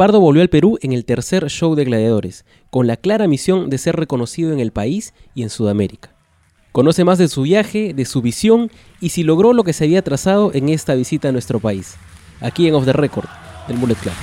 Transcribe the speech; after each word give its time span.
Pardo 0.00 0.18
volvió 0.18 0.40
al 0.40 0.48
Perú 0.48 0.78
en 0.80 0.94
el 0.94 1.04
tercer 1.04 1.50
show 1.50 1.74
de 1.74 1.84
Gladiadores, 1.84 2.46
con 2.70 2.86
la 2.86 2.96
clara 2.96 3.28
misión 3.28 3.68
de 3.68 3.76
ser 3.76 3.96
reconocido 3.96 4.50
en 4.50 4.58
el 4.58 4.72
país 4.72 5.12
y 5.34 5.42
en 5.42 5.50
Sudamérica. 5.50 6.14
Conoce 6.72 7.04
más 7.04 7.18
de 7.18 7.28
su 7.28 7.42
viaje, 7.42 7.92
de 7.92 8.06
su 8.06 8.22
visión 8.22 8.70
y 8.98 9.10
si 9.10 9.24
logró 9.24 9.52
lo 9.52 9.62
que 9.62 9.74
se 9.74 9.84
había 9.84 10.00
trazado 10.00 10.52
en 10.54 10.70
esta 10.70 10.94
visita 10.94 11.28
a 11.28 11.32
nuestro 11.32 11.60
país. 11.60 11.96
Aquí 12.40 12.66
en 12.66 12.76
Off 12.76 12.86
the 12.86 12.94
Record, 12.94 13.28
el 13.68 13.76
Bullet 13.76 13.96
Club. 13.96 14.14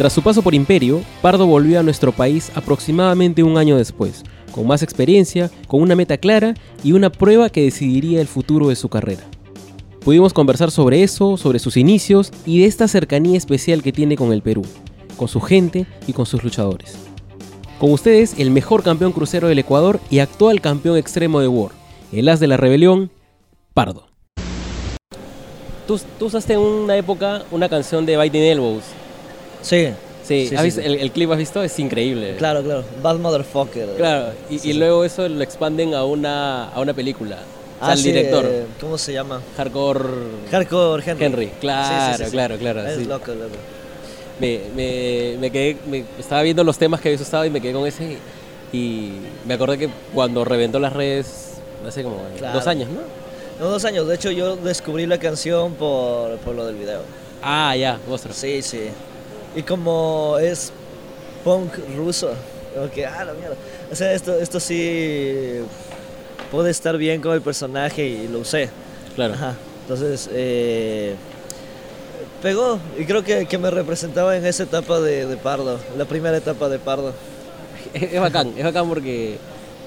Tras 0.00 0.14
su 0.14 0.22
paso 0.22 0.40
por 0.40 0.54
Imperio, 0.54 1.02
Pardo 1.20 1.46
volvió 1.46 1.78
a 1.78 1.82
nuestro 1.82 2.10
país 2.10 2.50
aproximadamente 2.54 3.42
un 3.42 3.58
año 3.58 3.76
después, 3.76 4.22
con 4.50 4.66
más 4.66 4.82
experiencia, 4.82 5.50
con 5.66 5.82
una 5.82 5.94
meta 5.94 6.16
clara 6.16 6.54
y 6.82 6.92
una 6.92 7.12
prueba 7.12 7.50
que 7.50 7.64
decidiría 7.64 8.22
el 8.22 8.26
futuro 8.26 8.70
de 8.70 8.76
su 8.76 8.88
carrera. 8.88 9.20
Pudimos 10.02 10.32
conversar 10.32 10.70
sobre 10.70 11.02
eso, 11.02 11.36
sobre 11.36 11.58
sus 11.58 11.76
inicios 11.76 12.32
y 12.46 12.60
de 12.60 12.64
esta 12.64 12.88
cercanía 12.88 13.36
especial 13.36 13.82
que 13.82 13.92
tiene 13.92 14.16
con 14.16 14.32
el 14.32 14.40
Perú, 14.40 14.62
con 15.18 15.28
su 15.28 15.42
gente 15.42 15.84
y 16.06 16.14
con 16.14 16.24
sus 16.24 16.42
luchadores. 16.42 16.96
Con 17.78 17.92
ustedes, 17.92 18.36
el 18.38 18.50
mejor 18.50 18.82
campeón 18.82 19.12
crucero 19.12 19.48
del 19.48 19.58
Ecuador 19.58 20.00
y 20.08 20.20
actual 20.20 20.62
campeón 20.62 20.96
extremo 20.96 21.40
de 21.40 21.48
War, 21.48 21.72
el 22.10 22.26
as 22.30 22.40
de 22.40 22.46
la 22.46 22.56
rebelión, 22.56 23.10
Pardo. 23.74 24.06
Tú, 25.86 26.00
usaste 26.24 26.54
en 26.54 26.60
una 26.60 26.96
época 26.96 27.42
una 27.50 27.68
canción 27.68 28.06
de 28.06 28.16
Biting 28.16 28.40
Elbows, 28.40 28.84
Sí. 29.62 29.88
Sí, 30.22 30.46
Sí, 30.46 30.54
¿has 30.54 30.60
sí, 30.60 30.66
visto- 30.66 30.80
sí. 30.82 30.86
El, 30.86 30.94
el 31.00 31.10
clip 31.10 31.30
has 31.32 31.38
visto, 31.38 31.62
es 31.62 31.76
increíble. 31.78 32.36
Claro, 32.36 32.62
claro. 32.62 32.84
Bad 33.02 33.16
Motherfucker. 33.16 33.88
Claro, 33.96 34.32
y, 34.48 34.72
luego 34.74 35.04
eso 35.04 35.28
lo 35.28 35.42
expanden 35.42 35.92
a 35.94 36.04
una, 36.04 36.68
a 36.68 36.80
una 36.80 36.94
película. 36.94 37.36
O 37.80 37.84
sea, 37.84 37.88
Ah, 37.88 37.92
el 37.94 38.02
director, 38.02 38.44
eh, 38.46 38.66
¿Cómo 38.80 38.96
se 38.98 39.12
llama? 39.14 39.40
Hardcore 39.56 40.04
Hardcore 40.50 41.02
Henry. 41.04 41.24
Henry. 41.24 41.46
Claro, 41.60 42.24
claro, 42.30 42.58
claro. 42.58 42.86
Es 42.86 43.06
loco, 43.06 43.32
loco. 43.32 43.56
Me, 44.38 44.60
me, 44.76 45.36
me 45.40 45.50
quedé, 45.50 45.76
me- 45.88 46.04
estaba 46.18 46.42
viendo 46.42 46.62
los 46.62 46.78
temas 46.78 47.00
que 47.00 47.08
habías 47.08 47.22
usado 47.22 47.44
y 47.46 47.50
me 47.50 47.60
quedé 47.60 47.72
con 47.72 47.86
ese. 47.86 48.18
Y 48.72 49.12
me 49.46 49.54
acordé 49.54 49.78
que 49.78 49.88
cuando 50.14 50.44
reventó 50.44 50.78
las 50.78 50.92
redes, 50.92 51.54
hace 51.86 52.02
como 52.04 52.18
Claro. 52.38 52.54
dos 52.58 52.66
años, 52.68 52.88
¿no? 52.90 53.00
No, 53.64 53.70
dos 53.70 53.84
años. 53.84 54.06
De 54.06 54.14
hecho, 54.14 54.30
yo 54.30 54.56
descubrí 54.56 55.06
la 55.06 55.18
canción 55.18 55.74
por, 55.74 56.36
por 56.38 56.54
lo 56.54 56.66
del 56.66 56.76
video. 56.76 57.00
Ah, 57.42 57.74
ya, 57.76 57.98
vosotros. 58.08 58.36
Sí, 58.36 58.62
sí. 58.62 58.82
Y 59.54 59.62
como 59.62 60.36
es 60.40 60.72
punk 61.44 61.72
ruso, 61.96 62.30
como 62.74 62.90
que, 62.90 63.06
ah, 63.06 63.24
la 63.24 63.32
mierda. 63.34 63.56
O 63.90 63.94
sea, 63.94 64.12
esto, 64.12 64.38
esto 64.38 64.60
sí 64.60 65.60
puede 66.50 66.70
estar 66.70 66.96
bien 66.96 67.20
con 67.20 67.32
el 67.32 67.42
personaje 67.42 68.06
y 68.06 68.28
lo 68.28 68.40
usé. 68.40 68.70
Claro. 69.14 69.34
Ajá. 69.34 69.54
Entonces, 69.82 70.28
eh, 70.32 71.14
pegó. 72.42 72.78
Y 72.98 73.04
creo 73.04 73.24
que, 73.24 73.46
que 73.46 73.58
me 73.58 73.70
representaba 73.70 74.36
en 74.36 74.46
esa 74.46 74.62
etapa 74.62 75.00
de, 75.00 75.26
de 75.26 75.36
Pardo, 75.36 75.78
la 75.96 76.04
primera 76.04 76.36
etapa 76.36 76.68
de 76.68 76.78
Pardo. 76.78 77.12
Es, 77.92 78.12
es 78.12 78.20
bacán, 78.20 78.52
es 78.56 78.64
bacán 78.64 78.88
porque 78.88 79.38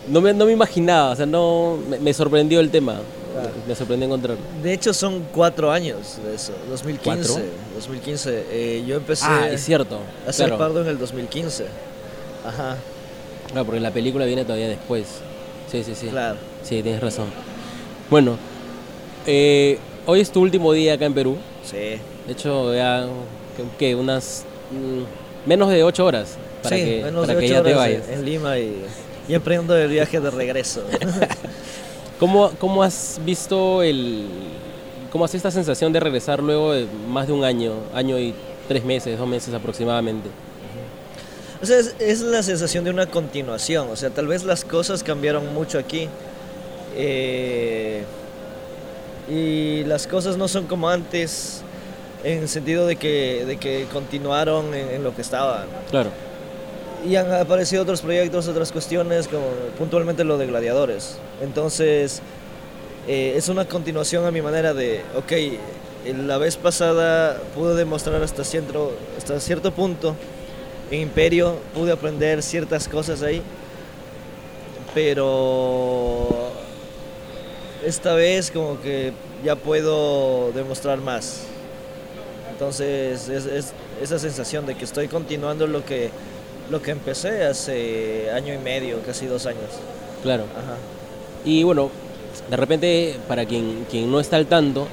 no 0.09 0.19
me, 0.19 0.34
no 0.34 0.45
me 0.45 0.52
imaginaba, 0.52 1.11
o 1.11 1.16
sea, 1.16 1.25
no 1.25 1.78
me, 1.89 2.00
me 2.00 2.14
sorprendió 2.14 2.59
el 2.59 2.69
tema. 2.69 3.00
Claro. 3.33 3.49
Me 3.67 3.75
sorprendió 3.75 4.05
encontrarlo. 4.07 4.43
De 4.61 4.73
hecho, 4.73 4.94
son 4.94 5.25
cuatro 5.33 5.71
años 5.71 6.17
de 6.23 6.35
eso, 6.35 6.53
2015. 6.69 7.27
¿Cuatro? 7.33 7.45
2015. 7.75 8.45
Eh, 8.51 8.83
yo 8.85 8.95
empecé 8.97 9.25
Ah, 9.27 9.49
es 9.49 9.63
cierto. 9.66 9.99
a 10.27 10.31
ser 10.31 10.47
claro. 10.47 10.59
Pardo 10.59 10.81
en 10.81 10.88
el 10.88 10.97
2015. 10.99 11.66
Ajá, 12.45 12.77
Claro, 13.51 13.66
porque 13.66 13.79
la 13.81 13.91
película 13.91 14.25
viene 14.25 14.43
todavía 14.45 14.67
después. 14.67 15.05
Sí, 15.72 15.83
sí, 15.83 15.93
sí. 15.95 16.07
claro. 16.07 16.38
Sí, 16.63 16.81
tienes 16.83 17.01
razón. 17.01 17.25
Bueno, 18.09 18.38
eh, 19.25 19.77
hoy 20.05 20.19
es 20.22 20.31
tu 20.31 20.41
último 20.41 20.72
día 20.73 20.93
acá 20.93 21.05
en 21.05 21.13
Perú. 21.13 21.38
Sí. 21.63 21.77
De 21.77 21.99
hecho, 22.31 22.73
ya 22.73 23.05
que, 23.77 23.95
unas 23.95 24.45
mm, 24.72 25.47
menos 25.49 25.69
de 25.69 25.83
ocho 25.83 26.05
horas 26.05 26.38
para 26.63 26.75
sí, 26.75 26.83
que, 26.83 27.03
menos 27.03 27.25
para 27.27 27.33
de 27.33 27.39
que 27.39 27.45
ocho 27.45 27.53
ya 27.55 27.63
te 27.63 27.69
horas 27.75 27.79
vayas. 27.79 28.09
en 28.09 28.25
Lima 28.25 28.57
y, 28.59 28.85
y 29.27 29.33
emprendo 29.33 29.75
el 29.77 29.89
viaje 29.89 30.19
de 30.19 30.29
regreso. 30.31 30.83
¿Cómo, 32.23 32.51
¿Cómo 32.57 32.84
has 32.84 33.19
visto 33.25 33.84
el, 33.84 34.25
cómo 35.11 35.25
has 35.25 35.35
esta 35.35 35.51
sensación 35.51 35.91
de 35.91 36.00
regresar 36.00 36.41
luego 36.41 36.72
de 36.72 36.88
más 37.09 37.28
de 37.28 37.34
un 37.34 37.44
año, 37.44 37.73
año 37.94 38.17
y 38.17 38.34
tres 38.66 38.85
meses, 38.85 39.19
dos 39.19 39.28
meses 39.28 39.53
aproximadamente? 39.53 40.29
O 41.61 41.66
sea, 41.66 41.78
es, 41.79 41.94
es 42.00 42.22
la 42.22 42.41
sensación 42.41 42.85
de 42.85 42.91
una 42.91 43.07
continuación. 43.07 43.89
O 43.91 43.97
sea, 43.97 44.09
tal 44.09 44.28
vez 44.28 44.45
las 44.45 44.63
cosas 44.63 45.03
cambiaron 45.03 45.53
mucho 45.53 45.78
aquí. 45.78 46.07
eh, 46.95 48.06
y 49.29 49.84
las 49.84 50.07
cosas 50.07 50.38
no 50.38 50.47
son 50.47 50.66
como 50.67 50.88
antes 50.88 51.61
en 52.23 52.44
el 52.44 52.47
sentido 52.47 52.88
de 52.88 52.95
que, 52.95 53.44
de 53.45 53.57
que 53.57 53.85
continuaron 53.91 54.73
en, 54.73 54.95
en 54.95 55.03
lo 55.03 55.13
que 55.13 55.22
estaban. 55.22 55.66
Claro. 55.91 56.09
Y 57.06 57.18
han 57.18 57.31
aparecido 57.34 57.84
otros 57.84 58.02
proyectos, 58.02 58.47
otras 58.47 58.72
cuestiones, 58.72 59.28
como 59.28 59.46
puntualmente 59.78 60.24
lo 60.24 60.38
de 60.38 60.47
gladiadores. 60.47 61.18
Entonces, 61.41 62.22
eh, 63.08 63.34
es 63.36 63.50
una 63.50 63.66
continuación 63.66 64.25
a 64.25 64.31
mi 64.31 64.41
manera 64.41 64.74
de, 64.74 65.02
ok, 65.16 65.31
eh, 65.31 65.59
la 66.06 66.38
vez 66.38 66.56
pasada 66.56 67.41
pude 67.56 67.75
demostrar 67.75 68.24
hasta 68.24 68.46
cierto, 68.46 68.94
hasta 69.18 69.40
cierto 69.41 69.72
punto 69.72 70.16
en 70.91 71.02
Imperio, 71.02 71.58
pude 71.74 71.91
aprender 71.91 72.41
ciertas 72.41 72.88
cosas 72.88 73.22
ahí, 73.22 73.41
pero 74.94 76.52
esta 77.85 78.14
vez 78.14 78.50
como 78.50 78.80
que 78.80 79.12
ya 79.44 79.58
puedo 79.58 80.53
demostrar 80.53 81.00
más. 81.00 81.41
Entonces, 82.52 83.28
es, 83.28 83.46
es 83.46 83.74
esa 84.02 84.20
sensación 84.20 84.66
de 84.66 84.75
que 84.75 84.85
estoy 84.85 85.09
continuando 85.09 85.68
lo 85.68 85.84
que, 85.84 86.12
lo 86.73 86.81
que 86.81 86.91
empecé 86.91 87.44
hace 87.45 88.31
año 88.31 88.53
y 88.53 88.57
medio, 88.57 89.00
casi 89.06 89.28
dos 89.28 89.45
años. 89.45 89.69
Claro. 90.23 90.44
Ajá. 90.44 90.75
Y 91.45 91.63
bueno, 91.63 91.89
de 92.50 92.57
repente, 92.57 93.16
para 93.28 93.45
quien, 93.45 93.85
quien 93.89 94.11
no 94.11 94.19
está 94.19 94.38
al 94.38 94.47
tanto, 94.47 94.88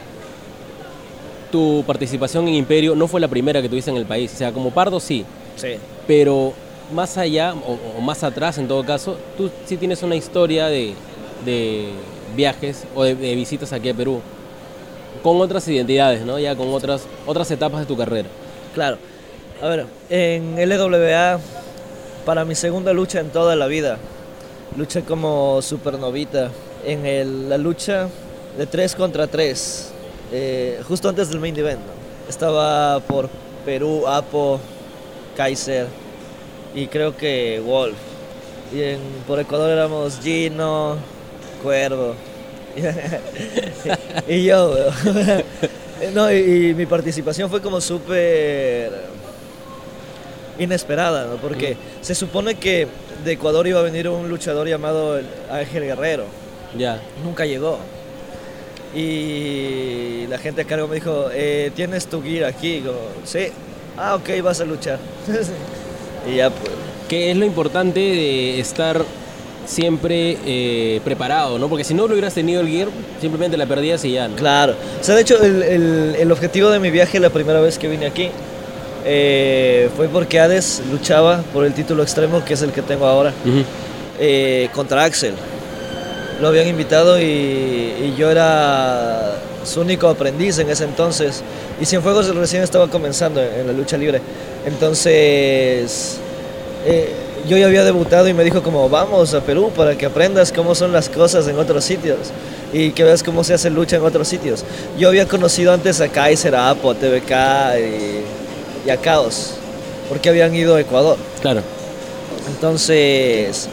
tu 1.51 1.83
participación 1.87 2.47
en 2.49 2.55
Imperio 2.55 2.95
no 2.95 3.09
fue 3.09 3.21
la 3.21 3.29
primera 3.29 3.61
que 3.63 3.69
tuviste 3.69 3.91
en 3.91 3.97
el 3.97 4.05
país. 4.07 4.31
O 4.35 4.37
sea, 4.37 4.53
como 4.53 4.71
Pardo 4.71 5.01
sí, 5.01 5.25
Sí. 5.57 5.75
pero 6.07 6.53
más 6.93 7.17
allá, 7.19 7.55
o, 7.55 7.79
o 7.99 8.01
más 8.01 8.23
atrás 8.25 8.59
en 8.59 8.69
todo 8.69 8.85
caso, 8.85 9.17
tú 9.37 9.51
sí 9.67 9.77
tienes 9.77 10.03
una 10.03 10.17
historia 10.17 10.67
de, 10.67 10.93
de 11.45 11.89
viajes 12.37 12.85
o 12.95 13.05
de, 13.05 13.15
de 13.15 13.35
visitas 13.35 13.73
aquí 13.73 13.89
a 13.89 13.95
Perú, 13.95 14.21
con 15.23 15.41
otras 15.41 15.67
identidades, 15.69 16.25
¿no? 16.25 16.39
Ya 16.39 16.55
con 16.57 16.69
otras, 16.73 17.03
otras 17.27 17.51
etapas 17.51 17.81
de 17.81 17.87
tu 17.87 17.97
carrera. 17.97 18.29
Claro. 18.75 18.99
A 19.63 19.69
ver, 19.69 19.87
en 20.09 20.57
LWA, 20.69 21.39
para 22.25 22.45
mi 22.45 22.55
segunda 22.55 22.93
lucha 22.93 23.21
en 23.21 23.31
toda 23.31 23.57
la 23.57 23.67
vida, 23.67 23.99
luché 24.77 25.03
como 25.03 25.61
supernovita 25.63 26.51
en 26.85 27.49
la 27.49 27.59
lucha 27.59 28.09
de 28.59 28.67
3 28.67 28.95
contra 28.95 29.27
3, 29.27 29.93
justo 30.87 31.09
antes 31.09 31.29
del 31.31 31.41
main 31.41 31.57
event. 31.57 31.81
Estaba 32.29 33.01
por 33.01 33.29
Perú, 33.65 34.07
Apo, 34.07 34.61
Kaiser 35.37 35.87
y 36.75 36.87
creo 36.87 37.17
que 37.17 37.61
Wolf. 37.65 37.97
Y 38.73 38.83
en- 38.83 39.01
por 39.27 39.41
Ecuador 39.41 39.71
éramos 39.71 40.21
Gino, 40.23 40.97
Cuervo. 41.63 42.15
y 44.29 44.45
yo. 44.45 44.75
No, 46.15 46.33
y, 46.33 46.71
y 46.71 46.75
mi 46.75 46.87
participación 46.87 47.51
fue 47.51 47.61
como 47.61 47.79
súper 47.79 48.91
inesperada, 50.61 51.27
¿no? 51.27 51.37
Porque 51.37 51.77
se 52.01 52.15
supone 52.15 52.55
que 52.55 52.87
de 53.25 53.33
Ecuador 53.33 53.67
iba 53.67 53.81
a 53.81 53.83
venir 53.83 54.09
un 54.09 54.29
luchador 54.29 54.69
llamado 54.69 55.19
el 55.19 55.27
Ángel 55.51 55.83
Guerrero. 55.85 56.25
Ya. 56.79 57.01
Nunca 57.25 57.45
llegó. 57.47 57.79
Y 58.95 60.27
la 60.29 60.39
gente 60.39 60.63
a 60.63 60.65
cargo 60.65 60.89
me 60.89 60.97
dijo, 60.97 61.27
eh, 61.33 61.71
¿tienes 61.75 62.07
tu 62.07 62.23
gear 62.23 62.45
aquí? 62.45 62.81
Como, 62.81 62.99
sí. 63.25 63.49
Ah, 63.97 64.15
ok, 64.17 64.43
vas 64.43 64.61
a 64.61 64.65
luchar. 64.65 64.99
y 66.31 66.37
ya 66.37 66.51
pues. 66.51 66.73
Que 67.09 67.31
es 67.33 67.37
lo 67.37 67.45
importante 67.45 67.99
de 67.99 68.61
estar 68.61 69.03
siempre 69.67 70.37
eh, 70.47 71.01
preparado, 71.05 71.59
¿no? 71.59 71.69
Porque 71.69 71.85
si 71.85 71.93
no 71.95 72.07
lo 72.07 72.13
hubieras 72.15 72.35
tenido 72.35 72.61
el 72.61 72.69
gear, 72.69 72.89
simplemente 73.21 73.57
la 73.57 73.67
perdías 73.67 74.05
y 74.05 74.13
ya, 74.13 74.29
¿no? 74.29 74.37
Claro. 74.37 74.75
O 75.01 75.05
sea, 75.05 75.15
de 75.17 75.23
hecho, 75.23 75.43
el, 75.43 75.63
el- 75.63 76.17
el 76.19 76.33
objetivo 76.33 76.71
de 76.71 76.79
mi 76.79 76.91
viaje 76.91 77.19
la 77.21 77.31
primera 77.31 77.61
vez 77.61 77.79
que 77.79 77.89
vine 77.89 78.07
aquí 78.07 78.31
eh, 79.05 79.89
fue 79.97 80.09
porque 80.09 80.41
Hades 80.41 80.83
luchaba 80.91 81.43
por 81.53 81.65
el 81.65 81.73
título 81.75 82.03
extremo, 82.03 82.45
que 82.45 82.55
es 82.55 82.63
el 82.63 82.73
que 82.73 82.83
tengo 82.83 83.07
ahora, 83.07 83.33
Ujú. 83.45 83.63
eh, 84.19 84.69
contra 84.75 85.05
Axel. 85.05 85.35
Lo 86.41 86.49
habían 86.49 86.69
invitado 86.69 87.21
y, 87.21 87.25
y 87.25 88.15
yo 88.17 88.31
era 88.31 89.37
su 89.65 89.81
único 89.83 90.09
aprendiz 90.09 90.59
en 90.59 90.71
ese 90.71 90.85
entonces. 90.85 91.43
Y 91.81 91.85
Cienfuegos 91.85 92.35
recién 92.35 92.63
estaba 92.63 92.89
comenzando 92.89 93.43
en, 93.43 93.61
en 93.61 93.67
la 93.67 93.73
lucha 93.75 93.97
libre. 93.99 94.21
Entonces, 94.67 96.17
eh, 96.87 97.13
yo 97.49 97.57
ya 97.57 97.67
había 97.67 97.85
debutado 97.85 98.29
y 98.29 98.35
me 98.35 98.45
dijo 98.45 98.63
como, 98.63 98.89
vamos 98.89 99.33
a 99.35 99.41
Perú 99.41 99.71
para 99.75 99.97
que 99.97 100.07
aprendas 100.07 100.53
cómo 100.53 100.75
son 100.75 100.93
las 100.93 101.09
cosas 101.09 101.47
en 101.49 101.59
otros 101.59 101.85
sitios 101.85 102.19
y 102.73 102.91
que 102.93 103.03
veas 103.05 103.23
cómo 103.23 103.43
se 103.45 103.55
hace 103.55 103.71
lucha 103.71 103.97
en 103.97 104.03
otros 104.03 104.29
sitios. 104.29 104.65
Yo 104.99 105.09
había 105.09 105.27
conocido 105.27 105.73
antes 105.73 106.01
a 106.01 106.09
Kaiser, 106.09 106.55
a 106.55 106.71
Apo, 106.71 106.91
a 106.91 106.95
TVK 106.95 107.31
y, 107.79 108.21
y 108.87 108.91
a 108.91 108.97
Caos, 108.97 109.55
porque 110.09 110.29
habían 110.29 110.55
ido 110.55 110.77
a 110.77 110.81
Ecuador. 110.81 111.17
Claro. 111.41 111.63
Entonces, 112.49 113.69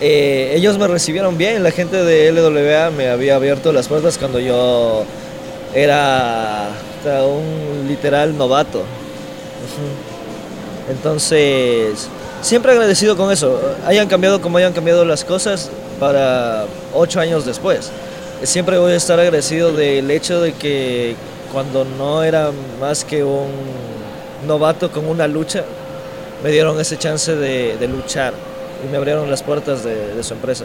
eh, 0.00 0.52
ellos 0.54 0.78
me 0.78 0.86
recibieron 0.86 1.36
bien, 1.36 1.62
la 1.62 1.70
gente 1.70 2.04
de 2.04 2.30
LWA 2.32 2.90
me 2.90 3.08
había 3.08 3.36
abierto 3.36 3.72
las 3.72 3.88
puertas 3.88 4.16
cuando 4.18 4.38
yo 4.38 5.04
era 5.74 6.68
un 7.26 7.86
literal 7.88 8.36
novato. 8.36 8.82
Entonces, 10.90 12.08
siempre 12.40 12.72
agradecido 12.72 13.16
con 13.16 13.32
eso, 13.32 13.60
hayan 13.86 14.08
cambiado 14.08 14.40
como 14.40 14.58
hayan 14.58 14.72
cambiado 14.72 15.04
las 15.04 15.24
cosas 15.24 15.70
para 16.00 16.66
ocho 16.94 17.20
años 17.20 17.44
después. 17.44 17.90
Siempre 18.42 18.78
voy 18.78 18.92
a 18.92 18.96
estar 18.96 19.18
agradecido 19.18 19.72
del 19.72 20.10
hecho 20.10 20.40
de 20.40 20.52
que 20.52 21.16
cuando 21.52 21.84
no 21.84 22.22
era 22.22 22.50
más 22.80 23.04
que 23.04 23.24
un 23.24 23.48
novato 24.46 24.90
con 24.90 25.06
una 25.06 25.26
lucha, 25.26 25.64
me 26.42 26.50
dieron 26.50 26.78
ese 26.80 26.96
chance 26.96 27.34
de, 27.34 27.76
de 27.76 27.88
luchar 27.88 28.32
y 28.84 28.90
me 28.90 28.96
abrieron 28.96 29.30
las 29.30 29.42
puertas 29.42 29.84
de, 29.84 30.14
de 30.14 30.22
su 30.22 30.34
empresa. 30.34 30.64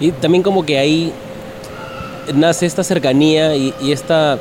Y 0.00 0.12
también 0.12 0.42
como 0.42 0.64
que 0.64 0.78
ahí 0.78 1.12
nace 2.34 2.66
esta 2.66 2.82
cercanía 2.82 3.54
y, 3.54 3.74
y 3.80 3.92
esta, 3.92 4.38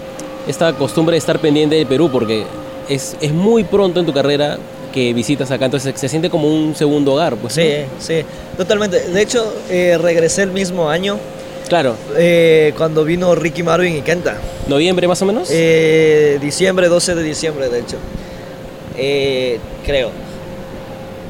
esta 0.47 0.73
costumbre 0.73 1.13
de 1.13 1.19
estar 1.19 1.39
pendiente 1.39 1.75
del 1.75 1.85
Perú, 1.87 2.09
porque 2.11 2.45
es, 2.89 3.15
es 3.21 3.31
muy 3.31 3.63
pronto 3.63 3.99
en 3.99 4.05
tu 4.05 4.13
carrera 4.13 4.57
que 4.93 5.13
visitas 5.13 5.49
acá, 5.51 5.65
entonces 5.65 5.93
se 5.99 6.07
siente 6.07 6.29
como 6.29 6.47
un 6.47 6.75
segundo 6.75 7.13
hogar. 7.13 7.35
Pues, 7.35 7.57
¿no? 7.57 7.63
Sí, 7.63 7.71
sí, 7.99 8.25
totalmente. 8.57 8.99
De 9.09 9.21
hecho, 9.21 9.53
eh, 9.69 9.97
regresé 9.99 10.43
el 10.43 10.51
mismo 10.51 10.89
año 10.89 11.17
Claro, 11.67 11.95
eh, 12.17 12.73
cuando 12.77 13.03
vino 13.03 13.33
Ricky 13.35 13.63
Marvin 13.63 13.95
y 13.95 14.01
Kenta. 14.01 14.37
noviembre 14.67 15.07
más 15.07 15.21
o 15.21 15.25
menos. 15.25 15.47
Eh, 15.51 16.37
diciembre, 16.41 16.87
12 16.87 17.15
de 17.15 17.23
diciembre, 17.23 17.69
de 17.69 17.79
hecho. 17.79 17.97
Eh, 18.97 19.59
creo. 19.85 20.11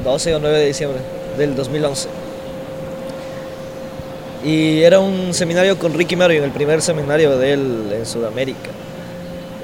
12 0.04 0.34
o 0.34 0.38
9 0.38 0.58
de 0.58 0.66
diciembre 0.66 1.00
del 1.38 1.54
2011. 1.54 2.08
Y 4.44 4.82
era 4.82 5.00
un 5.00 5.32
seminario 5.32 5.78
con 5.78 5.94
Ricky 5.94 6.16
Marvin, 6.16 6.42
el 6.42 6.50
primer 6.50 6.82
seminario 6.82 7.38
de 7.38 7.52
él 7.52 7.92
en 7.96 8.04
Sudamérica. 8.04 8.70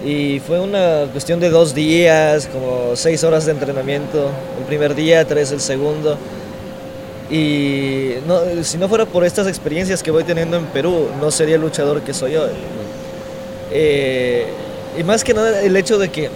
Y 0.05 0.41
fue 0.41 0.59
una 0.59 1.07
cuestión 1.13 1.41
de 1.41 1.51
dos 1.51 1.75
días, 1.75 2.49
como 2.51 2.97
seis 2.97 3.23
horas 3.23 3.45
de 3.45 3.53
entrenamiento. 3.53 4.31
El 4.59 4.65
primer 4.65 4.95
día, 4.95 5.27
tres 5.27 5.53
el 5.53 5.61
segundo. 5.61 6.17
Y 7.31 8.15
no, 8.27 8.41
si 8.65 8.79
no 8.79 8.89
fuera 8.89 9.05
por 9.05 9.25
estas 9.25 9.47
experiencias 9.47 10.03
que 10.03 10.11
voy 10.11 10.25
teniendo 10.25 10.57
en 10.57 10.65
Perú, 10.67 11.09
no 11.21 11.31
sería 11.31 11.57
el 11.57 11.61
luchador 11.61 12.01
que 12.01 12.15
soy 12.15 12.37
hoy. 12.37 12.51
Eh, 13.71 14.47
y 14.99 15.05
más 15.05 15.23
que 15.23 15.35
nada 15.35 15.63
el 15.63 15.77
hecho 15.77 15.99
de 15.99 16.09
que 16.09 16.31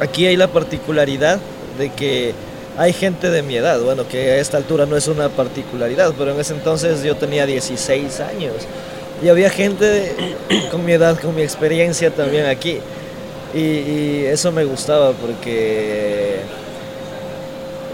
aquí 0.00 0.26
hay 0.26 0.36
la 0.36 0.48
particularidad 0.48 1.38
de 1.78 1.90
que 1.90 2.34
hay 2.76 2.92
gente 2.92 3.30
de 3.30 3.42
mi 3.42 3.56
edad, 3.56 3.80
bueno, 3.80 4.08
que 4.08 4.30
a 4.30 4.36
esta 4.38 4.56
altura 4.56 4.86
no 4.86 4.96
es 4.96 5.06
una 5.06 5.28
particularidad, 5.28 6.14
pero 6.16 6.32
en 6.32 6.40
ese 6.40 6.54
entonces 6.54 7.02
yo 7.02 7.16
tenía 7.16 7.46
16 7.46 8.20
años 8.20 8.54
y 9.22 9.28
había 9.28 9.50
gente 9.50 10.12
con 10.70 10.84
mi 10.84 10.92
edad, 10.92 11.18
con 11.20 11.34
mi 11.34 11.42
experiencia 11.42 12.10
también 12.10 12.46
aquí. 12.46 12.78
Y, 13.54 14.24
eso 14.24 14.52
me 14.52 14.64
gustaba 14.64 15.12
porque 15.12 16.36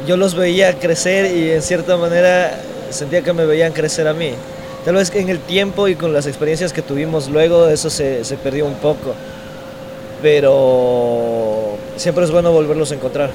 yo 0.06 0.17
los 0.17 0.35
veía 0.35 0.79
crecer 0.79 1.35
y 1.35 1.50
en 1.50 1.62
cierta 1.62 1.97
manera 1.97 2.61
sentía 2.91 3.23
que 3.23 3.32
me 3.32 3.47
veían 3.47 3.73
crecer 3.73 4.06
a 4.06 4.12
mí. 4.12 4.32
Tal 4.85 4.94
vez 4.94 5.12
en 5.14 5.31
el 5.31 5.41
tiempo 5.41 5.88
y 5.88 5.97
con 5.97 6.12
las 6.12 6.26
experiencias 6.26 6.73
que 6.73 6.82
tuvimos 6.82 7.29
luego 7.29 7.67
eso 7.69 7.91
se, 7.91 8.25
se 8.25 8.37
perdió 8.37 8.67
un 8.67 8.75
poco. 8.75 9.14
Pero 10.23 11.66
siempre 11.96 12.25
es 12.25 12.31
bueno 12.31 12.52
volverlos 12.52 12.90
a 12.93 12.94
encontrar. 12.94 13.31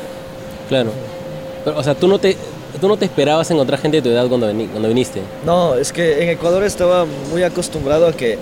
Claro. 0.70 0.90
Pero, 1.66 1.78
o 1.78 1.84
sea, 1.84 1.94
tú 1.96 2.08
no 2.08 2.18
te, 2.20 2.36
tú 2.80 2.88
no 2.88 2.98
te 2.98 3.06
esperabas 3.06 3.50
encontrar 3.52 3.80
gente 3.80 3.98
de 3.98 4.02
tu 4.04 4.10
edad 4.10 4.28
cuando, 4.28 4.48
veni- 4.52 4.68
cuando 4.68 4.88
viniste. 4.88 5.22
No, 5.46 5.76
es 5.76 5.92
que 5.92 6.24
en 6.24 6.30
Ecuador 6.30 6.64
estaba 6.64 7.06
muy 7.32 7.44
acostumbrado 7.44 8.08
a 8.08 8.14
que 8.14 8.38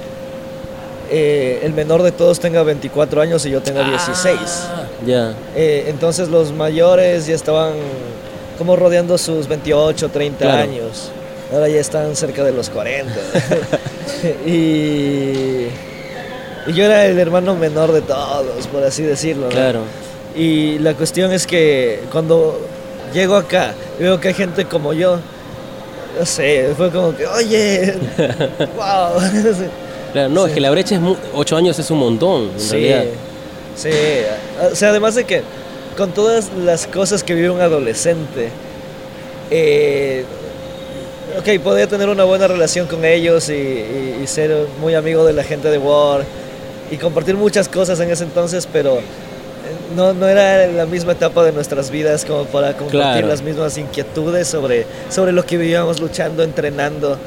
eh, 1.12 1.62
el 1.64 1.74
menor 1.74 2.04
de 2.04 2.12
todos 2.12 2.40
tenga 2.40 2.62
24 2.64 3.22
años 3.22 3.46
y 3.46 3.50
yo 3.50 3.62
tenga 3.62 3.84
16. 3.88 4.38
Ah, 4.44 4.84
ya. 5.06 5.34
Eh, 5.56 5.86
entonces 5.88 6.30
los 6.30 6.52
mayores 6.54 7.26
ya 7.26 7.34
estaban 7.36 7.74
como 8.58 8.76
rodeando 8.76 9.18
sus 9.18 9.48
28, 9.48 10.10
30 10.10 10.38
Claro. 10.46 10.62
años. 10.64 11.10
Ahora 11.52 11.68
ya 11.68 11.80
están 11.80 12.16
cerca 12.16 12.44
de 12.44 12.52
los 12.52 12.70
40. 12.70 13.12
y, 14.46 15.68
y 16.70 16.74
yo 16.74 16.86
era 16.86 17.06
el 17.06 17.18
hermano 17.20 17.56
menor 17.56 17.92
de 17.92 18.02
todos, 18.02 18.68
por 18.72 18.84
así 18.84 19.04
decirlo. 19.04 19.46
¿no? 19.46 19.50
Claro. 19.52 19.82
Y 20.36 20.78
la 20.80 20.94
cuestión 20.94 21.32
es 21.32 21.46
que 21.48 22.02
cuando 22.12 22.60
llego 23.14 23.36
acá 23.36 23.74
y 24.00 24.04
veo 24.04 24.20
que 24.20 24.30
hay 24.30 24.34
gente 24.34 24.66
como 24.66 24.94
yo, 24.94 25.18
no 26.20 26.26
sé, 26.26 26.70
fue 26.78 26.90
como 26.92 27.16
que, 27.16 27.26
oye, 27.26 27.94
wow. 28.76 29.20
Claro, 30.14 30.30
no, 30.30 30.48
es 30.48 30.54
que 30.54 30.60
la 30.60 30.72
brecha 30.72 30.96
es 30.96 31.02
mu- 31.02 31.16
ocho 31.36 31.56
años 31.56 31.78
es 31.78 31.92
un 31.92 32.00
montón, 32.00 32.50
en 32.54 32.60
Sí, 32.60 32.72
realidad. 32.72 33.04
sí. 33.76 33.90
O 34.72 34.76
sea, 34.76 34.90
además 34.90 35.14
de 35.16 35.24
que 35.26 35.44
con 35.96 36.12
todas 36.12 36.50
las 36.66 36.88
cosas 36.88 37.24
que 37.24 37.36
vive 37.36 37.50
un 37.52 37.62
adolescente, 37.62 38.50
eh, 39.52 40.26
ok, 41.38 41.62
podía 41.64 41.86
tener 41.88 42.10
una 42.10 42.24
buena 42.24 42.48
relación 42.48 42.88
con 42.88 43.06
ellos 43.06 43.50
y, 43.50 43.54
y- 43.54 44.20
y 44.24 44.28
ser 44.28 44.66
muy 44.82 44.96
amigo 44.96 45.24
de 45.26 45.34
la 45.34 45.44
gente 45.44 45.70
de 45.70 45.78
War 45.78 46.24
y 46.92 46.98
compartir 46.98 47.36
muchas 47.36 47.68
cosas 47.70 48.00
en 48.00 48.10
ese 48.10 48.24
entonces, 48.24 48.68
pero 48.72 48.98
eh, 48.98 49.02
no, 49.96 50.14
no 50.14 50.28
era 50.28 50.68
la 50.68 50.86
misma 50.86 51.12
etapa 51.14 51.44
de 51.44 51.52
nuestras 51.52 51.90
vidas 51.92 52.26
como 52.26 52.46
para 52.46 52.70
compartir 52.74 52.92
Claro. 53.00 53.28
las 53.28 53.42
mismas 53.42 53.78
inquietudes 53.78 54.48
sobre, 54.48 54.86
sobre 55.10 55.32
lo 55.32 55.46
que 55.46 55.58
vivíamos 55.58 56.00
luchando, 56.00 56.44
entrenando. 56.44 57.18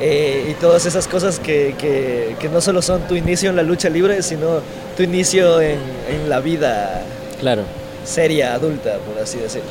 eh, 0.00 0.48
y 0.50 0.54
todas 0.54 0.84
esas 0.86 1.06
cosas 1.06 1.38
que, 1.38 1.76
que- 1.78 2.34
que 2.40 2.48
no 2.48 2.60
solo 2.60 2.82
son 2.82 3.02
tu 3.06 3.14
inicio 3.14 3.50
en 3.50 3.54
la 3.56 3.62
lucha 3.62 3.88
libre, 3.88 4.20
sino 4.24 4.58
tu 4.96 5.04
inicio 5.04 5.60
en, 5.60 5.78
en 6.10 6.28
la 6.28 6.40
vida 6.40 7.02
Claro. 7.38 7.62
seria, 8.04 8.54
adulta, 8.54 8.96
por 9.06 9.22
así 9.22 9.38
decirlo. 9.38 9.68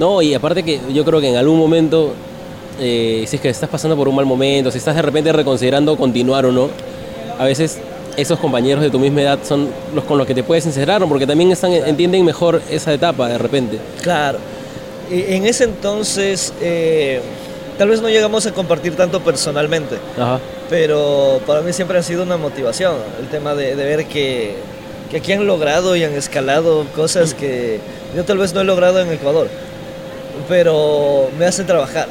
No, 0.00 0.22
y 0.22 0.34
aparte 0.34 0.64
que 0.64 0.80
yo 0.92 1.04
creo 1.04 1.20
que 1.20 1.28
en 1.28 1.36
algún 1.36 1.56
momento, 1.58 2.14
eh, 2.80 3.22
si 3.28 3.36
es 3.36 3.42
que 3.42 3.48
estás 3.50 3.68
pasando 3.68 3.96
por 3.96 4.08
un 4.08 4.16
mal 4.16 4.24
momento, 4.26 4.72
si 4.72 4.78
estás 4.78 4.96
de 4.96 5.02
repente 5.02 5.32
reconsiderando 5.32 5.96
continuar 5.96 6.46
o 6.46 6.52
no, 6.52 6.68
a 7.38 7.44
veces 7.44 7.78
esos 8.20 8.38
compañeros 8.38 8.82
de 8.82 8.90
tu 8.90 8.98
misma 8.98 9.22
edad 9.22 9.38
son 9.42 9.68
los 9.94 10.04
con 10.04 10.18
los 10.18 10.26
que 10.26 10.34
te 10.34 10.42
puedes 10.42 10.64
sincerar, 10.64 11.06
porque 11.08 11.26
también 11.26 11.50
están, 11.50 11.72
entienden 11.72 12.24
mejor 12.24 12.60
esa 12.70 12.92
etapa 12.92 13.28
de 13.28 13.38
repente. 13.38 13.78
Claro. 14.02 14.38
Y 15.10 15.34
en 15.34 15.46
ese 15.46 15.64
entonces, 15.64 16.52
eh, 16.60 17.20
tal 17.78 17.88
vez 17.88 18.00
no 18.00 18.08
llegamos 18.08 18.46
a 18.46 18.52
compartir 18.52 18.94
tanto 18.96 19.20
personalmente, 19.20 19.96
Ajá. 20.16 20.38
pero 20.68 21.40
para 21.46 21.62
mí 21.62 21.72
siempre 21.72 21.98
ha 21.98 22.02
sido 22.02 22.22
una 22.22 22.36
motivación 22.36 22.94
el 23.20 23.28
tema 23.28 23.54
de, 23.54 23.74
de 23.74 23.84
ver 23.84 24.06
que, 24.06 24.54
que 25.10 25.16
aquí 25.16 25.32
han 25.32 25.46
logrado 25.46 25.96
y 25.96 26.04
han 26.04 26.14
escalado 26.14 26.84
cosas 26.94 27.34
que 27.34 27.80
yo 28.14 28.24
tal 28.24 28.38
vez 28.38 28.54
no 28.54 28.60
he 28.60 28.64
logrado 28.64 29.00
en 29.00 29.10
Ecuador, 29.12 29.48
pero 30.48 31.28
me 31.38 31.46
hacen 31.46 31.66
trabajar. 31.66 32.06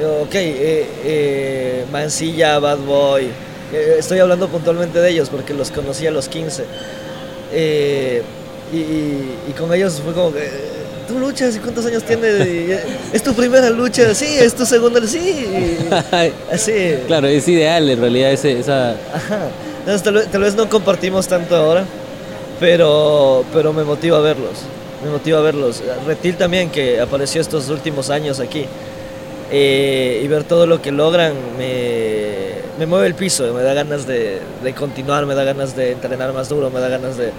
Yo, 0.00 0.22
ok, 0.22 0.34
eh, 0.34 0.86
eh, 1.04 1.84
Mancilla, 1.92 2.58
Bad 2.58 2.78
Boy, 2.78 3.28
estoy 3.72 4.18
hablando 4.18 4.48
puntualmente 4.48 5.00
de 5.00 5.10
ellos 5.10 5.28
porque 5.30 5.54
los 5.54 5.70
conocí 5.70 6.06
a 6.06 6.10
los 6.10 6.28
15. 6.28 6.64
Eh, 7.52 8.22
y, 8.72 8.76
y- 8.76 9.38
y 9.48 9.52
con 9.52 9.72
ellos 9.72 10.00
fue 10.04 10.12
como 10.12 10.32
que, 10.32 10.44
eh, 10.44 10.50
¿tú 11.06 11.18
luchas 11.18 11.54
y 11.56 11.58
cuántos 11.60 11.84
años 11.86 12.02
tienes? 12.02 12.46
Y, 12.46 12.72
eh, 12.72 12.80
¿Es 13.12 13.22
tu 13.22 13.32
primera 13.34 13.70
lucha? 13.70 14.14
Sí, 14.14 14.26
es 14.26 14.54
tu 14.54 14.64
segunda, 14.66 15.00
sí. 15.06 15.46
así. 16.52 16.94
claro, 17.06 17.26
es 17.28 17.46
ideal 17.48 17.88
en 17.88 18.00
realidad 18.00 18.32
ese, 18.32 18.58
esa... 18.58 18.92
Ajá. 19.12 19.48
Entonces, 19.80 20.02
tal, 20.02 20.14
vez, 20.14 20.26
tal 20.30 20.40
vez 20.40 20.54
no 20.54 20.68
compartimos 20.68 21.28
tanto 21.28 21.54
ahora, 21.54 21.84
pero, 22.58 23.44
pero 23.52 23.72
me 23.72 23.84
motiva 23.84 24.16
a 24.18 24.20
verlos. 24.20 24.60
Me 25.04 25.10
motiva 25.10 25.38
a 25.38 25.42
verlos. 25.42 25.82
Retil 26.06 26.36
también, 26.36 26.70
que 26.70 26.98
apareció 27.00 27.40
estos 27.42 27.68
últimos 27.68 28.08
años 28.08 28.40
aquí. 28.40 28.64
Eh, 29.50 30.20
y 30.24 30.28
ver 30.28 30.44
todo 30.44 30.66
lo 30.66 30.80
que 30.82 30.90
logran 30.92 31.32
me, 31.58 32.54
me 32.78 32.86
mueve 32.86 33.06
el 33.06 33.14
piso, 33.14 33.52
me 33.52 33.62
da 33.62 33.74
ganas 33.74 34.06
de, 34.06 34.40
de 34.62 34.72
continuar, 34.74 35.26
me 35.26 35.34
da 35.34 35.44
ganas 35.44 35.76
de 35.76 35.92
entrenar 35.92 36.32
más 36.32 36.48
duro, 36.48 36.70
me 36.70 36.80
da 36.80 36.88
ganas 36.88 37.16
de, 37.16 37.30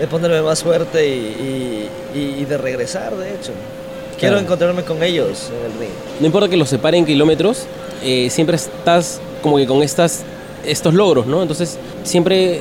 de 0.00 0.06
ponerme 0.08 0.40
más 0.42 0.62
fuerte 0.62 1.06
y, 1.08 1.88
y, 2.14 2.18
y 2.40 2.44
de 2.44 2.58
regresar, 2.58 3.14
de 3.16 3.30
hecho. 3.34 3.52
Quiero 4.18 4.34
Claro. 4.34 4.38
encontrarme 4.46 4.82
con 4.82 5.02
ellos 5.02 5.50
en 5.56 5.72
el 5.72 5.78
ring. 5.78 5.90
No 6.20 6.26
importa 6.26 6.48
que 6.48 6.56
los 6.56 6.68
separen 6.68 7.06
kilómetros, 7.06 7.66
eh, 8.02 8.28
siempre 8.30 8.56
estás 8.56 9.20
como 9.42 9.58
que 9.58 9.66
con 9.66 9.82
estas, 9.82 10.22
estos 10.66 10.92
logros, 10.92 11.26
¿no? 11.26 11.40
Entonces, 11.40 11.78
siempre 12.02 12.60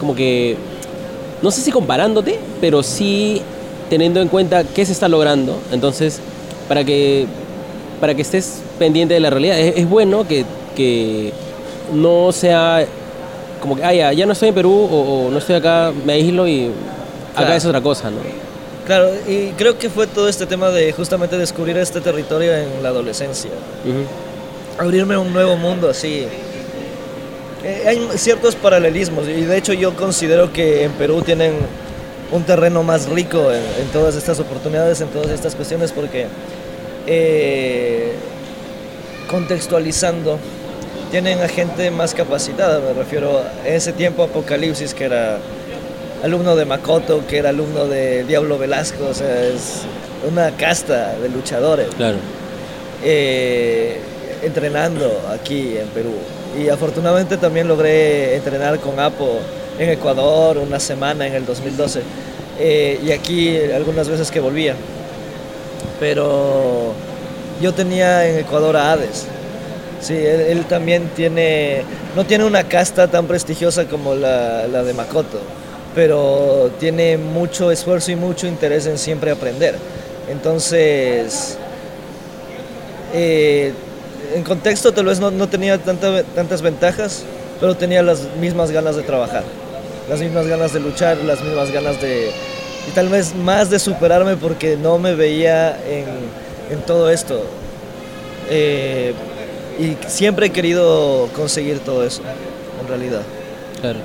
como 0.00 0.16
que, 0.16 0.56
no 1.42 1.50
sé 1.52 1.60
si 1.60 1.70
comparándote, 1.70 2.40
pero 2.60 2.82
sí 2.82 3.40
teniendo 3.88 4.20
en 4.20 4.26
cuenta 4.26 4.64
qué 4.64 4.84
se 4.84 4.90
está 4.90 5.08
logrando. 5.08 5.56
Entonces, 5.70 6.18
para 6.66 6.82
que, 6.82 7.26
para 8.00 8.14
que 8.14 8.22
estés 8.22 8.60
pendiente 8.78 9.14
de 9.14 9.20
la 9.20 9.30
realidad, 9.30 9.58
es, 9.58 9.76
es 9.76 9.88
bueno 9.88 10.26
que, 10.26 10.44
que 10.76 11.32
no 11.92 12.32
sea 12.32 12.84
como 13.60 13.76
que, 13.76 13.84
ah, 13.84 13.94
ya, 13.94 14.12
ya 14.12 14.26
no 14.26 14.32
estoy 14.32 14.48
en 14.50 14.54
Perú 14.54 14.72
o, 14.90 15.26
o 15.26 15.30
no 15.30 15.38
estoy 15.38 15.56
acá, 15.56 15.92
me 16.04 16.12
aíslo 16.14 16.46
y 16.46 16.66
acá 17.34 17.44
Claro. 17.44 17.54
es 17.54 17.64
otra 17.64 17.80
cosa, 17.80 18.10
¿no? 18.10 18.18
Claro, 18.86 19.08
y 19.26 19.48
creo 19.56 19.76
que 19.78 19.90
fue 19.90 20.06
todo 20.06 20.28
este 20.28 20.46
tema 20.46 20.70
de 20.70 20.92
justamente 20.92 21.36
descubrir 21.36 21.76
este 21.78 22.00
territorio 22.00 22.54
en 22.54 22.82
la 22.82 22.90
adolescencia. 22.90 23.50
Abrirme 24.78 25.16
un 25.16 25.32
nuevo 25.32 25.56
mundo 25.56 25.90
así. 25.90 26.26
Eh, 27.64 27.84
hay 27.86 28.08
ciertos 28.16 28.54
paralelismos 28.54 29.26
y 29.26 29.40
de 29.44 29.56
hecho 29.56 29.72
yo 29.72 29.96
considero 29.96 30.52
que 30.52 30.84
en 30.84 30.92
Perú 30.92 31.22
tienen 31.22 31.54
un 32.30 32.42
terreno 32.44 32.82
más 32.84 33.08
rico 33.08 33.50
en, 33.50 33.62
en 33.80 33.88
todas 33.92 34.14
estas 34.14 34.38
oportunidades, 34.38 35.00
en 35.00 35.08
todas 35.08 35.30
estas 35.30 35.54
cuestiones, 35.56 35.90
porque 35.90 36.26
eh, 37.06 38.12
contextualizando, 39.30 40.38
tienen 41.10 41.40
a 41.40 41.48
gente 41.48 41.90
más 41.90 42.14
capacitada, 42.14 42.80
me 42.80 42.92
refiero 42.92 43.40
a 43.64 43.68
ese 43.68 43.92
tiempo 43.92 44.22
Apocalipsis 44.22 44.94
que 44.94 45.04
era 45.04 45.38
alumno 46.22 46.56
de 46.56 46.64
Makoto, 46.64 47.22
que 47.26 47.38
era 47.38 47.50
alumno 47.50 47.86
de 47.86 48.24
Diablo 48.24 48.58
Velasco, 48.58 49.06
o 49.10 49.14
sea, 49.14 49.44
es 49.46 49.82
una 50.28 50.50
casta 50.56 51.14
de 51.18 51.28
luchadores 51.28 51.88
Claro. 51.96 52.18
eh, 53.04 53.98
entrenando 54.42 55.20
aquí 55.32 55.76
en 55.76 55.86
Perú. 55.88 56.12
Y 56.58 56.68
afortunadamente 56.68 57.36
también 57.36 57.68
logré 57.68 58.34
entrenar 58.36 58.78
con 58.80 58.98
Apo 58.98 59.38
en 59.78 59.90
Ecuador 59.90 60.56
una 60.58 60.80
semana 60.80 61.26
en 61.26 61.34
el 61.34 61.44
2012. 61.46 62.00
eh, 62.58 62.98
y 63.04 63.10
aquí 63.12 63.58
algunas 63.74 64.08
veces 64.08 64.30
que 64.30 64.40
volvía. 64.40 64.74
Pero 65.98 66.92
yo 67.60 67.72
tenía 67.72 68.26
en 68.26 68.38
Ecuador 68.38 68.76
a 68.76 68.92
Hades. 68.92 69.26
Sí, 70.00 70.14
él, 70.14 70.64
también 70.66 71.10
tiene, 71.16 71.82
no 72.14 72.24
tiene 72.26 72.44
una 72.44 72.64
casta 72.64 73.08
tan 73.08 73.26
prestigiosa 73.26 73.86
como 73.86 74.14
la, 74.14 74.66
de 74.68 74.92
Makoto, 74.92 75.38
pero 75.94 76.70
tiene 76.78 77.16
mucho 77.16 77.70
esfuerzo 77.70 78.12
y 78.12 78.16
mucho 78.16 78.46
interés 78.46 78.86
en 78.86 78.98
siempre 78.98 79.30
aprender. 79.30 79.74
Entonces, 80.30 81.56
eh, 83.14 83.72
en 84.34 84.42
contexto 84.42 84.92
tal 84.92 85.06
vez 85.06 85.18
no, 85.18 85.48
tenía 85.48 85.78
tanta- 85.78 86.22
tantas 86.22 86.60
ventajas, 86.60 87.22
pero 87.58 87.74
tenía 87.74 88.02
las 88.02 88.20
mismas 88.38 88.70
ganas 88.70 88.96
de 88.96 89.02
trabajar, 89.02 89.44
las 90.10 90.20
mismas 90.20 90.46
ganas 90.46 90.74
de 90.74 90.80
luchar, 90.80 91.16
las 91.18 91.40
mismas 91.42 91.70
ganas 91.72 92.00
de... 92.02 92.30
Y 92.88 92.90
tal 92.92 93.08
vez 93.08 93.34
más 93.34 93.68
de 93.70 93.78
superarme 93.78 94.36
porque 94.36 94.76
no 94.76 94.98
me 94.98 95.14
veía 95.14 95.76
en, 95.88 96.04
en 96.74 96.82
todo 96.86 97.10
esto. 97.10 97.42
Eh, 98.48 99.12
y 99.78 99.96
siempre 100.08 100.46
he 100.46 100.50
querido 100.50 101.28
conseguir 101.34 101.80
todo 101.80 102.04
eso, 102.06 102.22
en 102.80 102.88
realidad. 102.88 103.22
Claro. 103.80 103.98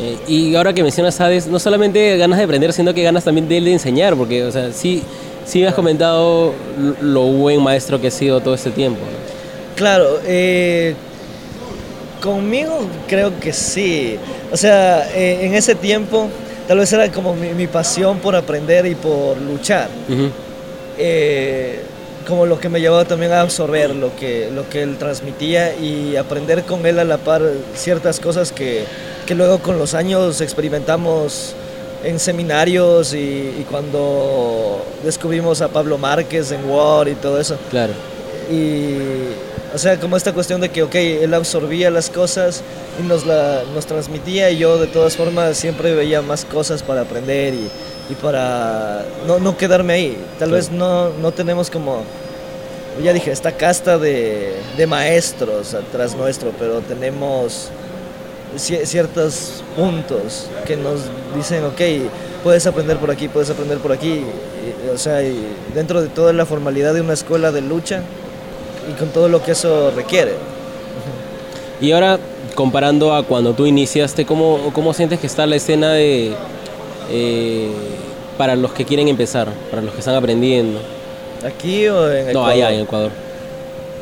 Eh, 0.00 0.16
y 0.26 0.54
ahora 0.54 0.72
que 0.72 0.82
mencionas 0.82 1.20
Hades, 1.20 1.46
no 1.46 1.58
solamente 1.58 2.16
ganas 2.16 2.38
de 2.38 2.44
aprender, 2.44 2.72
sino 2.72 2.92
que 2.94 3.02
ganas 3.02 3.24
también 3.24 3.48
de, 3.48 3.60
de 3.60 3.72
enseñar, 3.72 4.16
porque, 4.16 4.44
o 4.44 4.50
sea, 4.52 4.72
sí, 4.72 5.02
sí 5.46 5.60
me 5.60 5.68
has 5.68 5.74
comentado 5.74 6.52
lo- 7.00 7.22
buen 7.26 7.62
maestro 7.62 8.00
que 8.00 8.08
ha 8.08 8.10
sido 8.10 8.40
todo 8.40 8.54
este 8.54 8.70
tiempo. 8.70 9.00
Claro, 9.76 10.18
eh, 10.24 10.94
conmigo 12.22 12.80
creo 13.06 13.38
que 13.38 13.52
sí. 13.52 14.16
O 14.52 14.56
sea, 14.56 15.08
eh, 15.14 15.46
en 15.46 15.54
ese 15.54 15.74
tiempo 15.74 16.28
tal 16.68 16.78
vez 16.78 16.92
era 16.92 17.10
como 17.10 17.34
mi, 17.34 17.48
mi 17.54 17.66
pasión 17.66 18.18
por 18.18 18.36
aprender 18.36 18.86
y 18.86 18.94
por 18.94 19.38
luchar. 19.38 19.88
Eh, 20.98 21.80
como 22.26 22.44
lo 22.44 22.60
que 22.60 22.68
me 22.68 22.78
llevaba 22.78 23.06
también 23.06 23.32
a 23.32 23.40
absorber 23.40 23.94
lo 23.94 24.14
que, 24.14 24.50
lo 24.54 24.68
que 24.68 24.82
él 24.82 24.98
transmitía 24.98 25.74
y 25.74 26.16
aprender 26.16 26.64
con 26.64 26.84
él 26.84 26.98
a 26.98 27.04
la 27.04 27.16
par 27.16 27.42
ciertas 27.74 28.20
cosas 28.20 28.52
que, 28.52 28.84
que 29.26 29.34
luego 29.34 29.60
con 29.60 29.78
los 29.78 29.94
años 29.94 30.42
experimentamos 30.42 31.54
en 32.04 32.18
seminarios 32.18 33.14
y, 33.14 33.16
y 33.16 33.66
cuando 33.68 34.84
descubrimos 35.02 35.62
a 35.62 35.68
Pablo 35.68 35.96
Márquez 35.96 36.52
en 36.52 36.68
War 36.68 37.08
y 37.08 37.14
todo 37.14 37.40
eso. 37.40 37.56
Claro. 37.70 37.94
Y, 38.50 39.47
o 39.78 39.80
sea, 39.80 40.00
como 40.00 40.16
esta 40.16 40.32
cuestión 40.32 40.60
de 40.60 40.70
que, 40.70 40.82
ok, 40.82 40.94
él 40.96 41.32
absorbía 41.34 41.88
las 41.88 42.10
cosas 42.10 42.62
y 43.00 43.06
nos, 43.06 43.24
la, 43.24 43.62
nos 43.72 43.86
transmitía 43.86 44.50
y 44.50 44.58
yo 44.58 44.76
de 44.76 44.88
todas 44.88 45.16
formas 45.16 45.56
siempre 45.56 45.94
veía 45.94 46.20
más 46.20 46.44
cosas 46.44 46.82
para 46.82 47.02
aprender 47.02 47.54
y, 47.54 47.70
y 48.10 48.14
para 48.20 49.04
no, 49.28 49.38
no 49.38 49.56
quedarme 49.56 49.92
ahí. 49.92 50.18
Tal 50.36 50.50
vez 50.50 50.72
no, 50.72 51.10
no 51.10 51.30
tenemos 51.30 51.70
como, 51.70 52.02
ya 53.04 53.12
dije, 53.12 53.30
esta 53.30 53.52
casta 53.52 53.98
de, 53.98 54.56
de 54.76 54.86
maestros 54.88 55.74
atrás 55.74 56.16
nuestro, 56.16 56.50
pero 56.58 56.80
tenemos 56.80 57.68
ci- 58.56 58.84
ciertos 58.84 59.62
puntos 59.76 60.46
que 60.66 60.76
nos 60.76 61.02
dicen, 61.36 61.62
ok, 61.66 62.10
puedes 62.42 62.66
aprender 62.66 62.96
por 62.96 63.12
aquí, 63.12 63.28
puedes 63.28 63.48
aprender 63.48 63.78
por 63.78 63.92
aquí. 63.92 64.24
Y, 64.24 64.90
o 64.92 64.98
sea, 64.98 65.22
y 65.22 65.38
dentro 65.72 66.02
de 66.02 66.08
toda 66.08 66.32
la 66.32 66.44
formalidad 66.46 66.94
de 66.94 67.00
una 67.00 67.12
escuela 67.12 67.52
de 67.52 67.60
lucha 67.60 68.02
y 68.88 68.92
con 68.92 69.08
todo 69.10 69.28
lo 69.28 69.42
que 69.42 69.52
eso 69.52 69.90
requiere. 69.94 70.32
Y 71.80 71.92
ahora, 71.92 72.18
comparando 72.54 73.14
a 73.14 73.22
cuando 73.22 73.52
tú 73.54 73.66
iniciaste, 73.66 74.24
¿cómo, 74.26 74.70
cómo 74.72 74.92
sientes 74.92 75.20
que 75.20 75.26
está 75.26 75.46
la 75.46 75.56
escena 75.56 75.92
de 75.92 76.32
eh, 77.10 77.68
para 78.36 78.56
los 78.56 78.72
que 78.72 78.84
quieren 78.84 79.08
empezar, 79.08 79.48
para 79.70 79.82
los 79.82 79.92
que 79.92 80.00
están 80.00 80.14
aprendiendo? 80.16 80.80
¿Aquí 81.46 81.86
o 81.88 82.10
en 82.12 82.24
No, 82.24 82.30
Ecuador? 82.30 82.50
allá 82.50 82.72
en 82.72 82.80
Ecuador. 82.80 83.10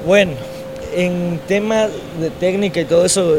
Bueno, 0.06 0.32
en 0.94 1.38
tema 1.46 1.88
de 2.20 2.30
técnica 2.40 2.80
y 2.80 2.86
todo 2.86 3.04
eso, 3.04 3.34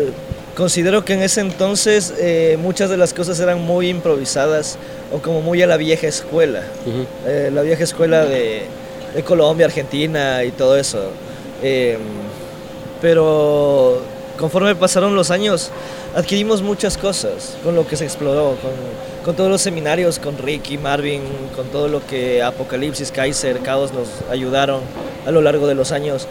considero 0.55 1.03
que 1.03 1.13
en 1.13 1.23
ese 1.23 1.41
entonces 1.41 2.13
eh, 2.19 2.57
muchas 2.61 2.89
de 2.91 2.97
las 2.97 3.13
cosas 3.13 3.39
eran 3.39 3.61
muy 3.61 3.89
improvisadas 3.89 4.77
o 5.11 5.17
como 5.19 5.41
muy 5.41 5.61
a 5.63 5.67
la 5.67 5.77
vieja 5.77 6.05
escuela. 6.07 6.61
Eh, 7.25 7.49
la 7.51 7.61
vieja 7.63 7.83
escuela 7.83 8.23
de, 8.25 8.65
de 9.15 9.23
Colombia, 9.23 9.65
Argentina 9.65 10.43
y 10.43 10.51
todo 10.51 10.77
eso. 10.77 11.09
Eh, 11.61 11.97
pero 13.01 14.01
conforme 14.37 14.75
pasaron 14.75 15.15
los 15.15 15.31
años, 15.31 15.71
adquirimos 16.15 16.61
muchas 16.61 16.97
cosas 16.97 17.57
con 17.63 17.75
lo 17.75 17.87
que 17.87 17.95
se 17.95 18.05
exploró, 18.05 18.55
con, 18.61 18.71
con 19.25 19.35
todos 19.35 19.49
los 19.49 19.61
seminarios, 19.61 20.19
con 20.19 20.37
Ricky, 20.37 20.77
Marvin, 20.77 21.21
con 21.55 21.67
todo 21.67 21.87
lo 21.87 22.05
que 22.05 22.41
Apocalipsis, 22.41 23.11
Kaiser, 23.11 23.59
Caos 23.59 23.91
nos 23.93 24.07
ayudaron 24.31 24.81
a 25.25 25.31
lo 25.31 25.41
largo 25.41 25.67
de 25.67 25.75
los 25.75 25.91
años, 25.91 26.27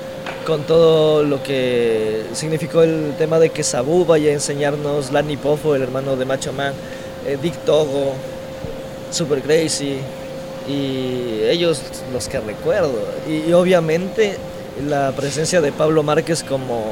con 0.46 0.62
todo 0.62 1.22
lo 1.22 1.42
que 1.42 2.22
significó 2.32 2.82
el 2.82 3.14
tema 3.18 3.38
de 3.38 3.50
que 3.50 3.62
Sabu 3.62 4.04
vaya 4.04 4.30
a 4.30 4.32
enseñarnos, 4.32 5.12
Lani 5.12 5.36
Pofo, 5.36 5.74
el 5.74 5.82
hermano 5.82 6.16
de 6.16 6.24
Macho 6.24 6.52
Man, 6.52 6.72
eh, 7.26 7.36
Dick 7.42 7.54
Togo, 7.64 8.14
Super 9.10 9.42
Crazy 9.42 9.98
y 10.68 11.42
ellos 11.44 11.82
los 12.12 12.28
que 12.28 12.40
recuerdo. 12.40 12.98
Y, 13.28 13.50
y 13.50 13.52
obviamente 13.52 14.36
la 14.84 15.12
presencia 15.12 15.60
de 15.60 15.72
Pablo 15.72 16.02
Márquez 16.02 16.42
como, 16.42 16.84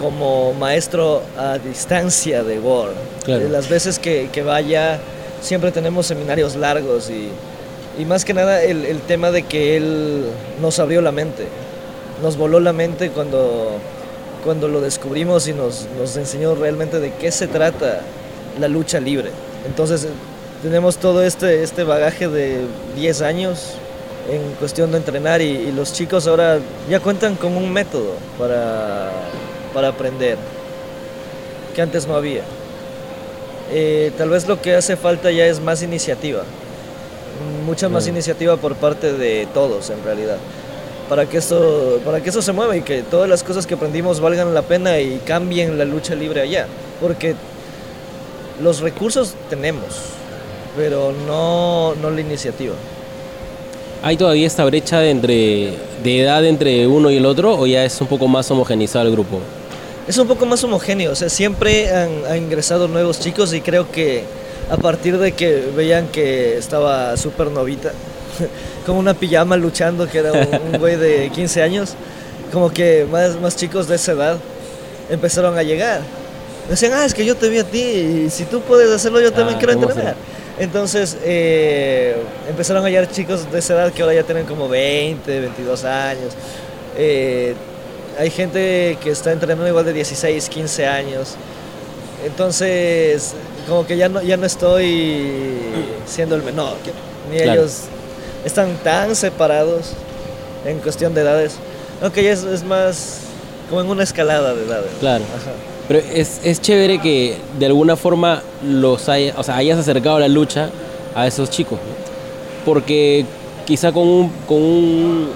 como 0.00 0.52
maestro 0.54 1.22
a 1.38 1.58
distancia 1.58 2.42
de 2.42 2.58
War. 2.58 2.90
Claro. 3.24 3.48
Las 3.48 3.68
veces 3.68 3.98
que, 3.98 4.28
que 4.32 4.42
vaya 4.42 4.98
siempre 5.40 5.70
tenemos 5.70 6.06
seminarios 6.06 6.56
largos 6.56 7.10
y, 7.10 7.28
y 8.00 8.04
más 8.04 8.24
que 8.24 8.34
nada 8.34 8.62
el, 8.62 8.84
el 8.84 9.00
tema 9.00 9.30
de 9.30 9.42
que 9.42 9.76
él 9.76 10.24
nos 10.60 10.78
abrió 10.78 11.00
la 11.00 11.12
mente, 11.12 11.46
nos 12.22 12.36
voló 12.36 12.60
la 12.60 12.72
mente 12.72 13.10
cuando, 13.10 13.78
cuando 14.42 14.68
lo 14.68 14.80
descubrimos 14.80 15.46
y 15.48 15.52
nos, 15.52 15.86
nos 15.98 16.16
enseñó 16.16 16.54
realmente 16.54 16.98
de 16.98 17.12
qué 17.12 17.30
se 17.30 17.46
trata 17.46 18.00
la 18.58 18.68
lucha 18.68 19.00
libre. 19.00 19.30
Entonces 19.66 20.06
tenemos 20.62 20.96
todo 20.96 21.22
este, 21.22 21.62
este 21.62 21.84
bagaje 21.84 22.28
de 22.28 22.60
10 22.96 23.22
años 23.22 23.74
en 24.30 24.52
cuestión 24.58 24.90
de 24.90 24.98
entrenar 24.98 25.42
y, 25.42 25.50
y 25.50 25.72
los 25.72 25.92
chicos 25.92 26.26
ahora 26.26 26.58
ya 26.88 27.00
cuentan 27.00 27.36
con 27.36 27.56
un 27.56 27.72
método 27.72 28.12
para, 28.38 29.10
para 29.72 29.88
aprender 29.88 30.38
que 31.74 31.82
antes 31.82 32.06
no 32.06 32.16
había. 32.16 32.42
Eh, 33.72 34.12
tal 34.16 34.30
vez 34.30 34.46
lo 34.46 34.60
que 34.60 34.74
hace 34.74 34.96
falta 34.96 35.30
ya 35.30 35.46
es 35.46 35.60
más 35.60 35.82
iniciativa, 35.82 36.42
mucha 37.66 37.88
más 37.88 38.06
iniciativa 38.06 38.56
por 38.56 38.74
parte 38.76 39.12
de 39.12 39.48
todos 39.52 39.90
en 39.90 40.04
realidad, 40.04 40.36
para 41.08 41.26
que 41.26 41.38
esto, 41.38 42.00
para 42.04 42.20
que 42.20 42.28
eso 42.28 42.42
se 42.42 42.52
mueva 42.52 42.76
y 42.76 42.82
que 42.82 43.02
todas 43.02 43.28
las 43.28 43.42
cosas 43.42 43.66
que 43.66 43.74
aprendimos 43.74 44.20
valgan 44.20 44.54
la 44.54 44.62
pena 44.62 45.00
y 45.00 45.18
cambien 45.24 45.78
la 45.78 45.86
lucha 45.86 46.14
libre 46.14 46.42
allá, 46.42 46.66
porque 47.00 47.34
los 48.62 48.80
recursos 48.80 49.34
tenemos, 49.48 49.86
pero 50.76 51.12
no, 51.26 51.94
no 51.94 52.10
la 52.10 52.20
iniciativa. 52.20 52.74
¿Hay 54.04 54.18
todavía 54.18 54.46
esta 54.46 54.66
brecha 54.66 55.00
de, 55.00 55.08
entre, 55.08 55.72
de 56.02 56.20
edad 56.20 56.44
entre 56.44 56.86
uno 56.86 57.10
y 57.10 57.16
el 57.16 57.24
otro 57.24 57.58
o 57.58 57.66
ya 57.66 57.86
es 57.86 57.98
un 58.02 58.06
poco 58.06 58.28
más 58.28 58.50
homogenizado 58.50 59.06
el 59.06 59.12
grupo? 59.12 59.40
Es 60.06 60.18
un 60.18 60.28
poco 60.28 60.44
más 60.44 60.62
homogéneo, 60.62 61.12
o 61.12 61.14
sea, 61.14 61.30
siempre 61.30 61.88
han, 61.90 62.10
han 62.28 62.36
ingresado 62.36 62.86
nuevos 62.86 63.18
chicos 63.18 63.54
y 63.54 63.62
creo 63.62 63.90
que 63.90 64.24
a 64.70 64.76
partir 64.76 65.16
de 65.16 65.32
que 65.32 65.64
veían 65.74 66.08
que 66.08 66.58
estaba 66.58 67.16
súper 67.16 67.50
novita, 67.50 67.92
como 68.86 68.98
una 68.98 69.14
pijama 69.14 69.56
luchando, 69.56 70.06
que 70.06 70.18
era 70.18 70.32
un, 70.32 70.74
un 70.74 70.78
güey 70.78 70.96
de 70.96 71.30
15 71.34 71.62
años, 71.62 71.94
como 72.52 72.70
que 72.70 73.06
más, 73.10 73.40
más 73.40 73.56
chicos 73.56 73.88
de 73.88 73.96
esa 73.96 74.12
edad 74.12 74.36
empezaron 75.08 75.56
a 75.56 75.62
llegar. 75.62 76.02
Decían, 76.68 76.92
ah, 76.94 77.06
es 77.06 77.14
que 77.14 77.24
yo 77.24 77.36
te 77.36 77.48
vi 77.48 77.58
a 77.58 77.64
ti 77.64 77.80
y 77.80 78.28
si 78.30 78.44
tú 78.44 78.60
puedes 78.60 78.90
hacerlo, 78.90 79.22
yo 79.22 79.32
también 79.32 79.56
Ah, 79.56 79.58
quiero 79.58 79.74
¿cómo 79.74 79.88
entrenar. 79.88 80.16
Entonces 80.58 81.16
eh, 81.24 82.14
empezaron 82.48 82.84
a 82.84 82.88
llegar 82.88 83.10
chicos 83.10 83.50
de 83.50 83.58
esa 83.58 83.74
edad 83.74 83.92
que 83.92 84.02
ahora 84.02 84.14
ya 84.14 84.22
tienen 84.22 84.46
como 84.46 84.68
20, 84.68 85.40
22 85.40 85.84
años. 85.84 86.32
Eh, 86.96 87.54
hay 88.18 88.30
gente 88.30 88.96
que 89.02 89.10
está 89.10 89.32
entrenando 89.32 89.66
igual 89.66 89.84
de 89.84 89.92
16, 89.92 90.48
15 90.48 90.86
años. 90.86 91.34
Entonces, 92.24 93.34
como 93.68 93.86
que 93.86 93.96
ya 93.96 94.08
no, 94.08 94.22
ya 94.22 94.36
no 94.36 94.46
estoy 94.46 95.58
siendo 96.06 96.36
el 96.36 96.42
menor. 96.42 96.76
Ni 97.30 97.38
Claro. 97.38 97.60
ellos 97.62 97.80
están 98.44 98.76
tan 98.84 99.16
separados 99.16 99.90
en 100.64 100.78
cuestión 100.78 101.14
de 101.14 101.22
edades. 101.22 101.54
Aunque 102.00 102.22
ya 102.22 102.30
es, 102.32 102.44
es 102.44 102.62
más 102.62 103.18
como 103.68 103.80
en 103.80 103.88
una 103.88 104.04
escalada 104.04 104.54
de 104.54 104.64
edades. 104.64 104.90
Claro. 105.00 105.24
Ajá. 105.24 105.52
Pero 105.88 106.00
es, 106.14 106.40
es 106.44 106.60
chévere 106.60 106.98
que 106.98 107.36
de 107.58 107.66
alguna 107.66 107.96
forma 107.96 108.42
los 108.62 109.08
haya, 109.08 109.34
o 109.36 109.42
sea, 109.42 109.56
hayas 109.56 109.78
acercado 109.78 110.18
la 110.18 110.28
lucha 110.28 110.70
a 111.14 111.26
esos 111.26 111.50
chicos, 111.50 111.78
¿no? 111.78 112.64
Porque 112.64 113.26
quizá 113.66 113.92
con 113.92 114.08
un, 114.08 114.32
con 114.46 114.62
un, 114.62 115.28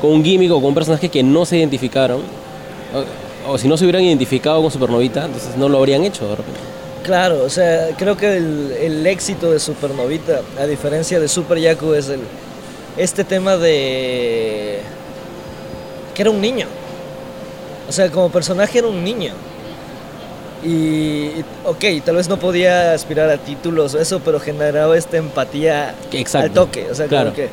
con 0.00 0.10
un 0.10 0.24
gimmick 0.24 0.50
o 0.50 0.56
con 0.56 0.66
un 0.66 0.74
personaje 0.74 1.08
que 1.08 1.22
no 1.22 1.44
se 1.44 1.58
identificaron, 1.58 2.22
o, 3.46 3.56
si 3.56 3.68
no 3.68 3.76
se 3.76 3.84
hubieran 3.84 4.02
identificado 4.02 4.60
con 4.60 4.70
Supernovita, 4.70 5.26
entonces 5.26 5.56
no 5.56 5.68
lo 5.68 5.78
habrían 5.78 6.04
hecho 6.04 6.28
de 6.28 6.36
repente. 6.36 6.60
Claro, 7.04 7.44
o 7.44 7.48
sea, 7.48 7.90
creo 7.96 8.16
que 8.16 8.36
el, 8.36 8.72
el 8.80 9.06
éxito 9.06 9.50
de 9.50 9.60
Supernovita, 9.60 10.40
a 10.58 10.66
diferencia 10.66 11.20
de 11.20 11.28
Super 11.28 11.58
Yaku, 11.58 11.94
es 11.94 12.08
el, 12.08 12.20
este 12.96 13.24
tema 13.24 13.56
de 13.56 14.80
que 16.14 16.22
era 16.22 16.30
un 16.30 16.40
niño. 16.40 16.66
O 17.88 17.92
sea, 17.92 18.10
como 18.10 18.28
personaje 18.28 18.78
era 18.78 18.88
un 18.88 19.02
niño. 19.02 19.32
Y, 20.64 21.30
ok, 21.64 21.84
tal 22.04 22.16
vez 22.16 22.28
no 22.28 22.36
podía 22.38 22.92
aspirar 22.92 23.30
a 23.30 23.38
títulos 23.38 23.94
o 23.94 24.00
eso, 24.00 24.20
pero 24.24 24.40
generaba 24.40 24.96
esta 24.96 25.16
empatía 25.16 25.94
Exacto. 26.12 26.46
al 26.46 26.52
toque. 26.52 26.88
O 26.90 26.94
sea, 26.94 27.06
Claro. 27.06 27.26
como 27.32 27.36
que 27.36 27.48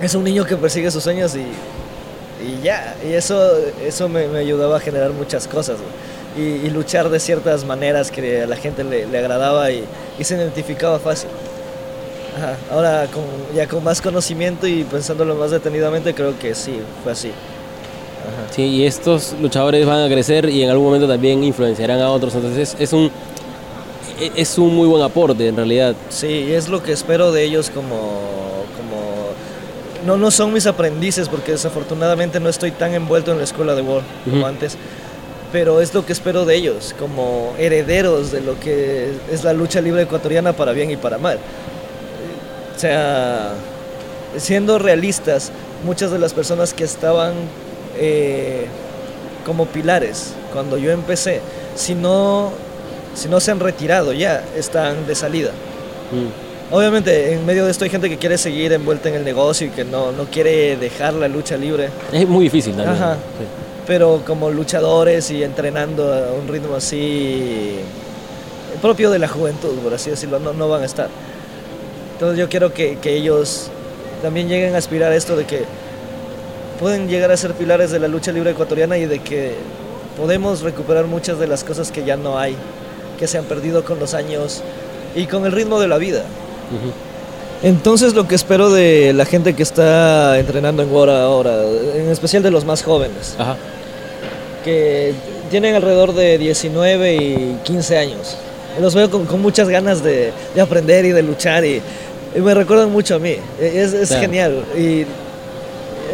es 0.00 0.14
un 0.14 0.24
niño 0.24 0.44
que 0.44 0.56
persigue 0.56 0.90
sus 0.90 1.02
sueños 1.04 1.34
y, 1.36 1.40
y 1.40 2.62
ya. 2.62 2.96
Y 3.06 3.12
eso, 3.12 3.52
eso 3.84 4.08
me, 4.08 4.26
me 4.28 4.38
ayudaba 4.38 4.78
a 4.78 4.80
generar 4.80 5.10
muchas 5.10 5.46
cosas. 5.46 5.76
Y, 6.36 6.40
y 6.66 6.70
luchar 6.70 7.10
de 7.10 7.20
ciertas 7.20 7.64
maneras 7.64 8.10
que 8.10 8.42
a 8.42 8.46
la 8.46 8.56
gente 8.56 8.82
le, 8.84 9.06
le 9.06 9.18
agradaba 9.18 9.70
y, 9.70 9.84
y 10.18 10.24
se 10.24 10.34
identificaba 10.34 10.98
fácil. 10.98 11.28
Ajá, 12.36 12.56
Ahora, 12.72 13.06
con, 13.12 13.22
ya 13.54 13.68
con 13.68 13.84
más 13.84 14.00
conocimiento 14.00 14.66
y 14.66 14.82
pensándolo 14.82 15.36
más 15.36 15.52
detenidamente, 15.52 16.14
creo 16.14 16.36
que 16.38 16.54
sí, 16.56 16.80
fue 17.04 17.12
así. 17.12 17.30
Ajá. 18.26 18.52
Sí, 18.54 18.62
y 18.62 18.86
estos 18.86 19.34
luchadores 19.40 19.84
van 19.86 20.02
a 20.02 20.08
crecer 20.08 20.48
y 20.48 20.62
en 20.62 20.70
algún 20.70 20.86
momento 20.86 21.06
también 21.08 21.42
influenciarán 21.44 22.00
a 22.00 22.10
otros, 22.10 22.34
entonces 22.34 22.74
es, 22.74 22.80
es 22.80 22.92
un 22.92 23.10
e- 24.20 24.32
es 24.36 24.56
un 24.58 24.74
muy 24.74 24.86
buen 24.88 25.02
aporte 25.02 25.48
en 25.48 25.56
realidad. 25.56 25.94
Sí, 26.08 26.52
es 26.52 26.68
lo 26.68 26.82
que 26.82 26.92
espero 26.92 27.32
de 27.32 27.42
ellos 27.44 27.70
como, 27.70 27.96
como... 28.76 29.04
No, 30.06 30.16
no 30.16 30.30
son 30.30 30.52
mis 30.52 30.66
aprendices 30.66 31.28
porque 31.28 31.52
desafortunadamente 31.52 32.38
no 32.38 32.48
estoy 32.48 32.70
tan 32.70 32.94
envuelto 32.94 33.32
en 33.32 33.38
la 33.38 33.44
escuela 33.44 33.74
de 33.74 33.82
War 33.82 34.02
como 34.24 34.36
Ujú. 34.38 34.46
antes, 34.46 34.76
pero 35.50 35.80
es 35.80 35.92
lo 35.94 36.04
que 36.06 36.12
espero 36.12 36.44
de 36.44 36.54
ellos, 36.56 36.94
como 36.98 37.54
herederos 37.58 38.30
de 38.30 38.40
lo 38.40 38.58
que 38.60 39.12
es 39.32 39.42
la 39.44 39.52
lucha 39.52 39.80
libre 39.80 40.02
ecuatoriana 40.02 40.52
para 40.52 40.72
bien 40.72 40.90
y 40.90 40.96
para 40.96 41.18
mal. 41.18 41.38
O 42.76 42.78
sea, 42.78 43.52
siendo 44.36 44.78
realistas, 44.78 45.50
muchas 45.84 46.10
de 46.10 46.18
las 46.18 46.32
personas 46.34 46.74
que 46.74 46.84
estaban 46.84 47.32
eh, 47.98 48.66
como 49.44 49.66
pilares 49.66 50.34
cuando 50.52 50.78
yo 50.78 50.90
empecé, 50.90 51.40
si 51.74 51.94
no, 51.94 52.50
si 53.14 53.28
no 53.28 53.40
se 53.40 53.50
han 53.50 53.60
retirado 53.60 54.12
ya, 54.12 54.44
están 54.56 55.06
de 55.06 55.14
salida. 55.14 55.50
Mm. 56.12 56.74
Obviamente, 56.74 57.34
en 57.34 57.44
medio 57.44 57.64
de 57.66 57.70
esto 57.70 57.84
hay 57.84 57.90
gente 57.90 58.08
que 58.08 58.16
quiere 58.16 58.38
seguir 58.38 58.72
envuelta 58.72 59.08
en 59.08 59.16
el 59.16 59.24
negocio 59.24 59.66
y 59.66 59.70
que 59.70 59.84
no, 59.84 60.12
no 60.12 60.24
quiere 60.24 60.76
dejar 60.76 61.14
la 61.14 61.28
lucha 61.28 61.56
libre, 61.56 61.90
Es 62.12 62.26
muy 62.26 62.44
difícil 62.44 62.74
también. 62.74 62.96
Ajá. 62.96 63.14
sí. 63.14 63.44
pero 63.86 64.22
como 64.26 64.50
luchadores 64.50 65.30
y 65.30 65.42
entrenando 65.44 66.12
a 66.12 66.32
un 66.32 66.48
ritmo 66.48 66.74
así 66.74 67.76
propio 68.80 69.10
de 69.10 69.18
la 69.18 69.28
juventud, 69.28 69.78
por 69.78 69.94
así 69.94 70.10
decirlo, 70.10 70.38
no, 70.38 70.52
no 70.52 70.68
van 70.68 70.82
a 70.82 70.86
estar. 70.86 71.08
Entonces 72.14 72.38
yo 72.38 72.48
quiero 72.48 72.72
que, 72.72 72.98
que 72.98 73.14
ellos 73.14 73.70
también 74.22 74.48
lleguen 74.48 74.74
a 74.74 74.78
aspirar 74.78 75.12
a 75.12 75.16
esto 75.16 75.36
de 75.36 75.44
que 75.44 75.64
pueden 76.80 77.08
llegar 77.08 77.30
a 77.30 77.36
ser 77.36 77.52
pilares 77.54 77.90
de 77.90 77.98
la 77.98 78.08
lucha 78.08 78.32
libre 78.32 78.50
ecuatoriana 78.50 78.98
y 78.98 79.06
de 79.06 79.20
que 79.20 79.52
podemos 80.16 80.60
recuperar 80.62 81.06
muchas 81.06 81.38
de 81.38 81.46
las 81.46 81.64
cosas 81.64 81.90
que 81.90 82.04
ya 82.04 82.16
no 82.16 82.38
hay, 82.38 82.56
que 83.18 83.26
se 83.26 83.38
han 83.38 83.44
perdido 83.44 83.84
con 83.84 83.98
los 83.98 84.14
años 84.14 84.62
y 85.14 85.26
con 85.26 85.44
el 85.46 85.52
ritmo 85.52 85.80
de 85.80 85.88
la 85.88 85.98
vida. 85.98 86.20
Ujú. 86.70 86.92
Entonces 87.66 88.14
lo 88.14 88.28
que 88.28 88.34
espero 88.34 88.70
de 88.70 89.12
la 89.14 89.24
gente 89.24 89.54
que 89.54 89.62
está 89.62 90.38
entrenando 90.38 90.82
en 90.82 90.92
War 90.92 91.08
ahora, 91.10 91.62
en 91.94 92.08
especial 92.10 92.42
de 92.42 92.50
los 92.50 92.64
más 92.64 92.82
jóvenes, 92.82 93.34
Ajá. 93.38 93.56
que 94.64 95.14
tienen 95.50 95.74
alrededor 95.74 96.14
de 96.14 96.38
19 96.38 97.14
y 97.14 97.58
15 97.64 97.98
años. 97.98 98.36
Los 98.80 98.94
veo 98.94 99.08
con, 99.10 99.24
con 99.26 99.40
muchas 99.40 99.68
ganas 99.68 100.02
de, 100.02 100.32
de 100.54 100.60
aprender 100.60 101.04
y 101.04 101.10
de 101.12 101.22
luchar 101.22 101.64
y, 101.64 101.80
y 102.34 102.40
me 102.40 102.54
recuerdan 102.54 102.90
mucho 102.90 103.14
a 103.14 103.18
mí. 103.18 103.36
Es, 103.60 103.92
es 103.94 104.08
Claro. 104.08 104.22
genial 104.22 104.64
y 104.76 105.06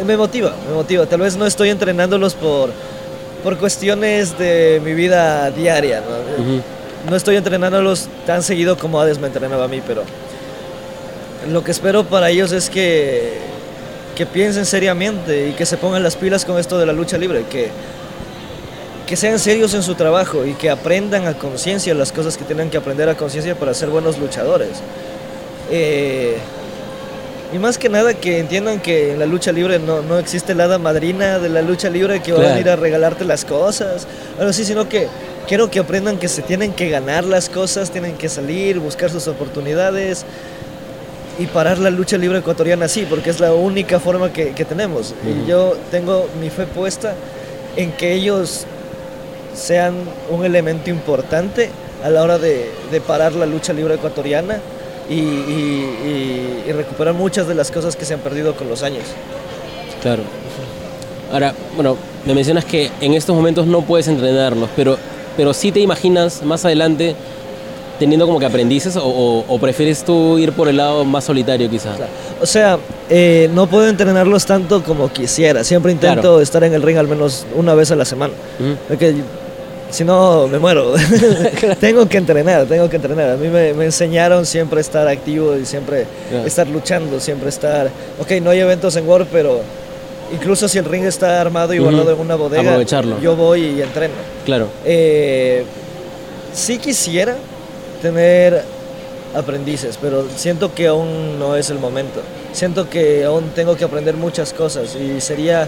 me 0.05 0.17
motiva, 0.17 0.53
me 0.67 0.73
motiva. 0.73 1.05
Tal 1.05 1.21
vez 1.21 1.35
no 1.35 1.45
estoy 1.45 1.69
entrenándolos 1.69 2.33
por, 2.33 2.71
por 3.43 3.57
cuestiones 3.57 4.37
de 4.37 4.81
mi 4.83 4.93
vida 4.93 5.51
diaria. 5.51 6.01
No 7.09 7.15
estoy 7.15 7.35
entrenándolos 7.35 8.07
tan 8.25 8.43
seguido 8.43 8.77
como 8.77 8.99
Hades 8.99 9.19
me 9.19 9.27
entrenaba 9.27 9.65
a 9.65 9.67
mí, 9.67 9.81
pero 9.85 10.03
lo 11.49 11.63
que 11.63 11.71
espero 11.71 12.03
para 12.03 12.29
ellos 12.29 12.51
es 12.51 12.69
que, 12.69 13.39
que 14.15 14.25
piensen 14.25 14.65
seriamente 14.65 15.49
y 15.49 15.53
que 15.53 15.65
se 15.65 15.77
pongan 15.77 16.03
las 16.03 16.15
pilas 16.15 16.45
con 16.45 16.59
esto 16.59 16.77
de 16.77 16.85
la 16.85 16.93
lucha 16.93 17.17
libre, 17.17 17.45
que, 17.49 17.69
que 19.07 19.15
sean 19.15 19.39
serios 19.39 19.73
en 19.73 19.81
su 19.83 19.95
trabajo 19.95 20.45
y 20.45 20.53
que 20.53 20.69
aprendan 20.69 21.25
a 21.27 21.33
conciencia 21.33 21.93
las 21.95 22.11
cosas 22.11 22.37
que 22.37 22.43
tienen 22.43 22.69
que 22.69 22.77
aprender 22.77 23.09
a 23.09 23.15
conciencia 23.15 23.55
para 23.55 23.73
ser 23.73 23.89
buenos 23.89 24.19
luchadores. 24.19 24.81
Eh, 25.71 26.37
y 27.53 27.59
más 27.59 27.77
que 27.77 27.89
nada 27.89 28.13
que 28.13 28.39
entiendan 28.39 28.79
que 28.79 29.11
en 29.13 29.19
la 29.19 29.25
lucha 29.25 29.51
libre 29.51 29.77
no, 29.79 30.01
no 30.01 30.17
existe 30.19 30.55
la 30.55 30.65
hada 30.65 30.77
madrina 30.77 31.37
de 31.39 31.49
la 31.49 31.61
lucha 31.61 31.89
libre 31.89 32.21
que 32.21 32.31
va 32.31 32.37
a 32.37 32.41
Claro. 32.41 32.55
venir 32.55 32.69
a 32.69 32.75
regalarte 32.77 33.25
las 33.25 33.43
cosas, 33.45 34.07
algo 34.37 34.49
así, 34.51 34.63
sino 34.63 34.87
que 34.87 35.07
quiero 35.47 35.69
que 35.69 35.79
aprendan 35.79 36.17
que 36.17 36.27
se 36.29 36.41
tienen 36.41 36.71
que 36.73 36.89
ganar 36.89 37.23
las 37.25 37.49
cosas, 37.49 37.91
tienen 37.91 38.15
que 38.15 38.29
salir, 38.29 38.79
buscar 38.79 39.09
sus 39.09 39.27
oportunidades 39.27 40.25
y 41.39 41.45
parar 41.47 41.77
la 41.79 41.89
lucha 41.89 42.17
libre 42.17 42.39
ecuatoriana 42.39 42.85
así, 42.85 43.05
porque 43.09 43.29
es 43.29 43.39
la 43.39 43.53
única 43.53 43.99
forma 43.99 44.31
que, 44.31 44.51
que 44.51 44.63
tenemos. 44.65 45.13
Y 45.25 45.47
yo 45.49 45.75
tengo 45.89 46.27
mi 46.39 46.49
fe 46.49 46.65
puesta 46.67 47.15
en 47.75 47.91
que 47.93 48.13
ellos 48.13 48.65
sean 49.55 49.95
un 50.29 50.45
elemento 50.45 50.89
importante 50.89 51.69
a 52.03 52.09
la 52.09 52.23
hora 52.23 52.37
de, 52.37 52.69
de 52.91 53.01
parar 53.01 53.33
la 53.33 53.45
lucha 53.45 53.73
libre 53.73 53.95
ecuatoriana 53.95 54.59
y, 55.11 55.19
y- 55.19 56.63
y- 56.65 56.69
y 56.69 56.71
recuperar 56.71 57.13
muchas 57.13 57.47
de 57.47 57.55
las 57.55 57.69
cosas 57.71 57.95
que 57.95 58.05
se 58.05 58.13
han 58.13 58.21
perdido 58.21 58.55
con 58.55 58.69
los 58.69 58.81
años. 58.83 59.03
Claro. 60.01 60.23
Ahora, 61.31 61.53
bueno, 61.75 61.97
me 62.25 62.33
mencionas 62.33 62.65
que 62.65 62.89
en 63.01 63.13
estos 63.13 63.35
momentos 63.35 63.65
no 63.67 63.81
puedes 63.81 64.07
entrenarlos, 64.07 64.69
pero, 64.75 64.97
pero 65.37 65.53
sí 65.53 65.71
te 65.71 65.79
imaginas 65.79 66.43
más 66.43 66.65
adelante 66.65 67.15
teniendo 67.99 68.25
como 68.25 68.39
que 68.39 68.45
aprendices 68.47 68.95
o, 68.97 69.05
o- 69.05 69.45
o 69.47 69.59
prefieres 69.59 70.03
tú 70.03 70.37
ir 70.39 70.51
por 70.53 70.67
el 70.67 70.77
lado 70.77 71.05
más 71.05 71.23
solitario 71.25 71.69
quizá. 71.69 71.93
Claro. 71.95 72.11
O 72.41 72.45
sea, 72.47 72.79
eh, 73.09 73.47
no 73.53 73.67
puedo 73.67 73.87
entrenarlos 73.87 74.45
tanto 74.45 74.83
como 74.83 75.11
quisiera. 75.11 75.63
Siempre 75.63 75.91
intento 75.91 76.21
Claro. 76.21 76.41
estar 76.41 76.63
en 76.63 76.73
el 76.73 76.81
ring 76.81 76.97
al 76.97 77.07
menos 77.07 77.45
una 77.55 77.75
vez 77.75 77.91
a 77.91 77.95
la 77.95 78.05
semana. 78.05 78.33
Porque 78.87 79.13
si 79.91 80.03
no, 80.03 80.47
me 80.47 80.57
muero. 80.57 80.93
tengo 81.79 82.07
que 82.07 82.17
entrenar, 82.17 82.65
tengo 82.65 82.89
que 82.89 82.95
entrenar. 82.95 83.31
A 83.31 83.37
mí 83.37 83.47
me, 83.47 83.73
me 83.73 83.85
enseñaron 83.85 84.45
siempre 84.45 84.79
a 84.79 84.81
estar 84.81 85.07
activo 85.07 85.55
y 85.57 85.65
siempre 85.65 86.07
estar 86.45 86.67
luchando, 86.67 87.19
siempre 87.19 87.49
estar... 87.49 87.89
Ok, 88.19 88.31
no 88.41 88.49
hay 88.49 88.59
eventos 88.59 88.95
en 88.95 89.07
War, 89.07 89.27
pero 89.31 89.61
incluso 90.33 90.67
si 90.67 90.77
el 90.77 90.85
ring 90.85 91.03
está 91.03 91.41
armado 91.41 91.73
y 91.73 91.79
guardado 91.79 92.13
en 92.13 92.19
una 92.19 92.35
bodega, 92.35 92.61
Aprovecharlo. 92.63 93.19
yo 93.19 93.35
voy 93.35 93.63
y 93.63 93.81
entreno. 93.81 94.13
Claro. 94.45 94.67
Eh, 94.85 95.63
sí 96.53 96.77
quisiera, 96.77 97.35
tener 98.01 98.63
aprendices, 99.35 99.97
pero 100.01 100.25
siento 100.35 100.73
que 100.73 100.87
aún 100.87 101.39
no 101.39 101.55
es 101.55 101.69
el 101.69 101.79
momento. 101.79 102.21
Siento 102.53 102.89
que 102.89 103.23
aún 103.23 103.51
tengo 103.55 103.75
que 103.77 103.83
aprender 103.85 104.15
muchas 104.15 104.53
cosas 104.53 104.95
y 104.95 105.21
sería 105.21 105.67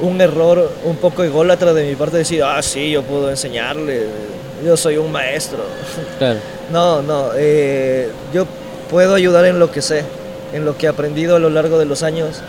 un 0.00 0.20
error 0.20 0.70
un 0.84 0.96
poco 0.96 1.24
ególatra 1.24 1.72
de 1.72 1.86
mi 1.86 1.94
parte 1.94 2.18
decir, 2.18 2.42
ah, 2.42 2.62
sí, 2.62 2.90
yo 2.90 3.02
puedo 3.02 3.30
enseñarle, 3.30 4.06
yo 4.64 4.76
soy 4.76 4.96
un 4.96 5.10
maestro. 5.12 5.58
Claro. 6.18 6.40
No, 6.68 7.00
no, 7.00 7.30
eh, 7.34 8.10
yo 8.34 8.44
puedo 8.90 9.14
ayudar 9.14 9.46
en 9.46 9.58
lo 9.58 9.70
que 9.70 9.80
sé, 9.80 10.04
en 10.52 10.66
lo 10.66 10.76
que 10.76 10.84
he 10.84 10.88
aprendido 10.90 11.34
a 11.34 11.38
lo 11.38 11.48
largo 11.48 11.78
de 11.78 11.86
los 11.86 12.02
años. 12.02 12.42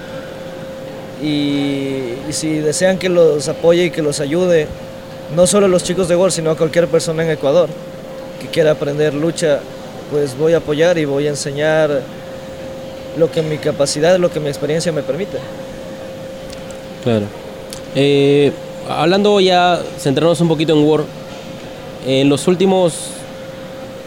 Y, 1.23 2.15
y 2.27 2.33
si 2.33 2.59
desean 2.59 2.97
que 2.97 3.07
los 3.07 3.47
apoye 3.47 3.85
y 3.85 3.91
que 3.91 4.01
los 4.01 4.19
ayude, 4.19 4.67
no 5.33 5.47
solo 5.47 5.67
a 5.67 5.69
los 5.69 5.85
chicos 5.85 6.09
de 6.09 6.15
Gol, 6.15 6.33
sino 6.33 6.51
a 6.51 6.57
cualquier 6.57 6.89
persona 6.89 7.23
en 7.23 7.29
Ecuador 7.29 7.69
que 8.41 8.47
quiera 8.47 8.71
aprender 8.71 9.13
lucha, 9.13 9.59
pues 10.11 10.37
voy 10.37 10.53
a 10.53 10.57
apoyar 10.57 10.97
y 10.97 11.05
voy 11.05 11.27
a 11.27 11.29
enseñar 11.29 12.01
lo 13.17 13.31
que 13.31 13.41
mi 13.41 13.57
capacidad, 13.57 14.17
lo 14.17 14.31
que 14.31 14.39
mi 14.39 14.49
experiencia 14.49 14.91
me 14.91 15.03
permite. 15.03 15.37
Claro. 17.03 17.25
Eh, 17.95 18.51
hablando 18.89 19.39
ya, 19.39 19.79
centrarnos 19.97 20.39
un 20.41 20.47
poquito 20.47 20.73
en 20.73 20.83
War, 20.87 21.01
en 22.07 22.29
los 22.29 22.47
últimos 22.47 22.93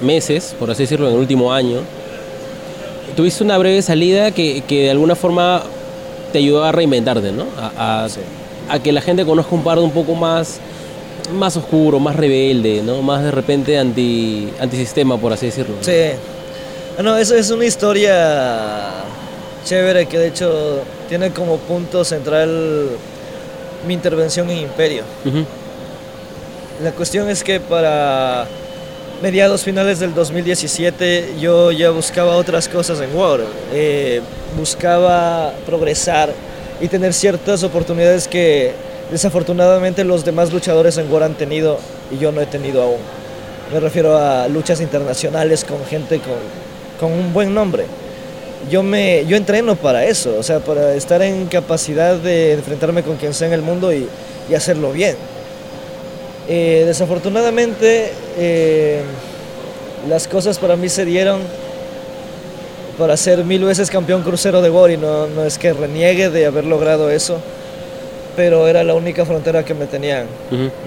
meses, 0.01 0.55
por 0.59 0.71
así 0.71 0.85
decirlo, 0.85 1.09
en 1.09 1.15
el 1.15 1.21
último 1.21 1.53
año, 1.53 1.79
tuviste 3.17 3.45
una 3.45 3.59
breve 3.59 3.83
salida 3.83 4.31
que, 4.31 4.63
que 4.67 4.85
de 4.85 4.91
alguna 4.91 5.15
forma 5.15 5.63
te 6.33 6.39
ayudó 6.39 6.65
a 6.65 6.73
reinventarte, 6.73 7.33
¿no? 7.33 7.45
A, 7.77 8.05
a, 8.05 8.09
Sí. 8.09 8.21
a 8.69 8.79
que 8.79 8.93
la 8.93 9.01
gente 9.01 9.25
conozca 9.25 9.55
un 9.55 9.63
pardo 9.63 9.85
un 9.85 9.91
poco 9.91 10.15
más, 10.15 10.59
más 11.35 11.57
oscuro, 11.57 11.99
más 12.01 12.17
rebelde, 12.17 12.83
¿no? 12.83 13.03
Más 13.03 13.23
de 13.23 13.31
repente 13.31 13.79
anti, 13.79 14.49
antisistema, 14.61 15.19
por 15.19 15.33
así 15.33 15.47
decirlo. 15.47 15.77
¿no? 15.77 15.85
Sí. 15.85 16.17
Bueno, 16.97 17.17
eso 17.17 17.35
es 17.37 17.51
una 17.51 17.65
historia 17.67 18.89
chévere 19.65 20.07
que 20.07 20.19
de 20.19 20.29
hecho 20.29 20.81
tiene 21.09 21.31
como 21.31 21.57
punto 21.59 22.05
central 22.05 22.89
mi 23.87 23.95
intervención 23.95 24.49
en 24.51 24.59
Imperio. 24.59 25.05
Ujú. 25.25 25.45
La 26.83 26.93
cuestión 26.93 27.29
es 27.29 27.45
que 27.45 27.61
para 27.61 28.47
mediados 29.23 29.63
finales 29.63 30.01
del 30.01 30.15
2017 30.15 31.35
yo 31.41 31.71
ya 31.71 31.91
buscaba 31.91 32.37
otras 32.37 32.69
cosas 32.69 33.01
en 33.01 33.15
War. 33.17 33.41
Eh, 33.73 34.21
buscaba 34.57 35.53
progresar 35.65 36.33
y 36.81 36.89
tener 36.89 37.13
ciertas 37.13 37.63
oportunidades 37.63 38.27
que 38.27 38.73
desafortunadamente 39.11 40.03
los 40.05 40.25
demás 40.25 40.53
luchadores 40.53 40.99
en 40.99 41.11
War 41.13 41.23
han 41.23 41.35
tenido 41.35 41.79
y 42.11 42.19
yo 42.19 42.33
no 42.33 42.41
he 42.41 42.47
tenido 42.47 42.83
aún. 42.83 42.99
Me 43.73 43.79
refiero 43.79 44.19
a 44.19 44.49
luchas 44.49 44.81
internacionales 44.81 45.65
con 45.65 45.85
gente 45.87 46.19
con, 46.19 46.35
con 46.99 47.17
un 47.17 47.33
buen 47.33 47.55
nombre. 47.55 47.87
Yo, 48.71 48.83
me, 48.83 49.27
yo 49.27 49.37
entreno 49.37 49.77
para 49.77 50.05
eso, 50.05 50.37
o 50.39 50.43
sea, 50.43 50.61
para 50.61 50.95
estar 50.95 51.21
en 51.23 51.47
capacidad 51.47 52.17
de 52.17 52.53
enfrentarme 52.53 53.03
con 53.03 53.17
quien 53.17 53.35
sea 53.35 53.49
en 53.49 53.55
el 53.55 53.63
mundo 53.63 53.93
y, 53.93 54.07
y 54.49 54.55
hacerlo 54.55 54.93
bien. 54.93 55.17
Eh, 56.49 56.85
desafortunadamente, 56.87 58.13
eh, 58.39 59.01
las 60.09 60.27
cosas 60.27 60.59
para 60.59 60.77
mí 60.77 60.89
se 60.89 61.05
dieron 61.05 61.41
para 62.99 63.17
ser 63.17 63.45
mil 63.45 63.65
veces 63.65 63.91
campeón 63.91 64.23
crucero 64.23 64.61
de 64.61 64.93
y 64.93 64.97
no, 64.97 65.27
no 65.29 65.45
es 65.45 65.59
que 65.59 65.73
reniegue 65.73 66.31
de 66.31 66.47
haber 66.47 66.65
logrado 66.65 67.11
eso, 67.11 67.39
pero 68.37 68.69
era 68.69 68.85
la 68.85 68.95
única 68.95 69.25
frontera 69.25 69.65
que 69.65 69.75
me 69.75 69.87
tenían 69.87 70.27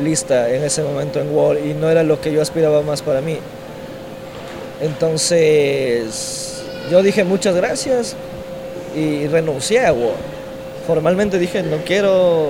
lista 0.01 0.49
en 0.49 0.63
ese 0.63 0.83
momento 0.83 1.19
en 1.19 1.35
War 1.35 1.57
y 1.57 1.73
no 1.73 1.89
era 1.89 2.03
lo 2.03 2.19
que 2.19 2.31
yo 2.31 2.41
aspiraba 2.41 2.81
más 2.81 3.01
para 3.01 3.21
mí. 3.21 3.37
Entonces, 4.81 6.54
yo 6.89 7.01
dije 7.01 7.23
muchas 7.23 7.55
gracias 7.55 8.15
y 8.95 9.27
renuncié 9.27 9.85
a 9.85 9.93
War. 9.93 10.15
Formalmente 10.87 11.39
dije, 11.39 11.63
no 11.63 11.77
quiero 11.85 12.47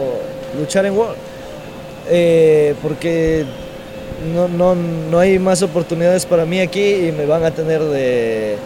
luchar 0.59 0.85
en 0.85 0.97
War. 0.97 1.15
Eh, 2.07 2.75
porque 2.83 3.45
no, 4.33 4.47
no, 4.47 4.75
no 4.75 5.19
hay 5.19 5.39
más 5.39 5.61
oportunidades 5.61 6.25
para 6.25 6.45
mí 6.45 6.59
aquí 6.59 7.07
y 7.07 7.11
me 7.11 7.25
van 7.25 7.43
a 7.43 7.51
tener 7.51 7.81
de, 7.81 8.57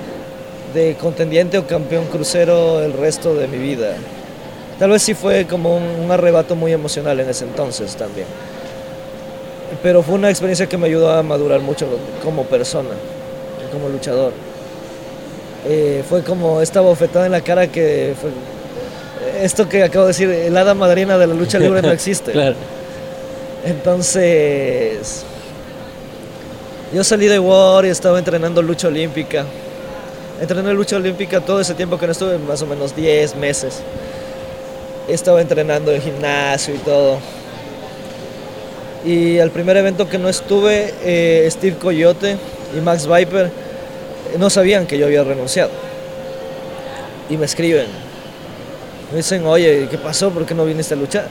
contendiente 1.00 1.58
o 1.58 1.66
campeón 1.66 2.06
crucero 2.06 2.82
el 2.82 2.94
resto 2.94 3.34
de 3.36 3.48
mi 3.48 3.58
vida. 3.58 3.96
Tal 4.78 4.92
vez 4.92 5.02
sí 5.02 5.14
fue 5.14 5.46
como 5.46 5.76
un 5.76 6.10
arrebato 6.10 6.56
muy 6.56 6.72
emocional 6.72 7.20
en 7.20 7.30
ese 7.30 7.46
entonces 7.46 7.96
también. 7.96 8.28
Pero 9.84 10.02
fue 10.02 10.16
una 10.16 10.30
experiencia 10.30 10.68
que 10.68 10.78
me 10.78 10.88
ayudó 10.88 11.12
a 11.12 11.22
madurar 11.22 11.60
mucho 11.60 11.88
como 12.24 12.44
persona, 12.46 12.90
como 13.72 13.90
luchador. 13.90 14.34
Eh, 15.68 16.04
fue 16.08 16.24
como 16.24 16.62
esta 16.62 16.82
bofetada 16.82 17.26
en 17.26 17.32
la 17.32 17.42
cara 17.42 17.68
que 17.68 18.14
fue... 18.20 18.32
Esto 19.44 19.68
que 19.68 19.84
acabo 19.84 20.06
de 20.06 20.10
decir, 20.10 20.30
el 20.30 20.56
hada 20.58 20.74
madrina 20.74 21.18
de 21.18 21.28
la 21.28 21.34
lucha 21.34 21.60
libre 21.60 21.82
no 21.82 21.92
existe. 21.92 22.32
Claro. 22.40 22.56
Entonces, 23.66 25.26
yo 26.94 27.04
salí 27.04 27.28
de 27.28 27.40
War 27.40 27.86
y 27.86 27.90
estaba 27.90 28.18
entrenando 28.18 28.62
lucha 28.62 28.88
olímpica. 28.88 29.46
Entrené 30.40 30.74
lucha 30.74 30.96
olímpica 30.96 31.42
todo 31.42 31.60
ese 31.60 31.74
tiempo 31.74 31.98
que 31.98 32.06
no 32.06 32.14
estuve, 32.14 32.38
más 32.38 32.62
o 32.62 32.68
menos 32.68 32.96
10 32.96 33.36
meses. 33.36 33.82
Estaba 35.10 35.42
entrenando 35.42 35.92
en 35.92 36.02
gimnasio 36.02 36.74
y 36.74 36.78
todo. 36.78 37.18
Y 39.06 39.40
al 39.40 39.52
primer 39.52 39.76
evento 39.76 40.08
que 40.08 40.18
no 40.18 40.30
estuve, 40.30 40.94
eh, 41.04 41.48
Steve 41.52 41.76
Coyote 41.78 42.38
y 42.78 42.80
Max 42.80 43.08
Viper 43.08 43.52
no 44.38 44.50
sabían 44.50 44.86
que 44.86 44.98
yo 44.98 45.06
había 45.06 45.24
renunciado. 45.24 45.72
Y 47.30 47.38
me 47.38 47.46
escriben. 47.46 47.88
Me 49.12 49.18
dicen, 49.18 49.46
oye, 49.46 49.88
¿qué 49.90 49.98
pasó? 49.98 50.30
¿Por 50.30 50.46
qué 50.46 50.54
no 50.54 50.66
viniste 50.66 50.94
a 50.94 50.98
luchar? 50.98 51.28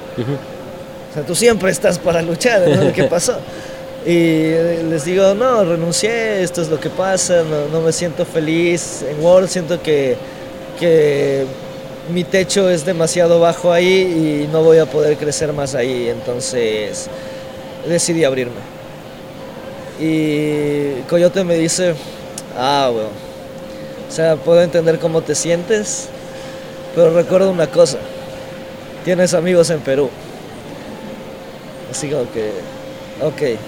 O 1.11 1.15
sea, 1.15 1.23
tú 1.23 1.35
siempre 1.35 1.71
estás 1.71 1.99
para 1.99 2.23
luchar, 2.23 2.67
¿no? 2.69 2.93
¿Qué 2.93 3.05
pasó? 3.05 3.39
Y 4.07 4.53
les 4.89 5.05
digo, 5.05 5.35
no, 5.35 5.65
renuncié, 5.65 6.43
esto 6.43 6.63
es 6.63 6.69
lo 6.69 6.81
que 6.81 6.89
pasa, 6.89 7.43
no, 7.43 7.69
no 7.69 7.85
me 7.85 7.93
siento 7.93 8.25
feliz 8.25 9.03
en 9.03 9.23
World, 9.23 9.49
siento 9.49 9.83
que, 9.83 10.17
que 10.79 11.45
mi 12.13 12.25
techo 12.25 12.71
es 12.71 12.85
demasiado 12.85 13.39
bajo 13.41 13.73
ahí 13.73 14.45
y 14.47 14.53
no 14.53 14.63
voy 14.63 14.79
a 14.79 14.87
poder 14.87 15.17
crecer 15.17 15.53
más 15.53 15.75
ahí, 15.75 16.09
entonces 16.09 17.09
decidí 17.87 18.25
abrirme. 18.25 18.61
Y 20.01 21.03
Coyote 21.09 21.45
me 21.45 21.57
dice, 21.57 21.95
ah, 22.59 22.91
bueno, 22.93 23.09
o 24.09 24.13
sea, 24.13 24.37
puedo 24.37 24.61
entender 24.63 24.99
cómo 24.99 25.23
te 25.23 25.35
sientes, 25.35 26.09
pero 26.95 27.15
recuerda 27.15 27.49
una 27.49 27.67
cosa, 27.69 27.99
tienes 29.05 29.33
amigos 29.35 29.71
en 29.71 29.81
Perú. 29.81 30.11
Así 31.91 32.09
como 32.09 32.31
que, 32.33 32.51
ok. 33.23 33.59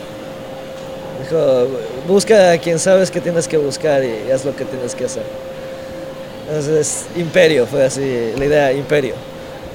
Dijo, 1.23 1.67
busca 2.09 2.53
a 2.53 2.59
quien 2.59 2.79
sabes 2.79 3.11
que 3.11 3.21
tienes 3.21 3.47
que 3.47 3.57
buscar 3.59 4.03
y 4.05 4.31
haz 4.31 4.45
lo 4.45 4.55
que 4.57 4.65
tienes 4.65 4.95
que 4.95 5.05
hacer. 5.05 5.23
Entonces, 6.49 7.05
Imperio, 7.17 7.67
fue 7.67 7.85
así, 7.85 8.33
la 8.37 8.45
idea, 8.45 8.73
Imperio. 8.73 9.15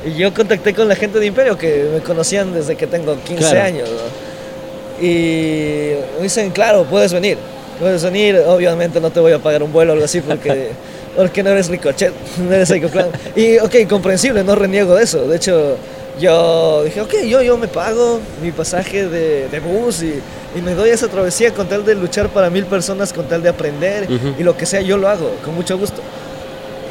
Y 0.06 0.14
yo 0.14 0.34
contacté 0.34 0.74
con 0.74 0.88
la 0.88 0.96
gente 0.96 1.20
de 1.20 1.26
Imperio 1.28 1.58
que 1.58 1.90
me 1.94 2.00
conocían 2.02 2.54
desde 2.54 2.76
que 2.76 2.86
tengo 2.88 3.16
15 3.16 3.36
Claro. 3.50 3.62
años. 3.62 3.90
¿no? 3.90 5.06
Y 5.06 5.96
me 6.18 6.24
dicen, 6.24 6.52
claro, 6.52 6.84
puedes 6.86 7.14
venir. 7.14 7.38
Puedes 7.80 8.04
venir, 8.04 8.42
obviamente 8.48 9.02
no 9.02 9.10
te 9.10 9.20
voy 9.20 9.34
a 9.34 9.40
pagar 9.40 9.62
un 9.64 9.72
vuelo 9.74 9.92
o 9.92 9.94
algo 9.94 10.06
así 10.06 10.22
porque, 10.22 10.70
porque 11.16 11.44
no 11.44 11.50
eres 11.50 11.68
ricochet, 11.68 12.14
no 12.48 12.54
eres 12.54 12.70
Psycho 12.70 12.90
Clown. 12.90 13.10
Y 13.36 13.58
ok, 13.58 13.88
comprensible, 13.90 14.44
no 14.44 14.56
reniego 14.56 14.96
de 14.96 15.04
eso. 15.04 15.28
De 15.28 15.36
hecho, 15.36 15.78
yo 16.20 16.84
dije, 16.86 17.02
ok, 17.02 17.14
yo, 17.28 17.42
yo 17.42 17.58
me 17.58 17.68
pago 17.68 18.22
mi 18.42 18.52
pasaje 18.52 19.08
de, 19.08 19.50
de 19.50 19.60
bus 19.60 20.04
y, 20.04 20.22
y 20.58 20.62
me 20.62 20.74
doy 20.74 20.90
esa 20.90 21.10
travesía 21.10 21.54
con 21.54 21.68
tal 21.68 21.84
de 21.84 21.96
luchar 21.96 22.30
para 22.30 22.50
mil 22.50 22.66
personas, 22.66 23.12
con 23.12 23.28
tal 23.28 23.44
de 23.44 23.50
aprender 23.50 24.08
y 24.40 24.44
lo 24.44 24.56
que 24.56 24.66
sea, 24.66 24.80
yo 24.80 24.98
lo 24.98 25.10
hago, 25.10 25.32
con 25.44 25.54
mucho 25.54 25.78
gusto. 25.78 26.02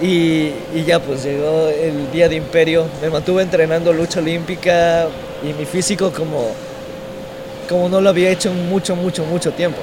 Y, 0.03 0.51
y 0.75 0.85
ya 0.87 0.99
pues 0.99 1.25
llegó 1.25 1.69
el 1.69 2.11
día 2.13 2.29
de 2.29 2.35
Imperio, 2.37 2.85
me 3.01 3.09
mantuve 3.09 3.43
entrenando 3.43 3.93
lucha 3.93 4.21
olímpica 4.21 5.07
y 5.43 5.59
mi 5.59 5.65
físico 5.65 6.11
como, 6.11 6.49
como 7.69 7.89
no 7.89 8.03
lo 8.03 8.11
había 8.11 8.29
hecho 8.29 8.51
en 8.51 8.69
mucho, 8.69 8.95
mucho, 8.97 9.25
mucho 9.25 9.53
tiempo. 9.53 9.79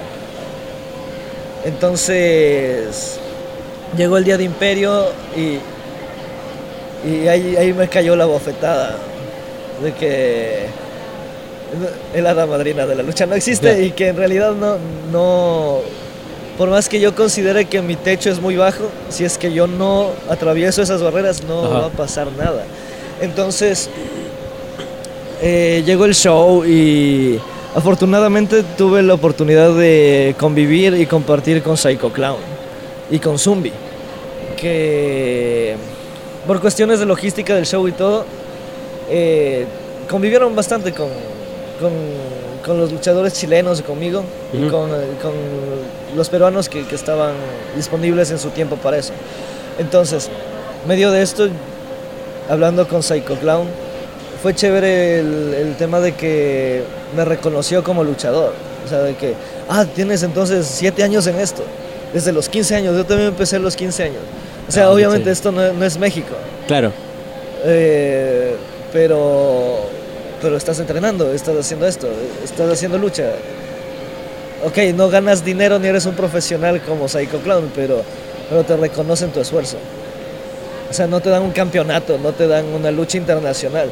Entonces 1.66 3.20
llegó 3.98 4.18
el 4.18 4.24
día 4.24 4.38
de 4.38 4.44
Imperio 4.44 5.06
y, 5.36 5.60
y 7.08 7.28
ahí, 7.28 7.56
ahí 7.58 7.74
me 7.74 7.88
cayó 7.88 8.16
la 8.16 8.26
bofetada 8.26 8.96
de 9.84 9.94
que 9.94 10.66
el 12.14 12.28
hada 12.28 12.46
madrina 12.46 12.86
de 12.86 12.96
la 12.96 13.04
lucha 13.04 13.26
no 13.26 13.36
existe 13.36 13.84
y 13.84 13.92
que 13.92 14.10
en 14.10 14.18
realidad 14.18 14.54
no, 14.54 14.78
no, 15.12 15.80
por 16.58 16.70
más 16.70 16.90
que 16.90 17.00
yo 17.00 17.16
considere 17.16 17.66
que 17.66 17.82
mi 17.82 17.96
techo 17.96 18.30
es 18.30 18.42
muy 18.42 18.56
bajo, 18.56 18.90
si 19.10 19.24
es 19.24 19.38
que 19.38 19.54
yo 19.54 19.68
no 19.68 20.10
atravieso 20.30 20.82
esas 20.82 21.02
barreras 21.02 21.44
no 21.44 21.66
Ajá. 21.66 21.80
va 21.80 21.86
a 21.88 21.90
pasar 21.90 22.28
nada. 22.38 22.64
Entonces 23.22 23.90
eh, 25.42 25.84
llegó 25.86 26.06
el 26.06 26.16
show 26.16 26.66
y 26.66 27.40
Afortunadamente 27.74 28.64
tuve 28.78 29.02
la 29.02 29.14
oportunidad 29.14 29.74
de 29.74 30.36
convivir 30.38 30.94
y 30.96 31.06
compartir 31.06 31.64
con 31.64 31.78
Psycho 31.78 32.12
Clown 32.12 32.40
y 33.10 33.18
con 33.20 33.40
Zumbi, 33.40 33.72
que 34.58 35.78
por 36.46 36.60
cuestiones 36.60 37.00
de 37.00 37.06
logística 37.06 37.56
del 37.56 37.66
show 37.66 37.88
y 37.88 37.94
todo, 37.94 38.26
eh, 39.10 39.66
convivieron 40.10 40.54
bastante 40.54 40.92
con, 40.92 41.08
con, 41.80 41.94
con, 42.66 42.78
los 42.78 42.92
luchadores 42.92 43.34
chilenos 43.34 43.80
y 43.80 43.84
conmigo 43.84 44.26
y 44.52 44.68
con, 44.68 44.90
con, 45.22 45.32
los 46.16 46.28
peruanos 46.28 46.68
que, 46.68 46.86
que, 46.86 46.96
estaban 46.96 47.36
disponibles 47.76 48.32
en 48.32 48.40
su 48.40 48.50
tiempo 48.50 48.76
para 48.76 48.98
eso. 48.98 49.14
Entonces, 49.80 50.30
medio 50.86 51.10
de 51.10 51.22
esto, 51.22 51.48
hablando 52.50 52.86
con 52.86 53.02
Psycho 53.02 53.36
Clown, 53.36 53.68
fue 54.42 54.56
chévere 54.56 55.20
el, 55.20 55.54
el, 55.54 55.76
tema 55.76 56.00
de 56.00 56.14
que 56.14 56.84
me 57.16 57.24
reconoció 57.26 57.84
como 57.84 58.04
luchador. 58.04 58.54
O 58.86 58.90
sea, 58.90 59.00
de 59.00 59.16
que, 59.16 59.36
ah, 59.70 59.86
tienes 59.86 60.24
entonces 60.24 60.66
siete 60.66 61.04
años 61.04 61.28
en 61.28 61.40
esto. 61.40 61.64
Desde 62.14 62.32
los 62.32 62.50
15 62.50 62.76
años, 62.76 62.96
yo 62.96 63.06
también 63.06 63.30
empecé 63.30 63.58
a 63.58 63.60
los 63.60 63.76
15 63.76 64.04
años. 64.04 64.22
O 64.68 64.72
sea, 64.72 64.86
ah, 64.86 64.92
obviamente 64.92 65.26
sí. 65.26 65.32
esto 65.32 65.52
no, 65.52 65.72
no, 65.74 65.86
es 65.86 65.98
México. 65.98 66.36
Claro. 66.68 66.92
Eh, 67.66 68.56
pero, 68.92 69.86
pero 70.42 70.58
estás 70.58 70.80
entrenando, 70.80 71.32
estás 71.32 71.56
haciendo 71.56 71.88
esto, 71.88 72.08
estás 72.44 72.70
haciendo 72.70 72.98
lucha. 72.98 73.32
Ok, 74.66 74.78
no 74.96 75.10
ganas 75.10 75.46
dinero 75.46 75.80
ni 75.80 75.88
eres 75.88 76.06
un 76.06 76.16
profesional 76.16 76.82
como 76.82 77.08
Psycho 77.08 77.40
Clown, 77.40 77.72
pero, 77.76 78.02
pero 78.50 78.64
te 78.64 78.76
reconocen 78.76 79.32
tu 79.32 79.40
esfuerzo. 79.40 79.78
O 80.90 80.94
sea, 80.94 81.08
no 81.08 81.22
te 81.22 81.30
dan 81.30 81.44
un 81.44 81.52
campeonato, 81.52 82.18
no 82.18 82.34
te 82.34 82.48
dan 82.48 82.66
una 82.66 82.92
lucha 82.92 83.18
internacional, 83.18 83.90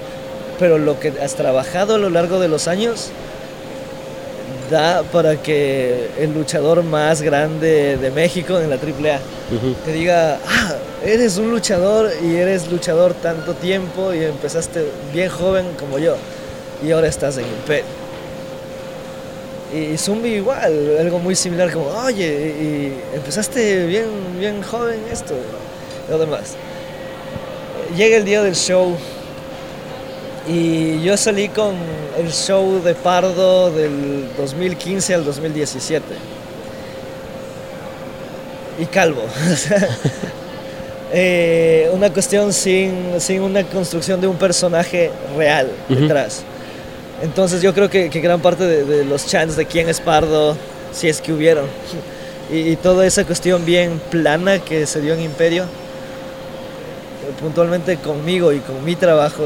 pero 0.60 0.78
lo 0.78 1.00
que 1.00 1.14
has 1.24 1.36
trabajado 1.36 1.96
a 1.96 1.98
lo 1.98 2.10
largo 2.10 2.40
de 2.40 2.50
los 2.50 2.68
años 2.68 3.10
da 4.70 5.02
para 5.04 5.38
que 5.38 6.10
el 6.20 6.34
luchador 6.34 6.84
más 6.84 7.22
grande 7.22 7.98
de 7.98 8.12
México 8.12 8.60
en 8.60 8.70
la 8.70 8.76
AAA 8.76 9.18
uh 9.18 9.56
-huh. 9.56 9.76
te 9.84 9.94
diga, 9.94 10.38
ah, 10.48 10.76
eres 11.04 11.38
un 11.38 11.50
luchador 11.50 12.12
y 12.24 12.36
eres 12.36 12.70
luchador 12.70 13.16
tanto 13.16 13.54
tiempo 13.56 14.14
y 14.14 14.24
empezaste 14.24 14.86
bien 15.12 15.30
joven 15.30 15.66
como 15.80 15.98
yo 15.98 16.16
y 16.86 16.92
ahora 16.92 17.08
estás 17.08 17.38
en 17.38 17.46
Imperio. 17.46 17.86
Y 19.74 19.98
Zumbi 19.98 20.30
igual, 20.30 20.98
algo 21.00 21.20
muy 21.20 21.36
similar 21.36 21.72
como, 21.72 21.88
oye, 21.90 22.28
y 22.60 23.16
empezaste 23.16 23.86
bien, 23.86 24.08
bien 24.40 24.64
joven 24.64 25.00
esto, 25.12 25.36
y 26.08 26.12
lo 26.12 26.18
demás. 26.18 26.56
Llega 27.96 28.18
el 28.18 28.26
día 28.26 28.42
del 28.42 28.56
show 28.56 28.98
y 30.50 31.04
yo 31.04 31.16
salí 31.16 31.48
con 31.50 31.76
el 32.18 32.32
show 32.32 32.82
de 32.84 32.96
Pardo 32.96 33.70
del 33.70 34.28
2015 34.36 35.14
al 35.14 35.24
2017. 35.24 36.04
Y 38.80 38.86
calvo. 38.88 39.22
eh, 41.14 41.92
una 41.94 42.12
cuestión 42.12 42.52
sin, 42.52 43.20
sin, 43.20 43.42
una 43.42 43.64
construcción 43.64 44.20
de 44.20 44.26
un 44.26 44.38
personaje 44.38 45.12
real 45.38 45.70
uh 45.88 45.94
-huh. 45.94 46.00
detrás. 46.00 46.42
Entonces 47.22 47.62
yo 47.62 47.72
creo 47.76 47.90
que, 47.90 48.10
que 48.10 48.20
gran 48.20 48.42
parte 48.42 48.66
de, 48.66 48.86
de, 48.86 49.06
los 49.06 49.28
chants 49.28 49.56
de 49.56 49.66
quién 49.66 49.88
es 49.88 50.02
Pardo, 50.02 50.58
si 50.92 51.10
es 51.10 51.22
que 51.22 51.32
hubieron, 51.32 51.66
y, 52.52 52.72
y 52.72 52.76
toda 52.76 53.06
esa 53.06 53.24
cuestión 53.24 53.66
bien 53.66 54.02
plana 54.10 54.58
que 54.58 54.88
se 54.88 55.00
dio 55.00 55.14
en 55.14 55.22
Imperio, 55.22 55.66
puntualmente 57.40 57.98
conmigo 57.98 58.52
y 58.52 58.60
con 58.60 58.84
mi 58.84 58.96
trabajo, 58.96 59.44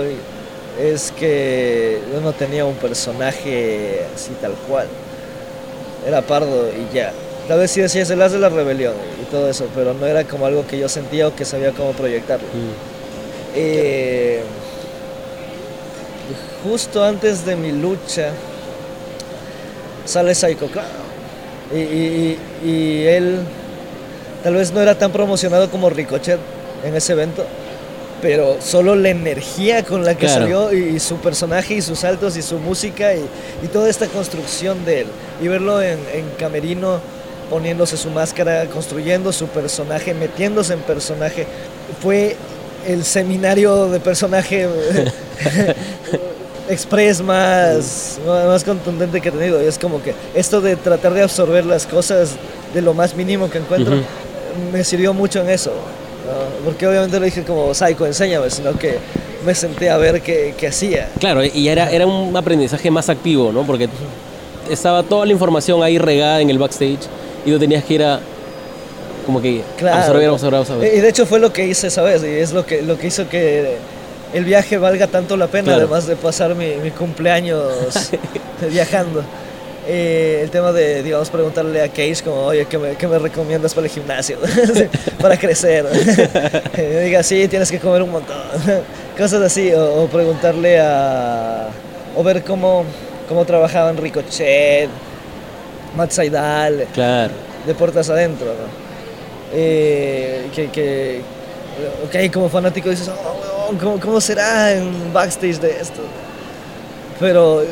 es 0.79 1.11
que 1.11 1.99
yo 2.13 2.21
no 2.21 2.33
tenía 2.33 2.65
un 2.65 2.75
personaje 2.75 4.05
así 4.15 4.31
tal 4.41 4.53
cual. 4.67 4.87
Era 6.05 6.21
pardo 6.21 6.69
y 6.69 6.93
ya. 6.93 7.13
Tal 7.47 7.59
vez 7.59 7.71
sí 7.71 7.81
decías 7.81 8.09
el 8.09 8.21
as 8.21 8.31
de 8.31 8.39
la 8.39 8.49
rebelión 8.49 8.93
y 9.21 9.25
todo 9.25 9.49
eso, 9.49 9.67
pero 9.75 9.93
no 9.93 10.05
era 10.05 10.23
como 10.23 10.45
algo 10.45 10.65
que 10.65 10.79
yo 10.79 10.87
sentía 10.87 11.27
o 11.27 11.35
que 11.35 11.45
sabía 11.45 11.71
cómo 11.71 11.91
proyectarlo. 11.91 12.47
Mm. 12.47 13.55
Eh, 13.55 14.41
justo 16.63 17.03
antes 17.03 17.45
de 17.45 17.55
mi 17.55 17.71
lucha 17.71 18.31
sale 20.05 20.33
Psycho 20.33 20.67
Clown. 20.67 21.03
Y, 21.73 21.77
y, 21.77 22.39
y, 22.63 23.07
él 23.07 23.39
tal 24.43 24.55
vez 24.55 24.71
no 24.71 24.81
era 24.81 24.97
tan 24.97 25.11
promocionado 25.11 25.69
como 25.71 25.89
Ricochet 25.89 26.39
en 26.83 26.95
ese 26.95 27.13
evento, 27.13 27.45
pero 28.23 28.55
solo 28.61 28.95
la 28.95 29.09
energía 29.09 29.83
con 29.83 30.05
la 30.05 30.15
que 30.15 30.27
claro. 30.27 30.41
salió 30.41 30.73
y, 30.73 30.97
su 31.01 31.17
personaje 31.17 31.73
y 31.73 31.81
sus 31.81 31.99
saltos 31.99 32.37
y 32.37 32.41
su 32.41 32.57
música 32.57 33.13
y, 33.13 33.25
y 33.61 33.67
toda 33.67 33.89
esta 33.89 34.07
construcción 34.07 34.85
de 34.85 35.01
él 35.01 35.07
y 35.41 35.49
verlo 35.49 35.81
en, 35.81 35.99
en, 36.13 36.29
camerino 36.39 37.01
poniéndose 37.49 37.97
su 37.97 38.09
máscara, 38.09 38.65
construyendo 38.67 39.33
su 39.33 39.47
personaje, 39.47 40.13
metiéndose 40.13 40.71
en 40.71 40.79
personaje, 40.79 41.45
fue 42.01 42.37
el 42.87 43.03
seminario 43.03 43.89
de 43.89 43.99
personaje 43.99 44.69
express 46.69 47.21
más, 47.21 48.19
más 48.25 48.63
contundente 48.63 49.19
que 49.19 49.27
he 49.27 49.31
tenido. 49.33 49.61
Y 49.61 49.65
es 49.65 49.77
como 49.77 50.01
que 50.01 50.15
esto 50.33 50.61
de 50.61 50.77
tratar 50.77 51.13
de 51.13 51.23
absorber 51.23 51.65
las 51.65 51.85
cosas 51.85 52.37
de 52.73 52.81
lo 52.81 52.93
más 52.93 53.15
mínimo 53.15 53.49
que 53.49 53.57
encuentro 53.57 53.95
uh 53.95 53.99
-huh. 53.99 54.71
me 54.71 54.83
sirvió 54.85 55.13
mucho 55.13 55.41
en 55.41 55.49
eso. 55.49 55.73
¿No? 56.25 56.65
Porque 56.65 56.87
obviamente 56.87 57.19
lo 57.19 57.25
dije 57.25 57.43
como 57.43 57.73
Psycho, 57.73 58.05
enséñame, 58.05 58.49
sino 58.49 58.77
que 58.77 58.97
me 59.45 59.53
senté 59.53 59.89
a 59.89 59.97
ver 59.97 60.21
qué, 60.21 60.53
qué 60.57 60.67
hacía. 60.67 61.09
Claro, 61.19 61.43
y 61.43 61.67
era, 61.67 61.91
era 61.91 62.07
un 62.07 62.35
aprendizaje 62.35 62.89
más 62.89 63.09
activo, 63.09 63.51
¿no? 63.51 63.63
Porque 63.63 63.89
estaba 64.69 65.03
toda 65.03 65.25
la 65.25 65.31
información 65.31 65.83
ahí 65.83 65.97
regada 65.97 66.41
en 66.41 66.49
el 66.49 66.57
backstage 66.57 66.99
y 67.45 67.51
tú 67.51 67.59
tenías 67.59 67.83
que 67.83 67.93
ir 67.95 68.03
a 68.03 68.19
como 69.25 69.41
que 69.41 69.61
claro. 69.77 69.99
absorber, 69.99 70.29
absorber, 70.29 70.59
absorber. 70.59 70.93
Y 70.95 70.99
de 70.99 71.09
hecho 71.09 71.25
fue 71.25 71.39
lo 71.39 71.51
que 71.53 71.65
hice 71.65 71.87
esa 71.87 72.01
vez 72.01 72.23
y 72.23 72.27
es 72.27 72.51
lo 72.51 72.65
que, 72.65 72.81
lo 72.81 72.97
que 72.97 73.07
hizo 73.07 73.29
que 73.29 73.77
el 74.33 74.45
viaje 74.45 74.77
valga 74.77 75.07
tanto 75.07 75.37
la 75.37 75.47
pena, 75.47 75.65
claro. 75.65 75.81
además 75.83 76.07
de 76.07 76.15
pasar 76.15 76.55
mi, 76.55 76.75
mi 76.83 76.91
cumpleaños 76.91 77.71
viajando. 78.71 79.23
Eh, 79.85 80.39
el 80.43 80.49
tema 80.49 80.71
de, 80.71 81.03
digamos, 81.03 81.29
preguntarle 81.29 81.81
a 81.81 81.89
Cage 81.89 82.23
como, 82.23 82.45
oye, 82.45 82.65
¿qué 82.65 82.77
me, 82.77 82.95
qué 82.95 83.05
me 83.05 83.19
recomiendas 83.19 83.73
para 83.73 83.87
el 83.87 83.91
gimnasio? 83.91 84.37
para 85.21 85.37
crecer. 85.37 85.85
eh, 86.77 87.01
diga, 87.05 87.21
sí, 87.21 87.47
tienes 87.49 87.69
que 87.69 87.79
comer 87.79 88.01
un 88.01 88.11
montón. 88.11 88.37
Cosas 89.17 89.41
así, 89.41 89.73
o, 89.73 90.03
o, 90.03 90.07
preguntarle 90.07 90.79
a... 90.79 91.67
o 92.15 92.23
ver 92.23 92.43
cómo, 92.43 92.85
cómo 93.27 93.43
trabajaban 93.43 93.97
Ricochet, 93.97 94.89
Matt 95.97 96.11
Saidal, 96.11 96.87
claro. 96.93 97.33
de 97.65 97.75
puertas 97.75 98.09
adentro, 98.09 98.47
¿no? 98.47 98.83
Eh, 99.53 100.47
que, 100.55 100.71
que, 100.71 101.21
ok, 102.05 102.33
como 102.33 102.49
fanático 102.49 102.89
dices, 102.89 103.09
oh, 103.09 103.73
¿cómo, 103.79 103.99
¿cómo 103.99 104.21
será 104.21 104.71
en 104.71 105.11
backstage 105.13 105.59
de 105.59 105.71
esto? 105.79 106.01
Pero 107.19 107.63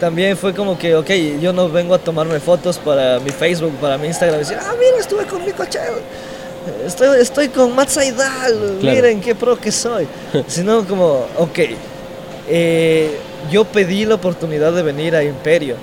también 0.00 0.36
fue 0.36 0.54
como 0.54 0.78
que, 0.78 0.94
ok, 0.94 1.10
yo 1.40 1.52
no 1.52 1.68
vengo 1.68 1.94
a 1.94 1.98
tomarme 1.98 2.40
fotos 2.40 2.78
para 2.78 3.20
mi 3.20 3.30
Facebook, 3.30 3.72
para 3.80 3.98
mi 3.98 4.08
Instagram, 4.08 4.36
y 4.36 4.38
decir, 4.40 4.58
ah, 4.60 4.74
mira, 4.78 4.98
estuve 4.98 5.24
con 5.26 5.44
mi 5.44 5.52
coche, 5.52 5.78
estoy, 6.86 7.20
estoy 7.20 7.48
con 7.48 7.74
Matt 7.74 7.88
Saidal, 7.90 8.76
claro. 8.80 8.96
miren 8.96 9.20
qué 9.20 9.34
pro 9.34 9.58
que 9.58 9.70
soy. 9.72 10.06
Sino 10.46 10.86
como, 10.86 11.26
ok, 11.36 11.58
eh, 12.48 13.18
yo 13.50 13.64
pedí 13.64 14.04
la 14.04 14.16
oportunidad 14.16 14.72
de 14.72 14.82
venir 14.82 15.16
a 15.16 15.22
Imperio 15.22 15.76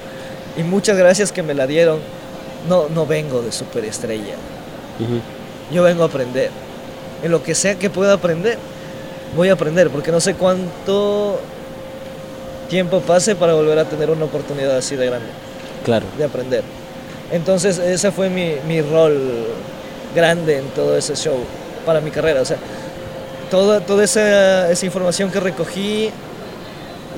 y 0.58 0.64
muchas 0.64 0.98
gracias 0.98 1.32
que 1.32 1.44
me 1.44 1.54
la 1.54 1.68
dieron. 1.68 2.00
No, 2.70 2.90
no 2.90 3.08
vengo 3.08 3.42
de 3.42 3.52
superestrella. 3.52 4.36
Uh 5.00 5.04
-huh. 5.04 5.74
Yo 5.74 5.84
vengo 5.84 6.04
a 6.04 6.08
aprender. 6.08 6.52
En 7.24 7.32
lo 7.32 7.42
que 7.42 7.56
sea 7.56 7.76
que 7.76 7.90
pueda 7.90 8.14
aprender, 8.14 8.58
voy 9.36 9.50
a 9.50 9.54
aprender, 9.54 9.90
porque 9.90 10.12
no 10.12 10.20
sé 10.20 10.36
cuánto 10.36 11.40
tiempo 12.72 13.02
pase 13.02 13.36
para 13.36 13.54
volver 13.54 13.78
a 13.80 13.86
tener 13.86 14.10
una 14.10 14.24
oportunidad 14.24 14.78
así 14.78 14.96
de 14.96 15.06
grande. 15.06 15.28
Claro. 15.84 16.06
De 16.18 16.24
aprender. 16.24 16.64
Entonces, 17.30 17.78
ese 17.78 18.12
fue 18.12 18.30
mi, 18.30 18.56
mi 18.66 18.82
rol 18.82 19.20
grande 20.16 20.60
en 20.60 20.70
todo 20.70 20.98
ese 20.98 21.18
show 21.18 21.36
para 21.86 22.00
mi 22.00 22.12
carrera. 22.12 22.40
O 22.40 22.46
sea, 22.46 22.58
toda, 23.50 23.82
toda 23.82 24.06
esa, 24.06 24.72
esa 24.72 24.86
información 24.86 25.30
que 25.30 25.42
recogí 25.42 26.12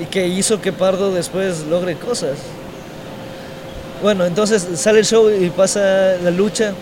y 0.00 0.04
que 0.06 0.26
hizo 0.26 0.60
que 0.60 0.72
Pardo 0.72 1.12
después 1.12 1.60
logre 1.70 1.94
cosas. 1.94 2.36
Bueno, 4.02 4.26
entonces 4.26 4.66
sale 4.74 4.98
el 4.98 5.06
show 5.06 5.30
y 5.30 5.50
pasa 5.50 6.16
la 6.20 6.32
lucha 6.32 6.72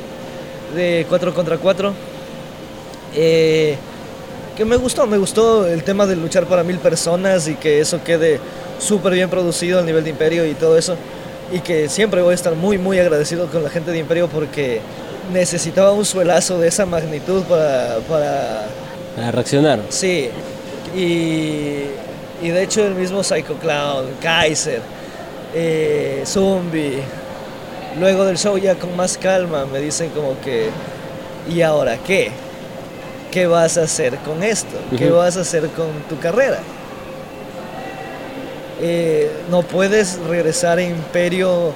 de 0.75 1.05
4 1.11 1.35
contra 1.35 1.59
4. 1.59 1.93
Eh, 3.15 3.77
que 4.57 4.65
me 4.65 4.77
gustó, 4.77 5.07
me 5.07 5.19
gustó 5.19 5.67
el 5.67 5.83
tema 5.83 6.07
de 6.07 6.17
luchar 6.17 6.47
para 6.47 6.63
mil 6.63 6.79
personas 6.79 7.49
y 7.49 7.55
que 7.55 7.81
eso 7.81 8.03
quede 8.03 8.41
súper 8.83 9.15
bien 9.15 9.31
producido 9.31 9.79
a 9.79 9.83
nivel 9.83 10.05
de 10.05 10.11
Imperio 10.11 10.45
y 10.45 10.55
todo 10.55 10.77
eso. 10.77 10.97
Y 11.53 11.61
que 11.61 11.89
siempre 11.89 12.23
voy 12.23 12.33
a 12.33 12.35
estar 12.35 12.55
muy, 12.55 12.79
muy 12.79 12.99
agradecido 12.99 13.47
con 13.47 13.63
la 13.63 13.71
gente 13.71 13.91
de 13.91 13.99
Imperio 13.99 14.29
porque 14.29 14.81
necesitaba 15.33 15.93
un 15.93 16.05
suelazo 16.05 16.59
de 16.59 16.69
esa 16.69 16.85
magnitud 16.87 17.43
para... 17.45 17.99
Para, 18.09 18.67
para 19.15 19.31
reaccionar. 19.31 19.81
Sí. 19.89 20.31
Y, 20.97 21.85
y 22.43 22.49
de 22.49 22.63
hecho 22.63 22.85
el 22.87 22.95
mismo 22.95 23.23
Psycho 23.23 23.55
Clown, 23.55 24.07
Kaiser, 24.21 24.81
eh, 25.55 26.23
zombie. 26.27 26.99
Luego 28.01 28.25
del 28.25 28.39
show 28.39 28.57
ya 28.57 28.75
con 28.75 28.97
más 28.97 29.19
calma 29.19 29.67
me 29.67 29.79
dicen 29.79 30.11
como 30.11 30.41
que, 30.41 30.71
¿y 31.49 31.61
ahora 31.61 31.99
qué? 31.99 32.31
¿Qué 33.31 33.47
vas 33.47 33.77
a 33.77 33.83
hacer 33.83 34.17
con 34.19 34.43
esto? 34.43 34.77
¿Qué 34.97 35.11
vas 35.11 35.37
a 35.37 35.41
hacer 35.41 35.69
con 35.69 35.89
tu 36.09 36.19
carrera? 36.19 36.59
Eh, 38.85 39.31
no 39.49 39.63
puedes 39.63 40.19
regresar 40.19 40.79
a 40.79 40.83
Imperio 40.83 41.73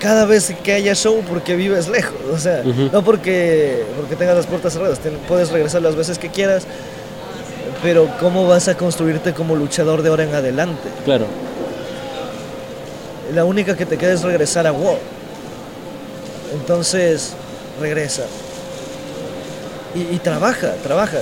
cada 0.00 0.24
vez 0.24 0.52
que 0.64 0.72
haya 0.72 0.92
show 0.94 1.22
porque 1.28 1.54
vives 1.54 1.88
lejos. 1.88 2.16
O 2.32 2.38
sea, 2.38 2.64
no 2.64 3.04
porque, 3.04 3.84
porque 3.96 4.16
tengas 4.16 4.36
las 4.36 4.46
puertas 4.46 4.72
cerradas. 4.72 4.98
Puedes 5.28 5.50
regresar 5.50 5.82
las 5.82 5.94
veces 5.94 6.18
que 6.18 6.30
quieras. 6.30 6.64
Pero 7.80 8.08
¿cómo 8.18 8.48
vas 8.48 8.66
a 8.66 8.76
construirte 8.76 9.32
como 9.34 9.54
luchador 9.54 10.02
de 10.02 10.08
ahora 10.08 10.24
en 10.24 10.34
adelante? 10.34 10.88
Claro. 11.04 11.26
La 13.32 13.44
única 13.44 13.76
que 13.76 13.86
te 13.86 13.96
queda 13.96 14.12
es 14.14 14.22
regresar 14.22 14.66
a 14.66 14.72
WoW. 14.72 14.98
Entonces, 16.54 17.34
regresa. 17.80 18.24
Y, 19.94 20.14
y 20.14 20.18
trabaja, 20.18 20.72
trabaja. 20.82 21.18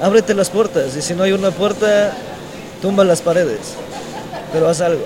Ábrete 0.00 0.34
las 0.34 0.50
puertas. 0.50 0.96
Y 0.96 1.02
si 1.02 1.14
no 1.14 1.22
hay 1.22 1.32
una 1.32 1.52
puerta, 1.52 2.12
tumba 2.80 3.04
las 3.04 3.20
paredes. 3.20 3.74
Pero 4.52 4.68
haz 4.68 4.80
algo. 4.80 5.04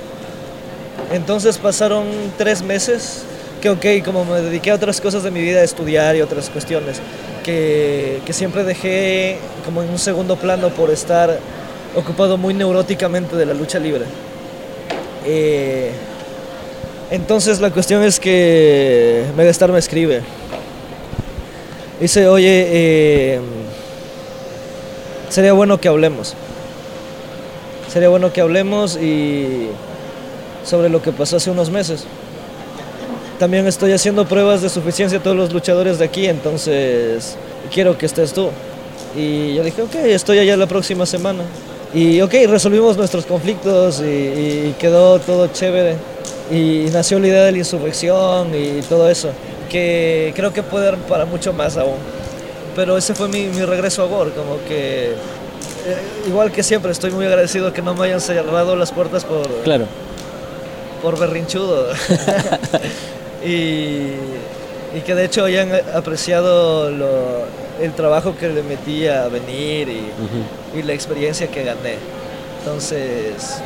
Entonces 1.12 1.58
pasaron 1.58 2.06
tres 2.36 2.62
meses 2.62 3.22
que, 3.60 3.70
ok, 3.70 4.04
como 4.04 4.24
me 4.24 4.40
dediqué 4.40 4.70
a 4.70 4.74
otras 4.74 5.00
cosas 5.00 5.22
de 5.22 5.30
mi 5.30 5.40
vida, 5.40 5.60
a 5.60 5.64
estudiar 5.64 6.16
y 6.16 6.20
otras 6.20 6.50
cuestiones, 6.50 7.00
que, 7.44 8.20
que 8.24 8.32
siempre 8.32 8.64
dejé 8.64 9.38
como 9.64 9.82
en 9.82 9.90
un 9.90 9.98
segundo 9.98 10.36
plano 10.36 10.70
por 10.70 10.90
estar 10.90 11.38
ocupado 11.94 12.36
muy 12.36 12.54
neuróticamente 12.54 13.36
de 13.36 13.46
la 13.46 13.54
lucha 13.54 13.78
libre. 13.78 14.04
Eh, 15.24 15.90
entonces 17.10 17.60
la 17.60 17.70
cuestión 17.70 18.02
es 18.02 18.20
que 18.20 19.24
Megastar 19.36 19.70
me 19.72 19.78
escribe. 19.78 20.22
Dice, 22.00 22.28
oye, 22.28 22.66
eh, 22.68 23.40
sería 25.30 25.52
bueno 25.52 25.80
que 25.80 25.88
hablemos. 25.88 26.34
Sería 27.96 28.10
bueno 28.10 28.30
que 28.30 28.42
hablemos 28.42 28.98
y 28.98 29.68
sobre 30.66 30.90
lo 30.90 31.00
que 31.00 31.12
pasó 31.12 31.38
hace 31.38 31.50
unos 31.50 31.70
meses. 31.70 32.04
También 33.38 33.66
estoy 33.66 33.92
haciendo 33.92 34.26
pruebas 34.26 34.60
de 34.60 34.68
suficiencia 34.68 35.18
a 35.18 35.22
todos 35.22 35.34
los 35.34 35.50
luchadores 35.50 35.98
de 35.98 36.04
aquí, 36.04 36.26
entonces 36.26 37.38
quiero 37.72 37.96
que 37.96 38.04
estés 38.04 38.34
tú. 38.34 38.50
Y 39.16 39.54
yo 39.54 39.64
dije, 39.64 39.80
ok, 39.80 39.94
estoy 39.94 40.40
allá 40.40 40.58
la 40.58 40.66
próxima 40.66 41.06
semana. 41.06 41.44
Y 41.94 42.20
ok, 42.20 42.34
resolvimos 42.46 42.98
nuestros 42.98 43.24
conflictos 43.24 44.02
y, 44.02 44.74
quedó 44.78 45.18
todo 45.18 45.46
chévere. 45.46 45.96
Y 46.52 46.90
nació 46.92 47.18
la 47.18 47.28
idea 47.28 47.44
de 47.44 47.52
la 47.52 47.58
insurrección 47.60 48.54
y 48.54 48.82
todo 48.82 49.08
eso, 49.08 49.30
que 49.70 50.34
creo 50.36 50.52
que 50.52 50.62
puede 50.62 50.84
dar 50.84 50.98
para 50.98 51.24
mucho 51.24 51.54
más 51.54 51.78
aún. 51.78 51.96
Pero 52.74 52.98
ese 52.98 53.14
fue 53.14 53.28
mi, 53.28 53.46
mi 53.46 53.64
regreso 53.64 54.02
a 54.02 54.06
Gore, 54.06 54.32
como 54.32 54.58
que... 54.68 55.14
eh, 55.86 55.96
igual 56.28 56.50
que 56.52 56.62
siempre, 56.62 56.90
estoy 56.92 57.10
muy 57.12 57.26
agradecido 57.26 57.72
que 57.72 57.82
no 57.82 57.94
me 57.94 58.06
hayan 58.06 58.20
cerrado 58.20 58.76
las 58.76 58.92
puertas 58.92 59.24
por, 59.24 59.46
Claro. 59.64 59.86
por 61.02 61.18
berrinchudo. 61.18 61.88
y, 63.44 63.48
y 64.96 65.00
que 65.04 65.14
de 65.14 65.24
hecho 65.24 65.44
hayan 65.44 65.70
apreciado 65.94 66.90
lo- 66.90 67.44
el 67.80 67.92
trabajo 67.92 68.34
que 68.38 68.48
le 68.48 68.62
metí 68.62 69.06
a 69.06 69.28
venir 69.28 69.88
y, 69.88 69.98
Ujú. 70.00 70.78
y 70.78 70.82
la 70.82 70.94
experiencia 70.94 71.46
que 71.48 71.62
gané. 71.62 71.96
Entonces, 72.60 73.60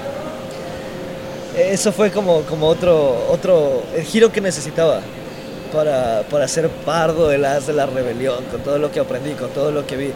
eso 1.56 1.92
fue 1.92 2.11
como, 2.11 2.42
como 2.42 2.66
otro, 2.68 3.26
otro, 3.30 3.83
el 3.96 4.02
giro 4.04 4.33
que 4.33 4.40
necesitaba 4.40 5.00
para, 5.72 6.22
para 6.30 6.46
ser 6.48 6.68
pardo 6.68 7.28
del 7.28 7.44
as 7.44 7.66
de 7.66 7.72
la 7.72 7.87
rebelión, 7.87 8.44
con 8.50 8.61
todo 8.62 8.78
lo 8.78 8.90
que 8.90 9.00
aprendí, 9.00 9.33
con 9.33 9.50
todo 9.50 9.70
lo 9.70 9.87
que 9.87 9.96
vi. 9.96 10.11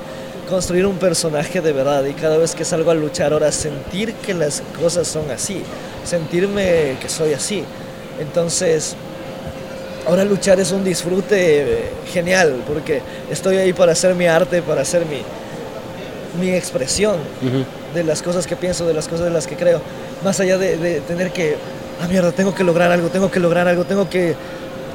Construir 0.49 0.85
un 0.87 0.99
personaje 0.99 1.61
de 1.61 1.73
verdad 1.73 2.05
y 2.05 2.13
cada 2.13 2.37
vez 2.37 2.55
que 2.55 2.65
salgo 2.65 2.91
a 2.91 2.95
luchar 2.95 3.33
ahora 3.33 3.51
sentir 3.51 4.13
que 4.15 4.35
las 4.35 4.63
cosas 4.81 5.09
son 5.09 5.31
así, 5.31 5.63
sentirme 6.05 6.97
que 7.01 7.09
soy 7.09 7.33
así. 7.33 7.65
Entonces, 8.21 8.95
ahora 10.07 10.25
luchar 10.25 10.61
es 10.61 10.71
un 10.71 10.85
disfrute 10.85 11.91
genial 12.13 12.63
porque 12.69 13.01
estoy 13.31 13.57
ahí 13.57 13.73
para 13.73 13.93
hacer 13.93 14.15
mi 14.15 14.27
arte, 14.27 14.61
para 14.61 14.83
hacer 14.83 15.05
mi, 15.07 15.23
mi 16.45 16.55
expresión 16.55 17.15
Ujú. 17.41 17.65
de 17.95 18.05
las 18.05 18.21
cosas 18.23 18.47
que 18.47 18.55
pienso, 18.55 18.87
de 18.87 18.93
las 18.93 19.09
cosas 19.09 19.25
de 19.25 19.31
las 19.33 19.47
que 19.47 19.57
creo, 19.57 19.81
más 20.23 20.39
allá 20.41 20.59
de, 20.59 20.77
de 20.77 21.01
tener 21.01 21.31
que, 21.33 21.57
ah 22.03 22.07
mierda, 22.07 22.33
tengo 22.33 22.55
que 22.55 22.65
lograr 22.65 22.93
algo, 22.93 23.09
tengo 23.09 23.31
que 23.31 23.41
lograr 23.41 23.67
algo, 23.67 23.85
tengo 23.85 24.11
que 24.11 24.35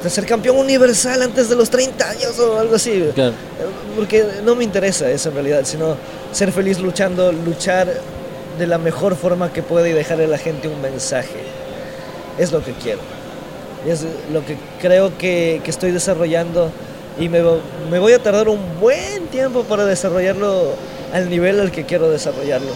ser 0.08 0.24
campeón 0.24 0.56
universal 0.56 1.20
antes 1.22 1.48
de 1.48 1.56
los 1.56 1.68
30 1.68 2.08
años 2.08 2.38
o 2.38 2.58
algo 2.58 2.76
así. 2.76 3.10
Claro. 3.14 3.34
Porque 3.94 4.24
no 4.44 4.54
me 4.54 4.64
interesa 4.64 5.10
eso 5.10 5.28
en 5.28 5.34
realidad, 5.34 5.62
sino 5.64 5.96
ser 6.32 6.52
feliz 6.52 6.78
luchando, 6.78 7.32
luchar 7.32 7.92
de 8.58 8.66
la 8.66 8.78
mejor 8.78 9.16
forma 9.16 9.52
que 9.52 9.62
pueda 9.62 9.88
y 9.88 9.92
dejarle 9.92 10.24
a 10.24 10.28
la 10.28 10.38
gente 10.38 10.68
un 10.68 10.80
mensaje. 10.80 11.40
Es 12.38 12.52
lo 12.52 12.64
que 12.64 12.72
quiero. 12.72 13.00
Es 13.86 14.06
lo 14.32 14.44
que 14.44 14.56
creo 14.80 15.16
que, 15.18 15.60
que 15.64 15.70
estoy 15.70 15.90
desarrollando 15.90 16.70
y 17.18 17.28
me, 17.28 17.42
me 17.90 17.98
voy 17.98 18.12
a 18.12 18.22
tardar 18.22 18.48
un 18.48 18.80
buen 18.80 19.26
tiempo 19.26 19.64
para 19.64 19.84
desarrollarlo 19.84 20.74
al 21.12 21.28
nivel 21.28 21.60
al 21.60 21.70
que 21.70 21.84
quiero 21.84 22.10
desarrollarlo. 22.10 22.70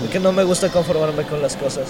Porque 0.00 0.18
no 0.18 0.32
me 0.32 0.44
gusta 0.44 0.68
conformarme 0.70 1.24
con 1.24 1.40
las 1.42 1.56
cosas. 1.56 1.84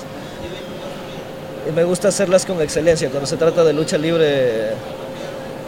Y 1.69 1.73
me 1.73 1.85
gusta 1.85 2.09
hacerlas 2.09 2.47
con 2.47 2.61
excelencia. 2.61 3.09
Cuando 3.11 3.27
se 3.27 3.37
trata 3.37 3.65
de 3.65 3.73
lucha 3.73 3.99
libre, 3.99 4.71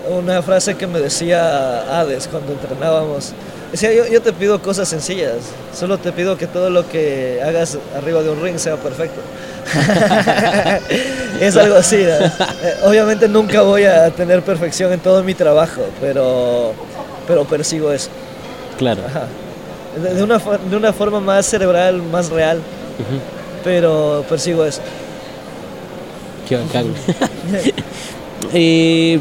una 0.08 0.42
frase 0.42 0.76
que 0.76 0.86
me 0.86 1.00
decía 1.00 1.98
Hades 2.00 2.28
cuando 2.28 2.52
entrenábamos. 2.52 3.32
Decía, 3.72 3.92
yo, 3.92 4.06
yo 4.06 4.22
te 4.22 4.32
pido 4.32 4.62
cosas 4.62 4.88
sencillas, 4.88 5.34
solo 5.78 5.98
te 5.98 6.10
pido 6.10 6.38
que 6.38 6.46
todo 6.46 6.70
lo 6.70 6.88
que 6.88 7.42
hagas 7.44 7.76
arriba 7.94 8.22
de 8.22 8.30
un 8.30 8.42
ring 8.42 8.58
sea 8.58 8.76
perfecto. 8.76 9.20
es 11.40 11.54
algo 11.54 11.76
así. 11.76 11.96
¿no? 11.96 12.26
Eh, 12.26 12.76
Obviamente 12.84 13.28
nunca 13.28 13.60
voy 13.60 13.84
a 13.84 14.08
tener 14.10 14.42
perfección 14.42 14.90
en 14.92 15.00
todo 15.00 15.22
mi 15.22 15.34
trabajo, 15.34 15.82
pero, 16.00 16.72
pero 17.26 17.44
persigo 17.44 17.92
eso. 17.92 18.08
Claro. 18.78 19.02
Ajá. 19.06 19.26
De, 20.02 20.14
de 20.14 20.22
una, 20.22 20.38
de 20.38 20.76
una 20.76 20.92
forma 20.94 21.20
más 21.20 21.44
cerebral, 21.44 22.02
más 22.02 22.30
real, 22.30 22.62
pero 23.64 24.24
persigo 24.30 24.64
eso. 24.64 24.80
Qué 26.48 26.56
bacán. 26.56 26.86
Eh, 28.54 29.18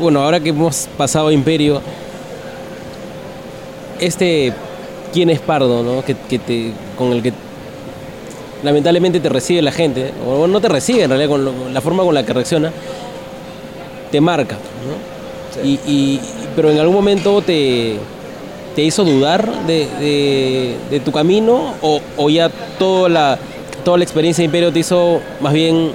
bueno, 0.00 0.22
ahora 0.24 0.40
que 0.40 0.48
hemos 0.48 0.88
pasado 0.96 1.28
a 1.28 1.32
Imperio, 1.34 1.82
este 4.00 4.52
quién 5.12 5.28
es 5.30 5.38
Pardo, 5.40 5.82
¿no? 5.82 6.02
Que, 6.04 6.16
que 6.28 6.38
te, 6.38 6.72
con 6.96 7.12
el 7.12 7.22
que 7.22 7.32
lamentablemente 8.62 9.20
te 9.20 9.28
recibe 9.28 9.60
la 9.62 9.70
gente, 9.70 10.12
o 10.26 10.46
no 10.46 10.60
te 10.62 10.68
recibe 10.68 11.02
en 11.02 11.10
realidad 11.10 11.28
con 11.28 11.44
lo- 11.44 11.68
la 11.72 11.80
forma 11.82 12.02
con 12.04 12.14
la 12.14 12.24
que 12.24 12.32
reacciona, 12.32 12.72
te 14.10 14.20
marca, 14.20 14.54
¿no? 14.56 15.62
Sí. 15.62 15.78
Y, 15.86 15.90
y- 15.92 16.20
pero 16.56 16.70
en 16.70 16.78
algún 16.78 16.94
momento 16.96 17.42
te, 17.42 17.96
te 18.74 18.82
hizo 18.82 19.04
dudar 19.04 19.66
de, 19.66 19.86
de- 20.00 20.74
de 20.90 21.00
tu 21.00 21.12
camino 21.12 21.74
o, 21.82 22.00
o 22.16 22.30
ya 22.30 22.48
toda 22.78 23.08
la, 23.10 23.38
toda 23.84 23.98
la 23.98 24.04
experiencia 24.04 24.40
de 24.42 24.46
Imperio 24.46 24.72
te 24.72 24.78
hizo 24.80 25.20
más 25.40 25.52
bien 25.52 25.92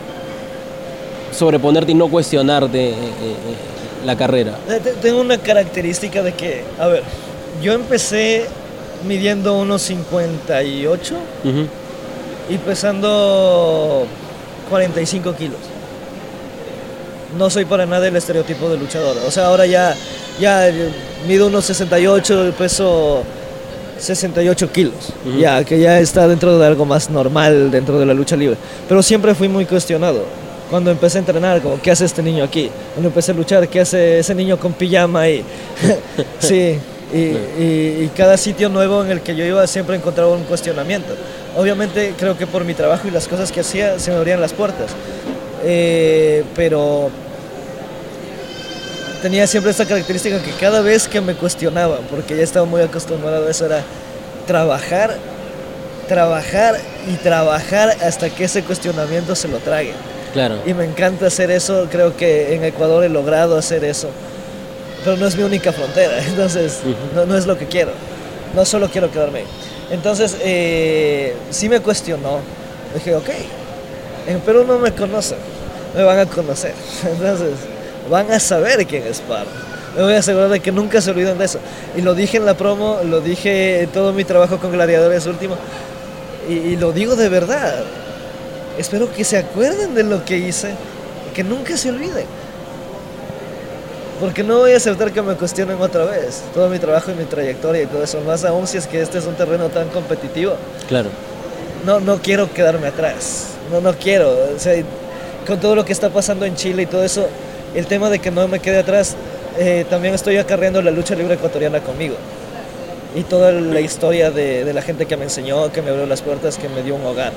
sobreponerte 1.31 1.91
y 1.91 1.95
no 1.95 2.07
cuestionarte 2.09 2.89
eh, 2.89 2.93
eh, 2.93 4.05
la 4.05 4.15
carrera. 4.15 4.57
Eh, 4.69 4.79
te- 4.83 4.93
Tengo 4.93 5.21
una 5.21 5.37
característica 5.37 6.21
de 6.21 6.33
que, 6.33 6.63
a 6.79 6.87
ver, 6.87 7.03
yo 7.61 7.73
empecé 7.73 8.45
midiendo 9.07 9.57
unos 9.57 9.81
58 9.83 11.15
Ujú. 11.43 11.65
y 12.49 12.57
pesando 12.59 14.05
45 14.69 15.35
kilos. 15.35 15.57
No 17.37 17.49
soy 17.49 17.65
para 17.65 17.85
nada 17.85 18.07
el 18.07 18.15
estereotipo 18.15 18.69
de 18.69 18.77
luchador. 18.77 19.15
O 19.25 19.31
sea, 19.31 19.47
ahora 19.47 19.65
ya, 19.65 19.95
ya 20.39 20.69
mido 21.27 21.47
unos 21.47 21.65
68 21.65 22.49
y 22.49 22.51
peso 22.51 23.23
68 23.97 24.71
kilos. 24.71 24.93
Ya, 25.39 25.63
que 25.63 25.79
ya 25.79 25.99
está 25.99 26.27
dentro 26.27 26.57
de 26.59 26.65
algo 26.67 26.85
más 26.85 27.09
normal 27.09 27.71
dentro 27.71 27.97
de 27.99 28.05
la 28.05 28.13
lucha 28.13 28.35
libre. 28.35 28.57
Pero 28.89 29.01
siempre 29.01 29.33
fui 29.33 29.47
muy 29.47 29.65
cuestionado. 29.65 30.25
Cuando 30.71 30.89
empecé 30.89 31.17
a 31.17 31.19
entrenar, 31.19 31.61
como, 31.61 31.79
¿qué 31.79 31.91
hace 31.91 32.05
este 32.05 32.23
niño 32.23 32.43
aquí? 32.43 32.71
Cuando 32.93 33.09
empecé 33.09 33.33
a 33.33 33.35
luchar, 33.35 33.67
¿qué 33.67 33.81
hace 33.81 34.19
ese 34.19 34.33
niño 34.33 34.57
con 34.57 34.71
pijama 34.71 35.21
ahí? 35.21 35.43
sí, 36.39 36.79
y, 37.13 38.07
cada 38.15 38.37
sitio 38.37 38.69
nuevo 38.69 39.03
en 39.03 39.11
el 39.11 39.21
que 39.21 39.35
yo 39.35 39.43
iba 39.43 39.67
siempre 39.67 39.97
encontraba 39.97 40.31
un 40.31 40.45
cuestionamiento. 40.45 41.13
Obviamente 41.57 42.13
creo 42.17 42.37
que 42.37 42.47
por 42.47 42.63
mi 42.63 42.73
trabajo 42.73 43.07
y 43.07 43.11
las 43.11 43.27
cosas 43.27 43.51
que 43.51 43.59
hacía 43.59 43.99
se 43.99 44.11
me 44.11 44.17
abrían 44.17 44.39
las 44.39 44.53
puertas. 44.53 44.91
Eh, 45.63 46.43
pero 46.55 47.09
tenía 49.21 49.45
siempre 49.45 49.71
esta 49.71 49.85
característica 49.85 50.41
que 50.41 50.51
cada 50.51 50.81
vez 50.81 51.07
que 51.07 51.19
me 51.19 51.35
cuestionaban, 51.35 51.99
porque 52.09 52.35
ya 52.35 52.43
estaba 52.43 52.65
muy 52.65 52.81
acostumbrado 52.81 53.45
a 53.45 53.51
eso, 53.51 53.65
era 53.65 53.83
trabajar 54.47 55.17
trabajar 56.11 56.77
y 57.07 57.15
trabajar 57.15 57.95
hasta 58.03 58.29
que 58.29 58.43
ese 58.43 58.63
cuestionamiento 58.63 59.33
se 59.33 59.47
lo 59.47 59.59
trague. 59.59 59.93
Claro. 60.33 60.59
Y 60.65 60.73
me 60.73 60.85
encanta 60.85 61.27
hacer 61.27 61.51
eso, 61.51 61.87
creo 61.91 62.15
que 62.15 62.55
en 62.55 62.63
Ecuador 62.63 63.03
he 63.03 63.09
logrado 63.09 63.57
hacer 63.57 63.83
eso. 63.83 64.09
Pero 65.03 65.17
no 65.17 65.27
es 65.27 65.35
mi 65.35 65.43
única 65.43 65.71
frontera, 65.71 66.23
entonces 66.27 66.79
no, 67.15 67.25
no 67.25 67.37
es 67.37 67.45
lo 67.45 67.57
que 67.57 67.65
quiero. 67.67 67.91
No 68.55 68.65
solo 68.65 68.89
quiero 68.89 69.09
quedarme 69.09 69.39
ahí. 69.39 69.45
Entonces, 69.91 70.37
eh, 70.41 71.35
sí 71.49 71.69
me 71.69 71.79
cuestionó. 71.79 72.39
Dije, 72.93 73.15
ok, 73.15 73.29
en 74.27 74.39
Perú 74.41 74.65
no 74.67 74.77
me 74.77 74.91
conocen, 74.93 75.37
me 75.95 76.03
van 76.03 76.19
a 76.19 76.25
conocer. 76.25 76.73
Entonces, 77.11 77.51
van 78.09 78.31
a 78.31 78.39
saber 78.39 78.85
quién 78.85 79.03
es 79.03 79.19
Pardo. 79.21 79.49
Me 79.95 80.03
voy 80.03 80.13
a 80.13 80.19
asegurar 80.19 80.49
de 80.49 80.61
que 80.61 80.71
nunca 80.71 81.01
se 81.01 81.11
olviden 81.11 81.37
de 81.37 81.45
eso. 81.45 81.59
Y 81.97 82.01
lo 82.01 82.13
dije 82.15 82.37
en 82.37 82.45
la 82.45 82.53
promo, 82.53 82.99
lo 83.03 83.19
dije 83.19 83.81
en 83.81 83.89
todo 83.89 84.13
mi 84.13 84.23
trabajo 84.23 84.57
con 84.57 84.71
Gladiadores 84.71 85.25
último. 85.25 85.55
Y, 86.47 86.53
y 86.53 86.75
lo 86.77 86.93
digo 86.93 87.17
de 87.17 87.27
verdad. 87.27 87.83
Espero 88.81 89.13
que 89.13 89.23
se 89.23 89.37
acuerden 89.37 89.93
de 89.93 90.01
lo 90.01 90.25
que 90.25 90.39
hice 90.39 90.71
y 91.29 91.35
que 91.35 91.43
nunca 91.43 91.77
se 91.77 91.89
olviden. 91.89 92.25
Porque 94.19 94.41
no 94.41 94.57
voy 94.57 94.73
a 94.73 94.77
aceptar 94.77 95.11
que 95.11 95.21
me 95.21 95.35
cuestionen 95.35 95.79
otra 95.79 96.05
vez 96.05 96.41
todo 96.51 96.67
mi 96.67 96.79
trabajo 96.79 97.11
y 97.11 97.13
mi 97.13 97.25
trayectoria 97.25 97.83
y 97.83 97.85
todo 97.85 98.03
eso. 98.03 98.19
Más 98.21 98.43
aún 98.43 98.65
si 98.65 98.77
es 98.79 98.87
que 98.87 98.99
este 98.99 99.19
es 99.19 99.27
un 99.27 99.35
terreno 99.35 99.69
tan 99.69 99.89
competitivo. 99.89 100.55
Claro. 100.87 101.09
No, 101.85 101.99
no 101.99 102.23
quiero 102.23 102.51
quedarme 102.51 102.87
atrás. 102.87 103.49
No, 103.71 103.81
no 103.81 103.93
quiero. 103.93 104.31
O 104.31 104.59
sea, 104.59 104.83
con 105.45 105.59
todo 105.59 105.75
lo 105.75 105.85
que 105.85 105.93
está 105.93 106.09
pasando 106.09 106.45
en 106.45 106.55
Chile 106.55 106.81
y 106.81 106.85
todo 106.87 107.03
eso, 107.03 107.27
el 107.75 107.85
tema 107.85 108.09
de 108.09 108.17
que 108.17 108.31
no 108.31 108.47
me 108.47 108.59
quede 108.61 108.79
atrás, 108.79 109.15
eh, 109.59 109.85
también 109.91 110.15
estoy 110.15 110.37
acarreando 110.37 110.81
la 110.81 110.89
lucha 110.89 111.13
libre 111.13 111.35
ecuatoriana 111.35 111.81
conmigo. 111.81 112.15
Y 113.15 113.21
toda 113.21 113.51
la 113.51 113.79
historia 113.79 114.31
de, 114.31 114.65
de 114.65 114.73
la 114.73 114.81
gente 114.81 115.05
que 115.05 115.17
me 115.17 115.25
enseñó, 115.25 115.71
que 115.71 115.83
me 115.83 115.91
abrió 115.91 116.07
las 116.07 116.23
puertas, 116.23 116.57
que 116.57 116.67
me 116.67 116.81
dio 116.81 116.95
un 116.95 117.05
hogar 117.05 117.31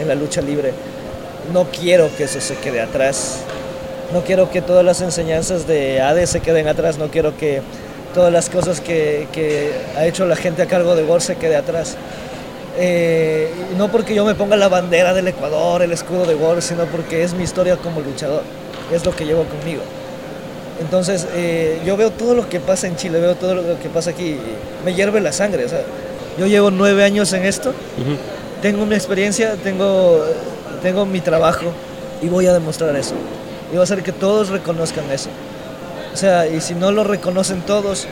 en 0.00 0.08
la 0.08 0.14
lucha 0.14 0.40
libre. 0.40 0.72
No 1.52 1.64
quiero 1.64 2.08
que 2.16 2.24
eso 2.24 2.40
se 2.40 2.56
quede 2.56 2.80
atrás. 2.80 3.38
No 4.12 4.22
quiero 4.22 4.50
que 4.50 4.62
todas 4.62 4.84
las 4.84 5.00
enseñanzas 5.00 5.66
de 5.66 6.00
ADE 6.00 6.26
se 6.26 6.40
queden 6.40 6.68
atrás. 6.68 6.98
No 6.98 7.08
quiero 7.08 7.36
que 7.36 7.62
todas 8.14 8.32
las 8.32 8.48
cosas 8.50 8.80
que, 8.80 9.26
ha 9.96 10.06
hecho 10.06 10.26
la 10.26 10.36
gente 10.36 10.62
a 10.62 10.66
cargo 10.66 10.96
de 10.96 11.04
GOR 11.04 11.20
se 11.20 11.36
quede 11.36 11.56
atrás. 11.56 11.96
Eh, 12.78 13.50
no 13.78 13.90
porque 13.90 14.14
yo 14.14 14.24
me 14.24 14.34
ponga 14.34 14.56
la 14.56 14.68
bandera 14.68 15.14
del 15.14 15.28
Ecuador, 15.28 15.82
el 15.82 15.92
escudo 15.92 16.26
de 16.26 16.34
GOR, 16.34 16.60
sino 16.62 16.84
porque 16.84 17.22
es 17.22 17.34
mi 17.34 17.44
historia 17.44 17.76
como 17.76 18.00
luchador. 18.00 18.42
Es 18.92 19.04
lo 19.04 19.14
que 19.14 19.24
llevo 19.24 19.44
conmigo. 19.44 19.82
Entonces, 20.80 21.26
eh, 21.34 21.80
yo 21.86 21.96
veo 21.96 22.10
todo 22.10 22.34
lo 22.34 22.48
que 22.48 22.60
pasa 22.60 22.86
en 22.86 22.96
Chile, 22.96 23.18
veo 23.18 23.34
todo 23.34 23.54
lo 23.54 23.78
que 23.80 23.88
pasa 23.88 24.10
aquí. 24.10 24.36
Me 24.84 24.94
hierve 24.94 25.20
la 25.20 25.32
sangre. 25.32 25.64
O 25.64 25.68
yo 26.38 26.46
llevo 26.46 26.70
nueve 26.70 27.02
años 27.02 27.32
en 27.32 27.44
esto. 27.44 27.72
Tengo 28.66 28.84
mi 28.84 28.96
experiencia, 28.96 29.54
tengo, 29.62 30.24
tengo 30.82 31.06
mi 31.06 31.20
trabajo 31.20 31.66
y 32.20 32.26
voy 32.26 32.46
a 32.46 32.52
demostrar 32.52 32.96
eso. 32.96 33.14
Y 33.68 33.74
voy 33.74 33.78
a 33.78 33.82
hacer 33.84 34.02
que 34.02 34.10
todos 34.10 34.48
reconozcan 34.48 35.08
eso. 35.12 35.28
O 36.12 36.16
sea, 36.16 36.48
y 36.48 36.60
si 36.60 36.74
no 36.74 36.90
lo 36.90 37.04
reconocen 37.04 37.60
todos, 37.60 38.08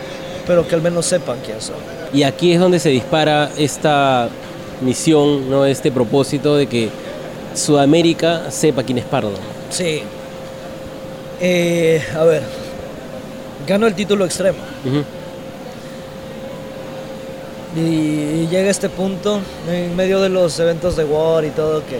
pero 0.46 0.68
que 0.68 0.76
al 0.76 0.80
menos 0.80 1.07
sepan 1.07 1.38
quién 1.44 1.61
son. 1.61 1.74
Y 2.12 2.22
aquí 2.22 2.52
es 2.52 2.61
donde 2.61 2.78
se 2.78 2.90
dispara 2.90 3.50
esta 3.57 4.28
misión, 4.80 5.50
¿no? 5.50 5.66
este 5.66 5.90
propósito 5.90 6.55
de 6.55 6.68
que 6.68 6.88
Sudamérica 7.57 8.48
sepa 8.52 8.84
quién 8.84 8.98
es 8.98 9.05
Pardo. 9.07 9.32
Sí. 9.70 10.02
Eh, 11.40 12.00
a 12.16 12.22
ver, 12.22 12.44
gano 13.66 13.88
el 13.88 13.94
título 13.96 14.24
extremo. 14.24 14.59
Y 17.77 18.47
llega 18.47 18.70
este 18.70 18.89
punto 18.89 19.41
en 19.68 19.97
medio 19.97 20.20
de 20.20 20.29
los 20.29 20.59
eventos 20.61 20.97
de 20.97 21.05
War 21.05 21.45
y 21.45 21.51
todo 21.51 21.83
que 21.85 21.99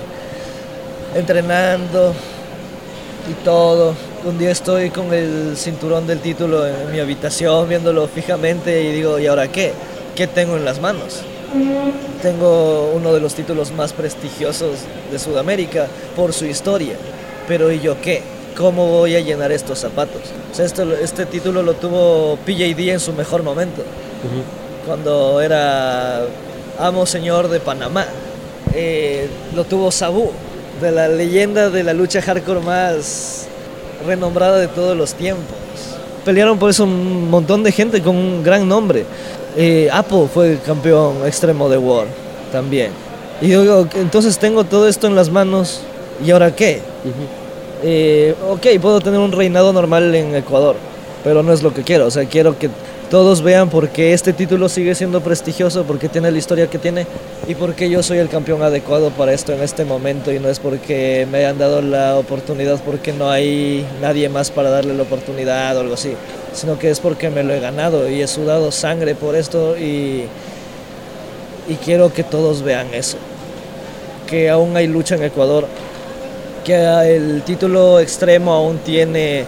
entrenando 1.19 2.13
y 3.29 3.45
todo. 3.45 3.95
Un 4.25 4.39
día 4.39 4.53
estoy 4.53 4.91
con 4.91 5.13
el 5.13 5.57
cinturón 5.57 6.07
del 6.07 6.21
título 6.21 6.67
en 6.67 6.93
mi 6.93 7.01
habitación 7.01 7.69
viéndolo 7.69 8.07
fijamente 8.07 8.83
y 8.85 8.93
digo, 8.93 9.19
¿y 9.19 9.27
ahora 9.27 9.49
qué? 9.49 9.73
¿Qué 10.15 10.29
tengo 10.29 10.57
en 10.57 10.65
las 10.65 10.81
manos? 10.81 11.23
Tengo 12.23 12.93
uno 12.95 13.13
de 13.13 13.21
los 13.21 13.35
títulos 13.35 13.73
más 13.73 13.93
prestigiosos 13.93 14.79
de 15.11 15.19
Sudamérica 15.19 15.89
por 16.15 16.33
su 16.33 16.47
historia. 16.47 16.95
Pero 17.49 17.71
¿y 17.73 17.81
yo 17.81 18.01
qué? 18.01 18.23
¿Cómo 18.57 18.87
voy 18.87 19.17
a 19.17 19.21
llenar 19.21 19.51
estos 19.51 19.81
zapatos? 19.81 20.23
O 20.57 20.63
este 21.03 21.27
título 21.27 21.65
lo 21.65 21.75
tuvo 21.75 22.39
PJD 22.47 22.91
en 22.91 23.01
su 23.01 23.13
mejor 23.13 23.43
momento. 23.43 23.83
Cuando 24.87 25.41
era 25.41 26.23
amo 26.79 27.07
señor 27.07 27.49
de 27.49 27.61
Panamá. 27.61 28.07
Eh, 28.75 29.29
lo 29.55 29.65
tuvo 29.65 29.91
Sabu, 29.91 30.31
de 30.81 30.91
la 30.91 31.09
leyenda 31.09 31.71
de 31.71 31.85
la 31.85 31.93
lucha 31.93 32.21
hardcore 32.21 32.61
más 32.61 33.47
renombrada 34.07 34.59
de 34.59 34.69
todos 34.69 34.97
los 34.97 35.15
tiempos. 35.15 35.57
Pelearon 36.25 36.59
por 36.59 36.71
eso 36.71 36.85
un 36.85 37.31
montón 37.31 37.63
de 37.63 37.71
gente 37.71 38.03
con 38.03 38.17
un 38.17 38.43
gran 38.43 38.67
nombre. 38.67 39.05
Eh, 39.57 39.89
Apo 39.93 40.29
fue 40.33 40.59
campeón 40.65 41.27
extremo 41.27 41.69
de 41.69 41.79
War 41.79 42.07
también. 42.51 42.91
Y 43.41 43.49
yo 43.49 43.63
digo, 43.63 43.89
entonces 43.95 44.39
tengo 44.39 44.65
todo 44.65 44.89
esto 44.89 45.07
en 45.07 45.15
las 45.15 45.31
manos, 45.31 45.81
¿y 46.25 46.31
ahora 46.31 46.55
qué? 46.55 46.81
Ujú. 47.05 47.45
Eh, 47.83 48.35
ok, 48.49 48.81
puedo 48.81 49.01
tener 49.01 49.21
un 49.21 49.33
reinado 49.33 49.73
normal 49.73 50.15
en 50.15 50.35
Ecuador, 50.35 50.77
pero 51.23 51.43
no 51.43 51.53
es 51.53 51.63
lo 51.63 51.75
que 51.75 51.83
quiero. 51.83 52.07
O 52.07 52.11
sea, 52.11 52.25
quiero 52.25 52.59
que 52.59 52.71
todos 53.15 53.43
vean 53.43 53.71
por 53.71 53.91
qué 53.91 54.13
este 54.13 54.33
título 54.33 54.69
sigue 54.69 54.93
siendo 54.97 55.21
prestigioso, 55.21 55.85
porque 55.85 56.09
tiene 56.09 56.33
la 56.33 56.39
historia 56.39 56.67
que 56.67 56.81
tiene 56.81 57.07
y 57.47 57.55
porque 57.55 57.89
yo 57.89 58.03
soy 58.03 58.19
el 58.19 58.29
campeón 58.29 58.61
adecuado 58.65 59.11
para 59.11 59.33
esto 59.33 59.53
en 59.53 59.63
este 59.63 59.85
momento. 59.85 60.33
Y 60.33 60.41
no 60.41 60.49
es 60.49 60.59
porque 60.59 61.25
me 61.31 61.39
hayan 61.39 61.57
dado 61.57 61.81
la 61.81 62.17
oportunidad 62.17 62.81
porque 62.85 63.13
no 63.13 63.31
hay 63.31 63.87
nadie 64.03 64.29
más 64.29 64.51
para 64.51 64.69
darle 64.69 64.95
la 64.95 65.05
oportunidad 65.05 65.77
o 65.77 65.83
algo 65.83 65.95
así, 65.95 66.15
sino 66.55 66.77
que 66.77 66.91
es 66.91 66.99
porque 66.99 67.31
me 67.31 67.45
lo 67.45 67.55
he 67.55 67.61
ganado 67.61 68.11
y 68.11 68.21
he 68.21 68.27
sudado 68.27 68.73
sangre 68.73 69.15
por 69.15 69.37
esto 69.37 69.79
y, 69.79 70.25
y 71.69 71.75
quiero 71.85 72.13
que 72.13 72.25
todos 72.25 72.63
vean 72.63 72.93
eso, 72.95 73.19
que 74.29 74.51
aún 74.51 74.77
hay 74.77 74.89
lucha 74.89 75.15
en 75.15 75.23
Ecuador 75.23 75.69
que 76.65 76.75
el 77.15 77.43
título 77.43 78.01
extremo 78.01 78.53
aún 78.53 78.79
tiene 78.79 79.45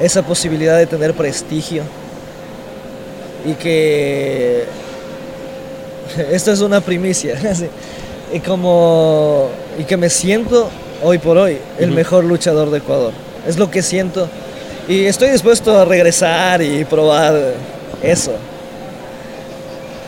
esa 0.00 0.22
posibilidad 0.22 0.78
de 0.78 0.86
tener 0.86 1.12
prestigio 1.12 1.82
y 3.44 3.54
que 3.54 4.64
esto 6.32 6.52
es 6.52 6.60
una 6.60 6.80
primicia 6.80 7.38
así, 7.50 7.66
y 8.32 8.40
como 8.40 9.48
y 9.78 9.84
que 9.84 9.96
me 9.96 10.10
siento 10.10 10.68
hoy 11.02 11.18
por 11.18 11.38
hoy 11.38 11.58
el 11.78 11.92
mejor 11.92 12.24
luchador 12.24 12.70
de 12.70 12.78
Ecuador. 12.78 13.12
Es 13.46 13.58
lo 13.58 13.70
que 13.70 13.82
siento. 13.82 14.28
Y 14.88 15.04
estoy 15.04 15.30
dispuesto 15.30 15.78
a 15.78 15.84
regresar 15.84 16.62
y 16.62 16.84
probar 16.84 17.54
eso. 18.02 18.32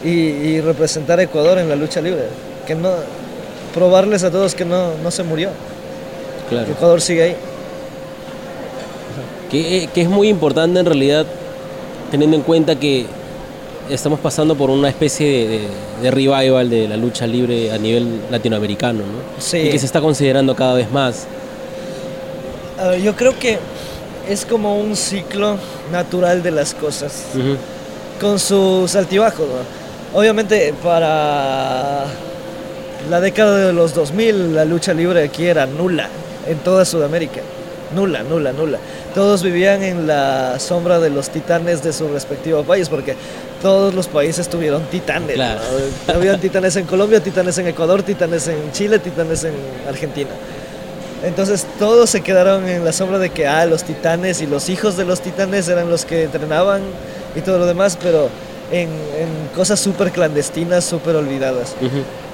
Y, 0.03 0.09
y 0.11 0.61
representar 0.61 1.19
a 1.19 1.23
Ecuador 1.23 1.59
en 1.59 1.69
la 1.69 1.77
lucha 1.77 2.01
libre. 2.01 2.25
Que 2.67 2.75
no 2.75 2.91
probarles 3.75 4.25
a 4.25 4.31
todos 4.31 4.55
que 4.55 4.65
no, 4.65 4.95
no 5.03 5.11
se 5.11 5.23
murió. 5.23 5.51
Que. 6.49 6.61
Ecuador 6.73 7.01
sigue 7.01 7.23
ahí. 7.23 7.37
Que, 9.51 9.89
que 9.93 10.03
es 10.03 10.09
muy 10.09 10.29
importante 10.29 10.81
en 10.81 10.87
realidad, 10.87 11.27
teniendo 12.11 12.37
en 12.37 12.43
cuenta 12.43 12.77
que 12.77 13.07
estamos 13.95 14.21
pasando 14.21 14.55
por 14.57 14.71
una 14.71 14.89
especie 14.89 15.27
de, 15.27 15.49
de- 15.49 15.69
de 16.03 16.11
revival 16.11 16.69
de 16.71 16.89
la 16.89 16.97
lucha 16.97 17.27
libre 17.27 17.71
a 17.73 17.79
nivel 17.79 18.21
latinoamericano, 18.31 19.01
¿no? 19.01 19.43
Sí. 19.43 19.59
Y 19.59 19.71
que 19.71 19.79
se 19.79 19.87
está 19.87 20.01
considerando 20.01 20.55
cada 20.57 20.75
vez 20.75 20.91
más. 20.91 21.27
Yo 23.03 23.15
creo 23.15 23.39
que 23.39 23.59
es 24.29 24.47
como 24.47 24.79
un 24.81 24.97
ciclo 24.97 25.59
natural 25.93 26.43
de 26.43 26.51
las 26.51 26.73
cosas, 26.75 27.25
con 28.21 28.39
sus 28.39 28.95
altibajos. 28.97 29.47
¿no? 29.47 30.19
Obviamente 30.19 30.73
para 30.83 32.05
la 33.11 33.21
década 33.21 33.67
de 33.67 33.73
los 33.73 33.95
2000 33.95 34.55
la 34.55 34.65
lucha 34.65 34.95
libre 34.95 35.25
aquí 35.25 35.47
era 35.47 35.67
nula 35.67 36.09
en 36.49 36.59
toda 36.59 36.85
Sudamérica. 36.85 37.41
Nula, 37.95 38.23
nula, 38.23 38.53
nula. 38.53 38.79
Todos 39.15 39.43
vivían 39.43 39.83
en 39.83 40.07
la 40.07 40.59
sombra 40.61 41.01
de 41.01 41.11
los 41.11 41.29
titanes 41.31 41.83
de 41.83 41.93
su 41.93 42.09
respectivo 42.09 42.63
país, 42.63 42.89
porque 42.89 43.15
todos 43.63 43.95
los 43.95 44.07
países 44.09 44.49
tuvieron 44.49 44.83
titanes. 44.85 45.35
Claro. 45.35 45.61
¿no? 46.09 46.15
Habían 46.15 46.41
titanes 46.41 46.77
en 46.77 46.87
Colombia, 46.87 47.21
titanes 47.21 47.57
en 47.59 47.67
Ecuador, 47.69 48.03
titanes 48.03 48.49
en 48.49 48.73
Chile, 48.73 48.99
titanes 48.99 49.45
en 49.45 49.55
Argentina. 49.89 50.31
Entonces 51.25 51.67
todos 51.79 52.09
se 52.09 52.23
quedaron 52.23 52.67
en 52.69 52.85
la 52.85 52.93
sombra 52.93 53.19
de 53.19 53.29
que 53.31 53.47
ah, 53.47 53.67
los 53.67 53.85
titanes 53.85 54.41
y 54.41 54.47
los 54.47 54.69
hijos 54.71 54.97
de 54.97 55.05
los 55.05 55.21
titanes 55.21 55.69
eran 55.69 55.91
los 55.91 56.05
que 56.07 56.23
entrenaban 56.25 56.81
y 57.37 57.41
todo 57.43 57.59
lo 57.59 57.67
demás, 57.67 57.99
pero 58.01 58.31
en, 58.73 58.89
en 58.89 59.49
cosas 59.55 59.79
súper 59.81 60.13
clandestinas, 60.13 60.83
súper 60.85 61.17
olvidadas. 61.17 61.75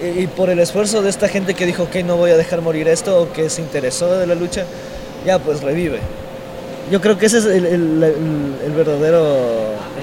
Y, 0.01 0.23
y 0.23 0.27
por 0.29 0.51
el 0.51 0.61
esfuerzo 0.61 1.03
de 1.03 1.11
esta 1.11 1.27
gente 1.29 1.55
que 1.55 1.67
dijo, 1.67 1.85
ok, 1.85 1.97
no 2.05 2.17
voy 2.17 2.31
a 2.31 2.37
dejar 2.37 2.61
morir 2.63 2.87
esto, 2.87 3.23
o 3.23 3.33
que 3.33 3.51
se 3.51 3.61
interesó 3.63 4.15
de 4.19 4.27
la 4.29 4.35
lucha, 4.37 4.65
ya 5.25 5.41
pues 5.41 5.63
revive. 5.63 5.99
Yo 6.93 7.01
creo 7.01 7.19
que 7.19 7.27
ese 7.27 7.39
es 7.39 7.47
el, 7.47 7.67
el- 7.67 8.03
el- 8.05 8.55
el 8.67 8.73
verdadero 8.73 9.25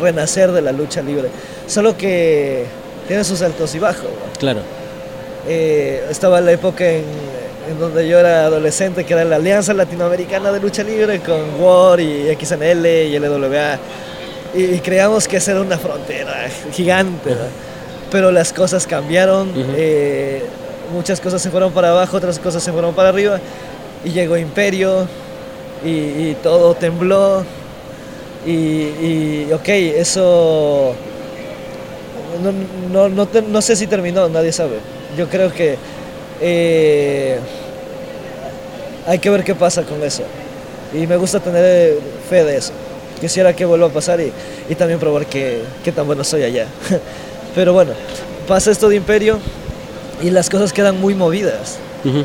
renacer 0.01 0.51
de 0.51 0.61
la 0.61 0.71
lucha 0.71 1.01
libre. 1.01 1.29
Solo 1.67 1.95
que 1.97 2.65
tiene 3.07 3.23
sus 3.23 3.41
altos 3.41 3.73
y 3.75 3.79
bajos. 3.79 4.03
¿no? 4.03 4.39
Claro. 4.39 4.61
eh, 5.47 6.05
estaba 6.09 6.39
la 6.41 6.51
época 6.51 6.89
en, 6.89 7.03
en 7.69 7.79
donde 7.79 8.07
yo 8.07 8.19
era 8.19 8.45
adolescente, 8.45 9.03
que 9.05 9.13
era 9.13 9.23
la 9.25 9.37
Alianza 9.37 9.73
Latinoamericana 9.73 10.51
de 10.51 10.59
Lucha 10.59 10.83
Libre 10.83 11.19
con 11.19 11.59
WAR 11.61 11.99
y 11.99 12.35
XNL 12.39 12.85
y 12.85 13.19
LWA. 13.19 13.77
Y, 14.55 14.63
y 14.75 14.79
creíamos 14.79 15.27
que 15.27 15.37
esa 15.37 15.51
era 15.51 15.61
una 15.61 15.77
frontera 15.77 16.47
gigante, 16.71 17.31
¿no? 17.31 17.73
pero 18.11 18.31
las 18.31 18.53
cosas 18.53 18.85
cambiaron, 18.85 19.51
eh, 19.75 20.43
muchas 20.93 21.19
cosas 21.19 21.41
se 21.41 21.49
fueron 21.49 21.71
para 21.71 21.89
abajo, 21.89 22.17
otras 22.17 22.37
cosas 22.37 22.61
se 22.61 22.71
fueron 22.71 22.93
para 22.93 23.09
arriba, 23.09 23.39
y 24.05 24.11
llegó 24.11 24.37
Imperio, 24.37 25.07
y, 25.83 25.89
y 25.89 26.37
todo 26.43 26.75
tembló, 26.75 27.43
y, 28.45 28.51
y, 28.51 29.49
ok, 29.53 29.67
eso 29.69 30.93
no, 32.43 32.51
no, 32.91 33.09
no, 33.09 33.25
te- 33.27 33.41
no 33.41 33.61
sé 33.61 33.75
si 33.75 33.87
terminó, 33.87 34.27
nadie 34.29 34.51
sabe. 34.51 34.77
Yo 35.17 35.27
creo 35.29 35.51
que 35.53 35.77
eh, 36.41 37.37
hay 39.07 39.19
que 39.19 39.29
ver 39.29 39.43
qué 39.43 39.55
pasa 39.55 39.83
con 39.83 40.01
eso. 40.03 40.23
Y 40.93 41.07
me 41.07 41.17
gusta 41.17 41.39
tener 41.39 41.97
fe 42.29 42.43
de 42.43 42.57
eso. 42.57 42.71
Quisiera 43.19 43.55
que 43.55 43.65
vuelva 43.65 43.87
a 43.87 43.89
pasar 43.89 44.19
y, 44.19 44.31
y 44.69 44.75
también 44.75 44.99
probar 44.99 45.25
que, 45.25 45.61
que 45.83 45.91
tan 45.91 46.05
bueno 46.05 46.23
soy 46.23 46.43
allá. 46.43 46.67
Pero 47.55 47.73
bueno, 47.73 47.91
pasa 48.47 48.71
esto 48.71 48.89
de 48.89 48.95
Imperio 48.97 49.39
y 50.21 50.29
las 50.29 50.49
cosas 50.49 50.73
quedan 50.73 50.99
muy 50.99 51.13
movidas 51.15 51.77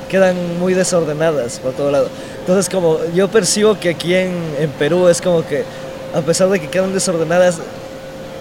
quedan 0.08 0.58
muy 0.58 0.74
desordenadas 0.74 1.60
por 1.60 1.72
todo 1.72 1.92
lado. 1.92 2.08
Entonces, 2.40 2.68
como 2.68 2.98
yo 3.14 3.28
percibo 3.28 3.78
que 3.78 3.90
aquí 3.90 4.12
en, 4.12 4.32
en 4.58 4.70
Perú 4.70 5.06
es 5.06 5.22
como 5.22 5.46
que, 5.46 5.62
a 6.14 6.20
pesar 6.22 6.48
de 6.48 6.58
que 6.60 6.68
quedan 6.68 6.92
desordenadas, 6.92 7.56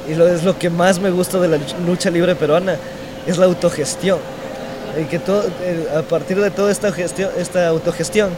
y 0.09 0.15
lo, 0.15 0.27
es 0.27 0.43
lo 0.43 0.57
que 0.57 0.69
más 0.69 0.99
me 0.99 1.09
gusta 1.11 1.39
de 1.39 1.47
la 1.49 1.57
luch- 1.57 1.85
lucha 1.85 2.09
libre 2.09 2.35
peruana, 2.35 2.75
es 3.25 3.37
la 3.37 3.45
autogestión. 3.45 4.19
Y 4.99 5.03
que 5.05 5.19
todo, 5.19 5.43
a 5.95 6.01
partir 6.03 6.39
de 6.41 6.49
toda 6.49 6.71
esta, 6.71 6.91
gestión, 6.91 7.29
esta 7.37 7.67
autogestión, 7.67 8.29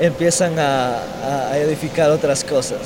empiezan 0.00 0.58
a, 0.58 0.98
a- 1.50 1.58
edificar 1.58 2.10
otras 2.10 2.44
cosas. 2.44 2.78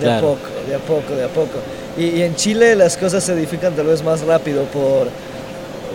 De 0.00 0.06
a 0.10 0.20
poco, 0.20 0.48
de 0.68 0.74
a 0.74 0.78
poco, 0.78 1.14
de 1.14 1.24
a 1.24 1.28
poco. 1.28 1.58
Y, 1.96 2.06
y 2.06 2.22
en 2.22 2.34
Chile 2.34 2.74
las 2.74 2.96
cosas 2.96 3.22
se 3.22 3.32
edifican 3.32 3.74
tal 3.74 3.86
vez 3.86 4.02
más 4.02 4.22
rápido 4.22 4.64
por, 4.64 5.06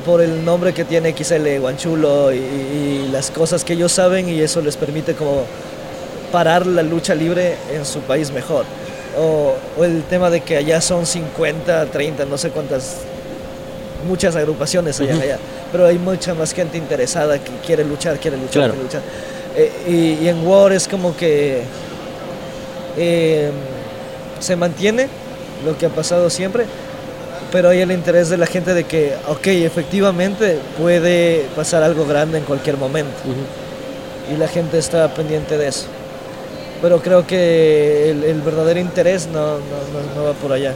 por 0.06 0.22
el 0.22 0.46
nombre 0.46 0.74
que 0.74 0.86
tiene 0.86 1.14
XL 1.18 1.60
Guanchulo 1.60 2.32
y, 2.34 2.38
y 2.38 3.10
las 3.12 3.30
cosas 3.32 3.64
que 3.66 3.74
ellos 3.74 3.92
saben 3.92 4.30
y 4.30 4.40
eso 4.40 4.62
les 4.62 4.78
permite 4.78 5.16
como 5.16 5.44
parar 6.32 6.66
la 6.66 6.82
lucha 6.84 7.14
libre 7.16 7.56
en 7.74 7.86
su 7.86 8.00
país 8.00 8.32
mejor. 8.32 8.64
O, 9.18 9.56
o 9.78 9.84
el 9.84 10.04
tema 10.04 10.30
de 10.30 10.42
que 10.42 10.56
allá 10.58 10.80
son 10.82 11.06
50, 11.06 11.86
30, 11.88 12.26
no 12.26 12.38
sé 12.38 12.50
cuántas, 12.52 12.98
muchas 14.08 14.36
agrupaciones 14.36 15.00
allá, 15.02 15.16
allá, 15.16 15.38
pero 15.72 15.86
hay 15.88 15.98
mucha 15.98 16.34
más 16.34 16.54
gente 16.54 16.78
interesada 16.78 17.38
que 17.40 17.52
quiere 17.66 17.84
luchar, 17.84 18.18
quiere 18.20 18.38
luchar, 18.38 18.54
Claro. 18.70 18.74
quiere 18.74 18.84
luchar. 18.86 19.02
Eh, 19.58 19.72
y, 20.22 20.26
y 20.26 20.28
en 20.30 20.46
War 20.48 20.72
es 20.72 20.88
como 20.88 21.18
que 21.18 21.64
eh, 22.98 23.50
se 24.40 24.56
mantiene 24.56 25.08
lo 25.66 25.78
que 25.78 25.88
ha 25.88 25.90
pasado 25.90 26.30
siempre, 26.30 26.66
pero 27.52 27.70
hay 27.70 27.82
el 27.82 27.92
interés 27.92 28.30
de 28.30 28.38
la 28.38 28.46
gente 28.46 28.74
de 28.74 28.84
que, 28.86 29.16
ok, 29.28 29.48
efectivamente 29.48 30.60
puede 30.78 31.46
pasar 31.56 31.84
algo 31.84 32.06
grande 32.06 32.38
en 32.38 32.44
cualquier 32.44 32.78
momento 32.78 33.18
y 34.32 34.38
la 34.38 34.48
gente 34.48 34.78
está 34.78 35.08
pendiente 35.14 35.58
de 35.58 35.68
eso. 35.68 35.88
Pero 36.82 37.02
creo 37.02 37.28
que 37.28 38.10
el, 38.12 38.42
verdadero 38.42 38.80
interés 38.80 39.28
no, 39.28 39.40
no, 39.58 39.58
no- 39.58 40.16
no 40.16 40.24
va 40.26 40.34
por 40.34 40.52
allá, 40.54 40.74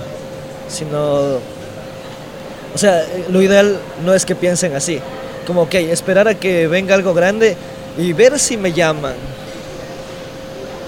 sino... 0.68 1.38
O 2.74 2.78
sea, 2.78 3.06
lo 3.30 3.42
ideal 3.42 3.78
no 4.04 4.14
es 4.14 4.26
que 4.26 4.36
piensen 4.36 4.76
así, 4.76 5.00
como, 5.46 5.62
ok, 5.64 5.76
esperar 5.76 6.28
a 6.28 6.34
que 6.36 6.68
venga 6.68 6.96
algo 6.96 7.14
grande 7.14 7.56
y 7.98 8.12
ver 8.14 8.40
si 8.40 8.58
me 8.58 8.74
llaman, 8.74 9.14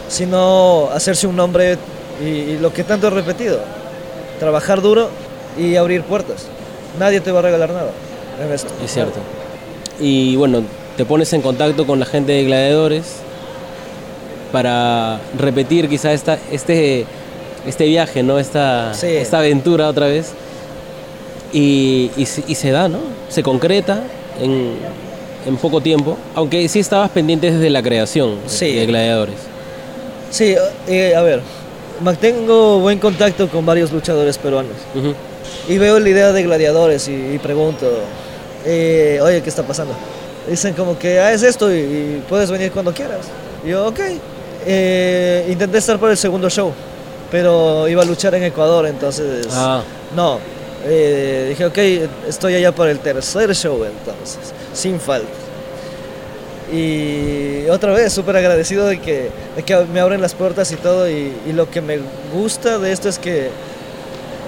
sino 0.09 0.89
hacerse 0.93 1.27
un 1.27 1.35
nombre 1.35 1.77
y, 2.21 2.25
y 2.27 2.57
lo 2.59 2.73
que 2.73 2.83
tanto 2.83 3.07
he 3.07 3.11
repetido, 3.11 3.59
trabajar 4.39 4.81
duro 4.81 5.09
y 5.57 5.75
abrir 5.75 6.01
puertas. 6.03 6.47
Nadie 6.99 7.21
te 7.21 7.31
va 7.31 7.39
a 7.39 7.43
regalar 7.43 7.69
nada 7.69 7.91
en 8.43 8.51
esto. 8.51 8.69
Es 8.83 8.91
cierto. 8.91 9.19
Y 9.99 10.35
bueno, 10.35 10.63
te 10.97 11.05
pones 11.05 11.31
en 11.33 11.41
contacto 11.41 11.85
con 11.85 11.99
la 11.99 12.05
gente 12.05 12.31
de 12.33 12.43
Gladiadores 12.45 13.17
para 14.55 15.19
repetir 15.37 15.89
quizá 15.89 16.13
esta, 16.13 16.39
este, 16.49 17.05
este 17.67 17.83
viaje, 17.87 18.23
¿no? 18.23 18.39
Esta, 18.39 18.93
Sí. 18.93 19.07
esta 19.07 19.39
aventura 19.39 19.89
otra 19.89 20.07
vez. 20.07 20.27
Y, 21.51 22.09
y, 22.15 22.25
se- 22.25 22.45
y 22.47 22.55
se 22.55 22.71
da, 22.71 22.87
¿no? 22.87 22.99
Se 23.27 23.43
concreta 23.43 23.99
en, 24.41 24.75
en 25.45 25.57
poco 25.57 25.81
tiempo. 25.81 26.17
Aunque 26.35 26.69
sí 26.69 26.79
estabas 26.79 27.09
pendiente 27.09 27.51
desde 27.51 27.69
la 27.69 27.83
creación 27.83 28.35
de- 28.43 28.49
Sí. 28.49 28.71
de 28.75 28.85
Gladiadores. 28.85 29.35
Sí, 30.31 30.55
eh, 30.87 31.13
a 31.13 31.21
ver, 31.21 31.41
mantengo 32.01 32.79
buen 32.79 32.97
contacto 32.99 33.49
con 33.49 33.65
varios 33.65 33.91
luchadores 33.91 34.37
peruanos 34.37 34.77
Ujú. 34.95 35.13
y 35.67 35.77
veo 35.77 35.99
la 35.99 36.09
idea 36.09 36.31
de 36.31 36.43
gladiadores 36.43 37.09
y, 37.09 37.11
y 37.35 37.39
pregunto, 37.43 37.85
eh, 38.65 39.19
oye, 39.21 39.41
¿qué 39.41 39.49
está 39.49 39.63
pasando? 39.63 39.93
Dicen 40.49 40.73
como 40.75 40.97
que, 40.97 41.19
ah, 41.19 41.33
es 41.33 41.43
esto 41.43 41.73
y, 41.75 41.79
y 41.79 42.23
puedes 42.29 42.49
venir 42.51 42.71
cuando 42.71 42.93
quieras. 42.93 43.25
Y 43.65 43.69
yo, 43.69 43.87
ok. 43.87 43.99
Eh, 44.65 45.45
intenté 45.49 45.77
estar 45.77 45.99
por 45.99 46.09
el 46.09 46.17
segundo 46.17 46.49
show, 46.49 46.71
pero 47.31 47.87
iba 47.87 48.01
a 48.01 48.05
luchar 48.05 48.33
en 48.35 48.43
Ecuador, 48.43 48.85
entonces... 48.87 49.47
Ah, 49.51 49.81
No, 50.15 50.39
eh, 50.85 51.47
dije, 51.49 51.65
ok, 51.65 51.77
estoy 52.27 52.55
allá 52.55 52.71
para 52.73 52.91
el 52.91 52.99
tercer 52.99 53.53
show 53.55 53.83
entonces, 53.83 54.53
sin 54.73 54.99
falta. 54.99 55.27
Y 56.73 57.67
otra 57.69 57.93
vez, 57.93 58.11
súper 58.11 58.37
agradecido 58.37 58.87
de 58.87 58.99
que, 58.99 59.29
de 59.55 59.63
que 59.63 59.75
me 59.93 59.99
abren 59.99 60.19
las 60.21 60.33
puertas 60.33 60.71
y 60.71 60.75
todo. 60.75 61.09
Y, 61.09 61.31
y 61.47 61.53
lo 61.53 61.69
que 61.69 61.81
me 61.81 61.99
gusta 62.33 62.79
de 62.79 62.91
esto 62.91 63.07
es 63.07 63.19
que 63.19 63.49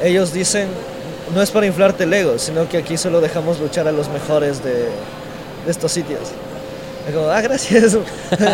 ellos 0.04 0.34
dicen, 0.34 0.68
no 1.36 1.42
es 1.42 1.52
para 1.52 1.68
inflarte 1.68 2.06
el 2.06 2.14
ego, 2.14 2.40
sino 2.40 2.68
que 2.68 2.78
aquí 2.78 2.98
solo 2.98 3.22
dejamos 3.22 3.60
luchar 3.60 3.88
a 3.88 3.92
los 3.92 4.10
mejores 4.10 4.64
de, 4.64 4.74
de 5.66 5.72
estos 5.72 5.92
sitios. 5.92 6.22
Como, 7.14 7.28
ah, 7.30 7.42
gracias. 7.42 7.98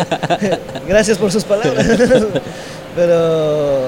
gracias 0.88 1.18
por 1.18 1.30
sus 1.32 1.44
palabras. 1.44 1.86
Pero 2.96 3.80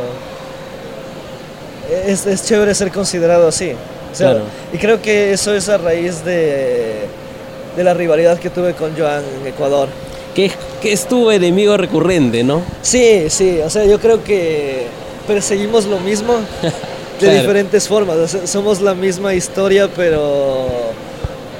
es, 2.07 2.27
es 2.27 2.45
chévere 2.45 2.75
ser 2.75 2.91
considerado 2.91 3.49
así. 3.49 3.73
O 4.12 4.14
sea, 4.14 4.31
Claro. 4.33 4.45
Y 4.73 4.79
creo 4.79 5.01
que 5.01 5.33
eso 5.33 5.55
es 5.55 5.69
a 5.69 5.77
raíz 5.79 6.25
de, 6.25 7.03
de 7.77 7.85
la 7.85 7.95
rivalidad 7.95 8.39
que 8.39 8.51
tuve 8.51 8.75
con 8.75 8.97
Joan 8.97 9.23
en 9.41 9.47
Ecuador. 9.47 9.89
que, 10.35 10.51
que 10.83 10.93
es 10.93 11.07
tu 11.07 11.31
enemigo 11.31 11.77
recurrente, 11.77 12.43
¿no? 12.43 12.62
Sí, 12.83 13.27
sí, 13.29 13.61
o 13.64 13.71
sea, 13.71 13.85
yo 13.85 14.01
creo 14.01 14.23
que 14.25 14.87
perseguimos 15.27 15.87
lo 15.87 15.99
mismo 16.01 16.35
de 16.62 16.73
Claro. 17.19 17.35
diferentes 17.41 17.87
formas. 17.89 18.17
O 18.17 18.29
sea, 18.29 18.47
somos 18.47 18.81
la 18.81 18.95
misma 18.95 19.33
historia, 19.35 19.89
pero 19.95 20.67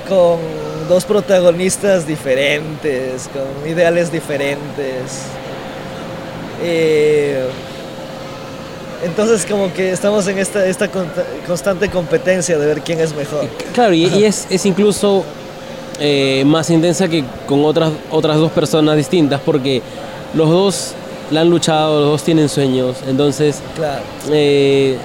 con 0.09 0.39
dos 0.89 1.05
protagonistas 1.05 2.07
diferentes, 2.07 3.29
con 3.33 3.69
ideales 3.71 4.11
diferentes. 4.13 5.23
Eh, 6.63 7.45
entonces 9.05 9.45
como 9.47 9.73
que 9.73 9.91
estamos 9.91 10.27
en 10.27 10.39
esta, 10.39 10.67
esta 10.67 10.89
constante 11.47 11.89
competencia 11.91 12.59
de 12.59 12.67
ver 12.67 12.81
quién 12.83 13.01
es 13.01 13.15
mejor. 13.15 13.47
Claro, 13.75 13.93
y, 13.93 14.07
y 14.07 14.25
es, 14.25 14.47
es 14.49 14.65
incluso 14.65 15.25
eh, 16.01 16.43
más 16.47 16.71
intensa 16.71 17.07
que 17.09 17.25
con 17.47 17.65
otras, 17.65 17.93
otras 18.11 18.37
dos 18.39 18.51
personas 18.53 18.97
distintas, 18.97 19.41
porque 19.45 19.83
los 20.35 20.49
dos 20.49 20.93
la 21.31 21.43
han 21.43 21.51
luchado, 21.51 22.01
los 22.01 22.11
dos 22.11 22.23
tienen 22.23 22.49
sueños, 22.49 22.97
entonces 23.07 23.59
Claro. 23.75 24.03
eh, 24.31 24.97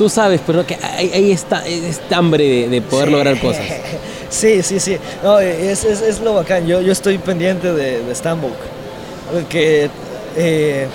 tú 0.00 0.08
sabes, 0.08 0.40
pero 0.46 0.64
que 0.66 0.78
hay, 0.82 1.10
hay 1.12 1.30
esta, 1.30 1.66
esta 1.66 2.16
hambre 2.16 2.42
de, 2.42 2.68
de 2.70 2.80
poder 2.80 3.08
Sí. 3.08 3.12
lograr 3.12 3.38
cosas. 3.38 3.66
Sí, 4.30 4.62
sí, 4.62 4.80
sí. 4.80 4.96
No, 5.22 5.40
es, 5.40 5.84
es, 5.84 6.00
es 6.00 6.20
lo 6.20 6.32
bacán. 6.32 6.66
Yo, 6.66 6.80
yo 6.80 6.90
estoy 6.92 7.18
pendiente 7.18 7.74
de, 7.74 8.02
de 8.02 8.14
Stambuk. 8.14 8.54
Porque, 9.30 9.90
eh, 10.36 10.86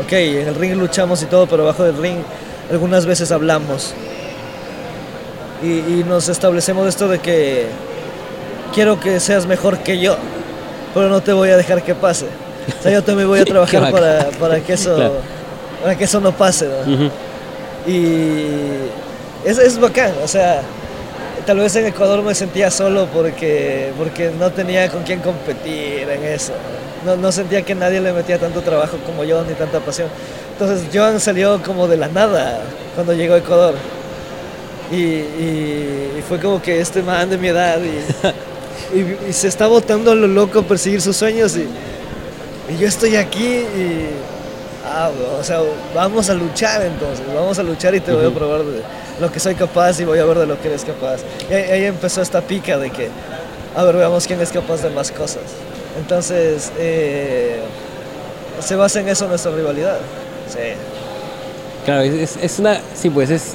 ok, 0.00 0.12
en 0.12 0.46
el 0.48 0.54
ring 0.54 0.74
luchamos 0.76 1.20
y 1.22 1.24
todo, 1.26 1.46
pero 1.48 1.64
bajo 1.64 1.82
del 1.82 1.96
ring 1.96 2.18
algunas 2.70 3.04
veces 3.04 3.32
hablamos. 3.32 3.94
Y, 5.62 5.66
y 6.00 6.04
nos 6.06 6.28
establecemos 6.28 6.86
esto 6.86 7.08
de 7.08 7.18
que 7.18 7.66
quiero 8.72 9.00
que 9.00 9.18
seas 9.18 9.46
mejor 9.46 9.78
que 9.78 9.98
yo, 9.98 10.16
pero 10.94 11.08
no 11.08 11.20
te 11.20 11.32
voy 11.32 11.48
a 11.48 11.56
dejar 11.56 11.82
que 11.82 11.96
pase. 11.96 12.26
O 12.78 12.82
sea, 12.82 12.92
yo 12.92 13.02
también 13.02 13.26
voy 13.26 13.40
a 13.40 13.44
trabajar 13.46 13.90
para, 13.90 14.28
para, 14.38 14.60
que 14.60 14.74
eso, 14.74 15.14
para 15.82 15.96
que 15.98 16.04
eso 16.04 16.20
no 16.20 16.30
pase. 16.30 16.68
¿no? 16.86 17.31
Y 17.86 18.46
es, 19.44 19.58
es 19.58 19.78
bacán, 19.78 20.12
o 20.22 20.28
sea, 20.28 20.62
tal 21.46 21.58
vez 21.58 21.74
en 21.76 21.86
Ecuador 21.86 22.22
me 22.22 22.34
sentía 22.34 22.70
solo 22.70 23.08
porque, 23.12 23.92
porque 23.98 24.30
no 24.38 24.50
tenía 24.52 24.88
con 24.88 25.02
quién 25.02 25.20
competir 25.20 26.08
en 26.08 26.24
eso. 26.24 26.52
No, 27.04 27.16
no 27.16 27.32
sentía 27.32 27.62
que 27.62 27.74
nadie 27.74 28.00
le 28.00 28.12
metía 28.12 28.38
tanto 28.38 28.60
trabajo 28.60 28.96
como 29.04 29.24
yo, 29.24 29.42
ni 29.44 29.54
tanta 29.54 29.80
pasión. 29.80 30.08
Entonces 30.52 30.86
Joan 30.94 31.18
salió 31.18 31.60
como 31.62 31.88
de 31.88 31.96
la 31.96 32.06
nada 32.08 32.60
cuando 32.94 33.12
llegó 33.14 33.34
a 33.34 33.38
Ecuador. 33.38 33.74
Y, 34.92 34.96
y- 34.96 36.12
y 36.18 36.22
fue 36.28 36.38
como 36.38 36.60
que 36.62 36.80
este 36.80 37.02
man 37.02 37.28
de 37.30 37.38
mi 37.38 37.48
edad 37.48 37.78
y, 37.80 38.96
y, 39.28 39.32
se 39.32 39.48
está 39.48 39.66
botando 39.66 40.12
a 40.12 40.14
lo 40.14 40.28
loco 40.28 40.60
a 40.60 40.62
perseguir 40.62 41.00
sus 41.00 41.16
sueños 41.16 41.56
y, 41.56 41.66
y 42.72 42.78
yo 42.78 42.86
estoy 42.86 43.16
aquí 43.16 43.42
y... 43.44 44.08
Ah, 44.94 45.10
o 45.40 45.42
sea, 45.42 45.60
vamos 45.94 46.28
a 46.28 46.34
luchar 46.34 46.82
entonces, 46.82 47.24
vamos 47.34 47.58
a 47.58 47.62
luchar 47.62 47.94
y 47.94 48.00
te 48.00 48.12
voy 48.12 48.26
a 48.26 48.30
probar 48.30 48.62
de 48.62 48.82
lo 49.20 49.32
que 49.32 49.40
soy 49.40 49.54
capaz 49.54 49.98
y 50.00 50.04
voy 50.04 50.18
a 50.18 50.24
ver 50.24 50.38
de 50.38 50.46
lo 50.46 50.60
que 50.60 50.68
eres 50.68 50.84
capaz. 50.84 51.20
Y 51.50 51.54
ahí, 51.54 51.84
empezó 51.84 52.20
esta 52.20 52.42
pica 52.42 52.78
de 52.78 52.90
que, 52.90 53.08
a 53.74 53.84
ver, 53.84 53.96
veamos 53.96 54.26
quién 54.26 54.40
es 54.40 54.50
capaz 54.50 54.82
de 54.82 54.90
más 54.90 55.10
cosas. 55.10 55.44
Entonces, 55.98 56.72
eh, 56.78 57.60
se 58.60 58.76
basa 58.76 59.00
en 59.00 59.08
eso 59.08 59.26
nuestra 59.28 59.52
rivalidad. 59.52 59.98
Sí. 60.48 60.74
Claro, 61.86 62.02
es, 62.02 62.36
es 62.36 62.58
una, 62.58 62.80
sí, 62.94 63.08
pues 63.08 63.30
es, 63.30 63.54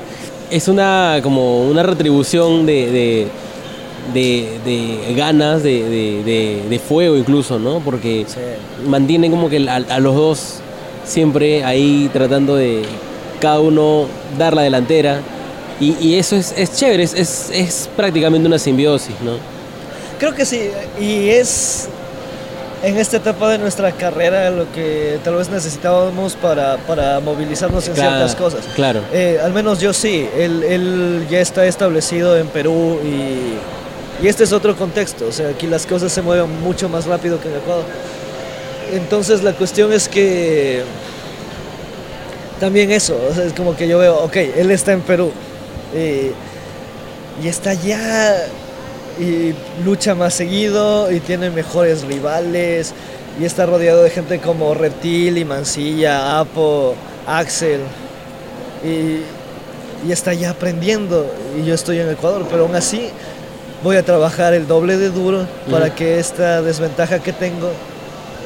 es 0.49 0.67
una 0.67 1.19
como 1.21 1.67
una 1.67 1.83
retribución 1.83 2.65
de, 2.65 3.27
de, 4.13 5.13
ganas, 5.15 5.63
de, 5.63 6.81
fuego 6.87 7.15
incluso, 7.15 7.59
¿no? 7.59 7.79
Porque 7.79 8.25
mantienen 8.87 9.31
como 9.31 9.49
que 9.49 9.67
a, 9.69 9.99
los 9.99 10.15
dos 10.15 10.59
siempre 11.07 11.63
ahí 11.63 12.09
tratando 12.13 12.55
de 12.55 12.83
cada 13.39 13.59
uno 13.59 14.07
dar 14.37 14.53
la 14.53 14.61
delantera. 14.61 15.21
Y, 15.79 16.15
eso 16.15 16.35
es, 16.35 16.55
es 16.57 16.75
chévere, 16.75 17.03
es, 17.03 17.13
es, 17.13 17.51
es 17.53 17.89
prácticamente 17.95 18.47
una 18.47 18.57
simbiosis, 18.57 19.13
¿no? 19.21 19.33
Creo 20.17 20.33
que 20.33 20.43
sí, 20.43 20.71
y 20.99 21.29
es 21.29 21.87
en 22.83 22.97
esta 22.97 23.17
etapa 23.17 23.49
de 23.49 23.57
nuestra 23.59 23.91
carrera 23.91 24.49
lo 24.49 24.71
que 24.71 25.19
tal 25.23 25.35
vez 25.35 25.49
necesitábamos 25.49 26.35
para, 26.35 26.77
para 26.77 27.19
movilizarnos 27.19 27.87
en 27.87 27.95
ciertas 27.95 28.35
cosas. 28.35 28.65
Claro. 28.75 29.01
Eh, 29.13 29.39
al 29.43 29.53
menos 29.53 29.79
yo 29.79 29.93
sí, 29.93 30.27
él, 30.35 30.63
él, 30.63 31.27
ya 31.29 31.39
está 31.39 31.65
establecido 31.67 32.37
en 32.37 32.47
Perú 32.47 32.99
y, 33.03 34.23
y, 34.23 34.27
este 34.27 34.43
es 34.43 34.51
otro 34.51 34.75
contexto, 34.75 35.27
o 35.27 35.31
sea, 35.31 35.49
aquí 35.49 35.67
las 35.67 35.85
cosas 35.85 36.11
se 36.11 36.23
mueven 36.23 36.61
mucho 36.61 36.89
más 36.89 37.05
rápido 37.05 37.39
que 37.39 37.49
en 37.49 37.55
Ecuador. 37.57 37.85
Entonces 38.93 39.43
la 39.43 39.53
cuestión 39.53 39.91
es 39.91 40.07
que 40.07 40.83
también 42.59 42.91
eso, 42.91 43.19
o 43.29 43.33
sea, 43.33 43.45
es 43.45 43.53
como 43.53 43.75
que 43.75 43.87
yo 43.87 43.99
veo, 43.99 44.17
ok, 44.23 44.35
él 44.35 44.71
está 44.71 44.93
en 44.93 45.01
Perú 45.01 45.31
y, 45.93 46.31
y 47.43 47.47
está 47.47 47.73
ya 47.73 48.47
y 49.19 49.53
lucha 49.83 50.15
más 50.15 50.33
seguido 50.33 51.11
y 51.11 51.19
tiene 51.19 51.49
mejores 51.49 52.03
rivales 52.03 52.93
y 53.39 53.45
está 53.45 53.65
rodeado 53.65 54.03
de 54.03 54.09
gente 54.09 54.39
como 54.39 54.73
Reptil 54.73 55.37
y 55.37 55.45
Mancilla, 55.45 56.39
Apo, 56.39 56.95
Axel 57.25 57.81
y, 58.83 59.21
está 60.11 60.33
ya 60.33 60.51
aprendiendo 60.51 61.29
y 61.59 61.65
yo 61.65 61.73
estoy 61.73 61.99
en 61.99 62.09
Ecuador, 62.09 62.45
pero 62.49 62.63
aún 62.63 62.75
así 62.75 63.09
voy 63.83 63.97
a 63.97 64.03
trabajar 64.03 64.53
el 64.53 64.67
doble 64.67 64.97
de 64.97 65.09
duro 65.09 65.45
para 65.69 65.93
que 65.93 66.19
esta 66.19 66.61
desventaja 66.61 67.19
que 67.19 67.33
tengo 67.33 67.71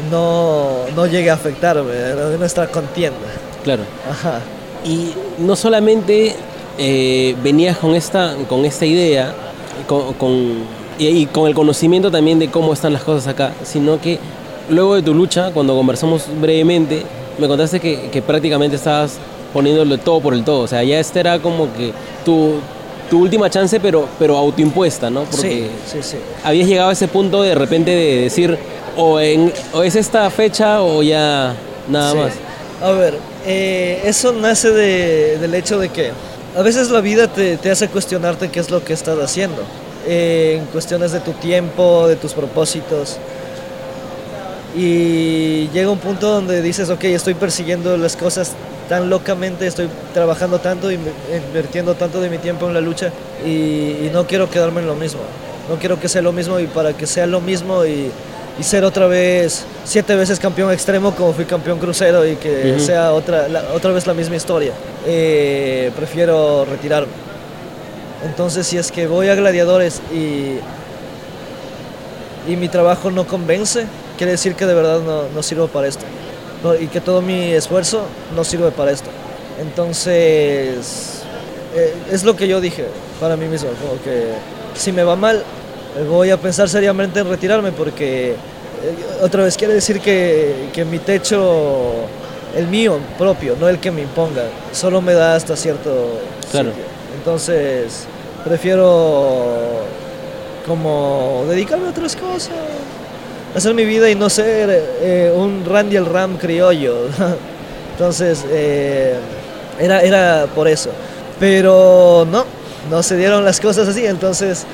no, 0.10 0.88
no 0.96 1.06
llegue 1.06 1.30
a 1.30 1.34
afectarme 1.34 1.92
de 1.92 2.38
nuestra 2.38 2.68
contienda. 2.68 3.18
Claro. 3.64 3.84
Ajá. 4.10 4.40
Y 4.84 5.14
no 5.40 5.56
solamente 5.56 6.36
eh, 6.78 7.36
venías 7.44 7.78
con 7.78 7.96
esta, 7.96 8.36
con 8.50 8.66
esta 8.66 8.86
idea, 8.86 9.34
con, 9.88 10.64
y, 10.98 11.26
con 11.28 11.48
el 11.48 11.54
conocimiento 11.54 12.10
también 12.12 12.40
de 12.40 12.50
cómo 12.50 12.74
están 12.74 12.94
las 12.94 13.04
cosas 13.04 13.28
acá, 13.28 13.54
sino 13.64 14.00
que 14.00 14.20
luego 14.70 14.96
de 14.96 15.02
tu 15.02 15.14
lucha, 15.14 15.52
cuando 15.52 15.76
conversamos 15.76 16.26
brevemente, 16.40 17.04
me 17.38 17.48
contaste 17.48 17.80
que, 17.80 18.24
prácticamente 18.26 18.76
estabas 18.76 19.18
poniéndole 19.54 19.98
todo 19.98 20.22
por 20.22 20.34
el 20.34 20.44
todo. 20.44 20.62
O 20.62 20.68
sea, 20.68 20.84
ya 20.84 21.00
esta 21.00 21.20
era 21.20 21.40
como 21.40 21.72
que 21.74 21.92
tu, 22.24 22.56
tu 23.10 23.20
última 23.20 23.50
chance, 23.50 23.80
pero, 23.80 24.08
pero 24.18 24.38
autoimpuesta, 24.38 25.10
¿no? 25.10 25.24
Porque 25.24 25.70
sí, 25.86 26.02
sí, 26.02 26.04
sí. 26.04 26.18
habías 26.44 26.68
llegado 26.68 26.90
a 26.90 26.94
ese 26.94 27.08
punto 27.08 27.42
de 27.42 27.56
repente 27.56 27.92
de 27.92 28.22
decir, 28.22 28.58
o, 28.98 29.20
en, 29.20 29.54
o 29.74 29.84
es 29.84 29.96
esta 29.96 30.30
fecha 30.30 30.82
o 30.82 31.04
ya 31.04 31.56
nada 31.88 32.14
más. 32.16 32.34
A 32.82 32.92
ver, 32.92 33.18
eh, 33.46 34.02
eso 34.06 34.32
nace 34.32 34.72
del 34.72 35.54
hecho 35.54 35.80
de 35.80 35.90
que 35.90 36.12
a 36.56 36.62
veces 36.62 36.90
la 36.90 37.02
vida 37.02 37.28
te, 37.28 37.58
te, 37.58 37.72
hace 37.72 37.88
cuestionarte 37.88 38.50
qué 38.50 38.60
es 38.60 38.70
lo 38.70 38.84
que 38.84 38.94
estás 38.94 39.18
haciendo, 39.20 39.62
eh, 40.08 40.58
en 40.60 40.66
cuestiones 40.66 41.12
de 41.12 41.20
tu 41.20 41.32
tiempo, 41.34 42.08
de 42.08 42.16
tus 42.16 42.34
propósitos. 42.34 43.18
Y 44.76 45.68
llega 45.70 45.90
un 45.90 46.00
punto 46.00 46.30
donde 46.30 46.62
dices, 46.62 46.90
ok, 46.90 47.04
estoy 47.06 47.34
persiguiendo 47.34 47.98
las 47.98 48.16
cosas 48.16 48.54
tan 48.92 49.10
locamente, 49.10 49.68
estoy 49.68 49.88
trabajando 50.14 50.60
tanto 50.60 50.92
y 50.92 51.00
invirtiendo 51.48 51.96
tanto 51.96 52.20
de 52.20 52.30
mi 52.30 52.38
tiempo 52.38 52.68
en 52.68 52.74
la 52.74 52.82
lucha 52.82 53.12
y, 53.46 54.10
no 54.12 54.28
quiero 54.28 54.50
quedarme 54.50 54.82
en 54.82 54.88
lo 54.88 54.96
mismo. 54.96 55.22
No 55.70 55.78
quiero 55.78 56.00
que 56.00 56.10
sea 56.10 56.22
lo 56.22 56.34
mismo 56.34 56.60
y 56.60 56.68
para 56.68 56.92
que 56.94 57.08
sea 57.08 57.26
lo 57.26 57.40
mismo 57.40 57.86
y, 57.86 58.12
ser 58.60 58.84
otra 58.84 59.08
vez 59.08 59.66
siete 59.86 60.16
veces 60.16 60.40
campeón 60.40 60.72
extremo 60.72 61.16
como 61.16 61.34
fui 61.34 61.46
campeón 61.46 61.80
crucero 61.80 62.28
y 62.28 62.36
que 62.36 62.80
sea 62.80 63.14
otra, 63.14 63.48
otra 63.74 63.92
vez 63.92 64.06
la 64.06 64.14
misma 64.14 64.36
historia. 64.36 64.74
Eh, 65.06 65.92
prefiero 65.96 66.66
retirarme. 66.66 67.12
Entonces, 68.26 68.68
si 68.68 68.78
es 68.78 68.92
que 68.92 69.08
voy 69.08 69.30
a 69.30 69.36
gladiadores 69.36 70.02
y, 70.14 70.58
y 72.48 72.56
mi 72.56 72.70
trabajo 72.70 73.10
no 73.10 73.26
convence, 73.26 73.86
quiere 74.18 74.34
decir 74.34 74.54
que 74.56 74.66
de 74.66 74.76
verdad 74.76 75.00
no, 75.00 75.24
no 75.34 75.42
sirvo 75.42 75.68
para 75.68 75.88
esto. 75.88 76.06
y 76.80 76.88
que 76.88 77.02
todo 77.02 77.22
mi 77.22 77.54
esfuerzo 77.54 78.04
no 78.36 78.44
sirve 78.44 78.70
para 78.72 78.92
esto. 78.92 79.10
Entonces, 79.60 81.24
eh, 81.76 81.94
es 82.12 82.24
lo 82.24 82.36
que 82.36 82.48
yo 82.48 82.62
dije 82.62 82.86
para 83.20 83.36
mí 83.36 83.46
mismo, 83.48 83.70
como 83.82 84.02
que 84.04 84.34
si 84.76 84.92
me 84.92 85.04
va 85.04 85.16
mal, 85.16 85.44
voy 86.08 86.30
a 86.30 86.38
pensar 86.38 86.70
seriamente 86.70 87.20
en 87.20 87.30
retirarme 87.30 87.72
porque 87.72 88.32
eh, 88.32 88.36
otra 89.22 89.44
vez 89.44 89.58
quiere 89.58 89.74
decir 89.74 90.00
que, 90.00 90.70
que 90.74 90.86
mi 90.86 91.00
techo 91.00 92.06
el 92.56 92.68
mío 92.68 93.00
propio, 93.18 93.56
no 93.60 93.70
el 93.70 93.80
que 93.80 93.92
me 93.92 94.02
imponga. 94.02 94.44
Solo 94.72 95.02
me 95.02 95.14
da 95.14 95.36
hasta 95.36 95.56
cierto 95.56 96.20
claro. 96.52 96.72
Entonces, 97.18 98.06
prefiero 98.44 99.84
como 100.66 101.46
dedicarme 101.48 101.88
a 101.88 101.90
otras 101.90 102.16
cosas, 102.16 102.56
hacer 103.56 103.74
mi 103.74 103.86
vida 103.86 104.10
y 104.10 104.16
no 104.16 104.30
ser 104.30 104.70
eh, 105.02 105.34
un 105.36 105.66
Randy 105.66 105.96
el 105.96 106.06
Ram 106.06 106.38
criollo. 106.38 107.08
Entonces, 107.94 108.46
eh, 108.50 109.16
era, 109.80 110.02
era 110.02 110.48
por 110.54 110.68
eso. 110.68 110.90
Pero 111.40 112.28
no, 112.30 112.46
no 112.90 113.04
se 113.04 113.18
dieron 113.18 113.44
las 113.46 113.60
cosas 113.60 113.88
así, 113.88 114.06
entonces, 114.06 114.66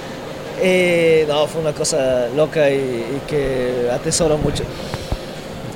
eh, 0.61 1.25
no, 1.27 1.47
fue 1.47 1.61
una 1.61 1.73
cosa 1.73 2.27
loca 2.35 2.69
y, 2.69 2.75
y 2.75 3.21
que 3.27 3.89
atesoro 3.91 4.37
mucho. 4.37 4.63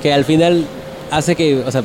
Que 0.02 0.12
al 0.12 0.24
final 0.24 0.64
hace 1.10 1.36
que, 1.36 1.58
o 1.58 1.70
sea, 1.70 1.82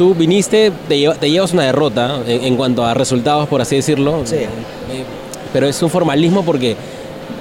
tú 0.00 0.14
viniste, 0.14 0.72
te, 0.88 1.06
te 1.20 1.30
llevas 1.30 1.52
una 1.52 1.64
derrota 1.64 2.22
en, 2.26 2.56
cuanto 2.56 2.84
a 2.86 2.94
resultados, 2.94 3.46
por 3.48 3.60
así 3.60 3.76
decirlo. 3.76 4.22
Sí. 4.24 4.36
Eh, 4.36 4.48
pero 5.52 5.66
es 5.66 5.82
un 5.82 5.90
formalismo 5.90 6.42
porque 6.42 6.74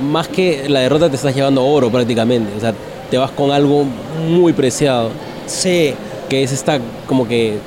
más 0.01 0.27
que 0.27 0.67
la 0.67 0.81
derrota 0.81 1.09
te 1.09 1.15
estás 1.15 1.33
llevando 1.33 1.65
oro 1.65 1.89
prácticamente. 1.89 2.51
O 2.57 2.59
sea, 2.59 2.73
te 3.09 3.17
vas 3.17 3.31
con 3.31 3.51
algo 3.51 3.85
muy 4.27 4.51
preciado. 4.51 5.09
Sí. 5.47 5.93
Que 6.27 6.43
es 6.43 6.51
esta, 6.51 6.79
como 7.07 7.25
que, 7.25 7.57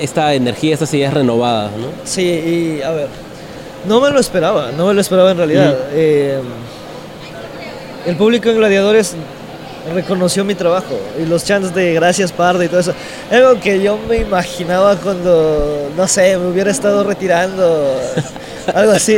esta 0.00 0.32
energía, 0.32 0.74
estas 0.74 0.94
ideas 0.94 1.12
renovadas, 1.12 1.72
¿no? 1.72 1.88
Sí, 2.04 2.22
y 2.22 2.82
a 2.82 2.90
ver, 2.90 3.08
no 3.86 4.00
me 4.00 4.10
lo 4.10 4.20
esperaba, 4.20 4.70
no 4.72 4.86
me 4.86 4.94
lo 4.94 5.00
esperaba 5.00 5.30
en 5.30 5.36
realidad. 5.36 5.76
Eh, 5.92 6.40
el 8.06 8.16
público 8.16 8.48
en 8.48 8.56
Gladiadores 8.56 9.14
reconoció 9.94 10.44
mi 10.44 10.54
trabajo 10.54 10.98
y 11.20 11.26
los 11.26 11.44
chants 11.44 11.74
de 11.74 11.94
gracias 11.94 12.32
Pardo 12.32 12.62
y 12.62 12.68
todo 12.68 12.80
eso. 12.80 12.94
Algo 13.30 13.60
que 13.60 13.80
yo 13.80 13.98
me 14.08 14.16
imaginaba 14.18 14.96
cuando, 14.96 15.90
no 15.96 16.08
sé, 16.08 16.36
me 16.36 16.48
hubiera 16.48 16.70
estado 16.70 17.04
retirando, 17.04 18.00
algo 18.74 18.92
así. 18.92 19.16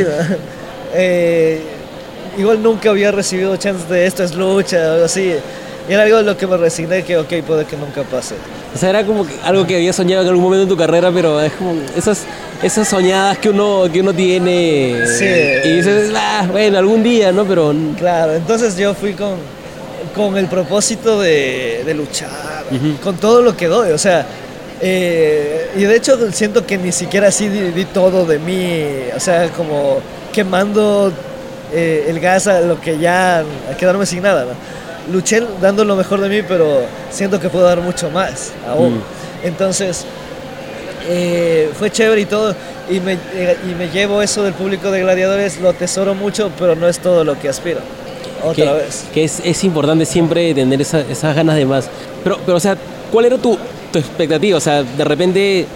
Eh, 0.94 1.60
igual 2.38 2.62
nunca 2.62 2.90
había 2.90 3.12
recibido 3.12 3.56
chants 3.56 3.88
de 3.88 4.06
esto 4.06 4.24
es 4.24 4.34
lucha, 4.34 4.94
algo 4.94 5.04
así. 5.04 5.34
Y 5.88 5.92
era 5.92 6.02
algo 6.04 6.18
de 6.18 6.22
lo 6.24 6.36
que 6.36 6.46
me 6.46 6.56
resigné 6.56 7.02
que, 7.02 7.16
ok, 7.16 7.32
puede 7.46 7.64
que 7.64 7.76
nunca 7.76 8.02
pase. 8.02 8.34
O 8.74 8.78
sea, 8.78 8.90
era 8.90 9.04
como 9.04 9.26
algo 9.42 9.66
que 9.66 9.76
había 9.76 9.92
soñado 9.92 10.22
en 10.22 10.28
algún 10.28 10.44
momento 10.44 10.62
en 10.62 10.68
tu 10.68 10.76
carrera, 10.76 11.10
pero 11.12 11.40
es 11.40 11.52
como 11.52 11.74
esas, 11.96 12.24
esas 12.62 12.86
soñadas 12.88 13.38
que 13.38 13.50
uno, 13.50 13.84
que 13.92 14.00
uno 14.00 14.12
tiene. 14.12 15.06
Sí. 15.06 15.24
Y 15.68 15.76
dices, 15.76 16.12
ah, 16.16 16.46
bueno, 16.50 16.78
algún 16.78 17.02
día, 17.02 17.32
¿no? 17.32 17.44
Pero... 17.44 17.74
Claro, 17.98 18.34
entonces 18.34 18.76
yo 18.76 18.94
fui 18.94 19.14
con 19.14 19.36
con 20.14 20.36
el 20.36 20.46
propósito 20.46 21.20
de, 21.20 21.92
luchar, 21.96 22.30
con 23.02 23.16
todo 23.16 23.42
lo 23.42 23.56
que 23.56 23.66
doy, 23.66 23.92
o 23.92 23.98
sea, 23.98 24.26
eh, 24.80 25.70
y 25.76 25.82
de 25.82 25.96
hecho 25.96 26.30
siento 26.32 26.66
que 26.66 26.78
ni 26.78 26.92
siquiera 26.92 27.28
así 27.28 27.48
di, 27.48 27.84
todo 27.86 28.26
de 28.26 28.38
mí, 28.38 28.84
o 29.14 29.20
sea, 29.20 29.48
como 29.50 30.00
quemando 30.32 31.12
eh, 31.72 32.06
el 32.08 32.20
gas 32.20 32.46
a 32.46 32.60
lo 32.60 32.80
que 32.80 32.98
ya, 32.98 33.40
a 33.40 33.76
quedarme 33.76 34.06
sin 34.06 34.22
nada, 34.22 34.46
Luché 35.12 35.42
dando 35.60 35.84
lo 35.84 35.96
mejor 35.96 36.20
de 36.20 36.28
mí, 36.28 36.42
pero 36.46 36.82
siento 37.10 37.40
que 37.40 37.48
puedo 37.48 37.64
dar 37.64 37.80
mucho 37.80 38.10
más 38.10 38.52
aún. 38.68 38.96
Mm. 38.96 39.02
Entonces, 39.44 40.04
eh, 41.08 41.70
fue 41.78 41.90
chévere 41.90 42.20
y 42.20 42.26
todo, 42.26 42.54
y 42.90 43.00
me, 43.00 43.14
y 43.14 43.74
me 43.78 43.88
llevo 43.88 44.20
eso 44.22 44.42
del 44.42 44.52
público 44.54 44.90
de 44.90 45.00
gladiadores, 45.00 45.60
lo 45.60 45.72
tesoro 45.72 46.14
mucho, 46.14 46.50
pero 46.58 46.74
no 46.76 46.86
es 46.88 46.98
todo 46.98 47.24
lo 47.24 47.38
que 47.38 47.48
aspiro. 47.48 47.80
Otra 48.44 48.54
que, 48.64 48.72
vez. 48.72 49.04
que 49.12 49.24
es, 49.24 49.40
es 49.44 49.64
importante 49.64 50.04
siempre 50.06 50.54
tener 50.54 50.80
esa- 50.80 51.00
esas 51.00 51.34
ganas 51.34 51.56
de 51.56 51.64
más. 51.66 51.88
Pero, 52.22 52.38
pero, 52.44 52.56
o 52.56 52.60
sea, 52.60 52.76
¿cuál 53.10 53.26
era 53.26 53.36
tu, 53.38 53.58
tu 53.92 53.98
expectativa? 53.98 54.56
O 54.56 54.60
sea, 54.60 54.82
de 54.82 55.04
repente 55.04 55.66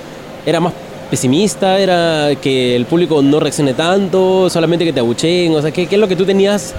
era 0.47 0.61
más 0.61 0.73
pesimista, 1.11 1.79
era 1.79 2.31
que 2.41 2.75
el 2.77 2.87
público 2.87 3.21
no 3.23 3.39
reaccione 3.41 3.75
tanto, 3.75 4.49
solamente 4.51 4.85
que 4.85 4.93
te 4.93 5.01
abucheen, 5.01 5.55
o 5.55 5.63
sea, 5.63 5.71
¿qué, 5.71 5.87
qué 5.87 5.95
es 5.97 6.01
lo 6.01 6.09
que 6.09 6.17
tú 6.17 6.25
tenías 6.25 6.75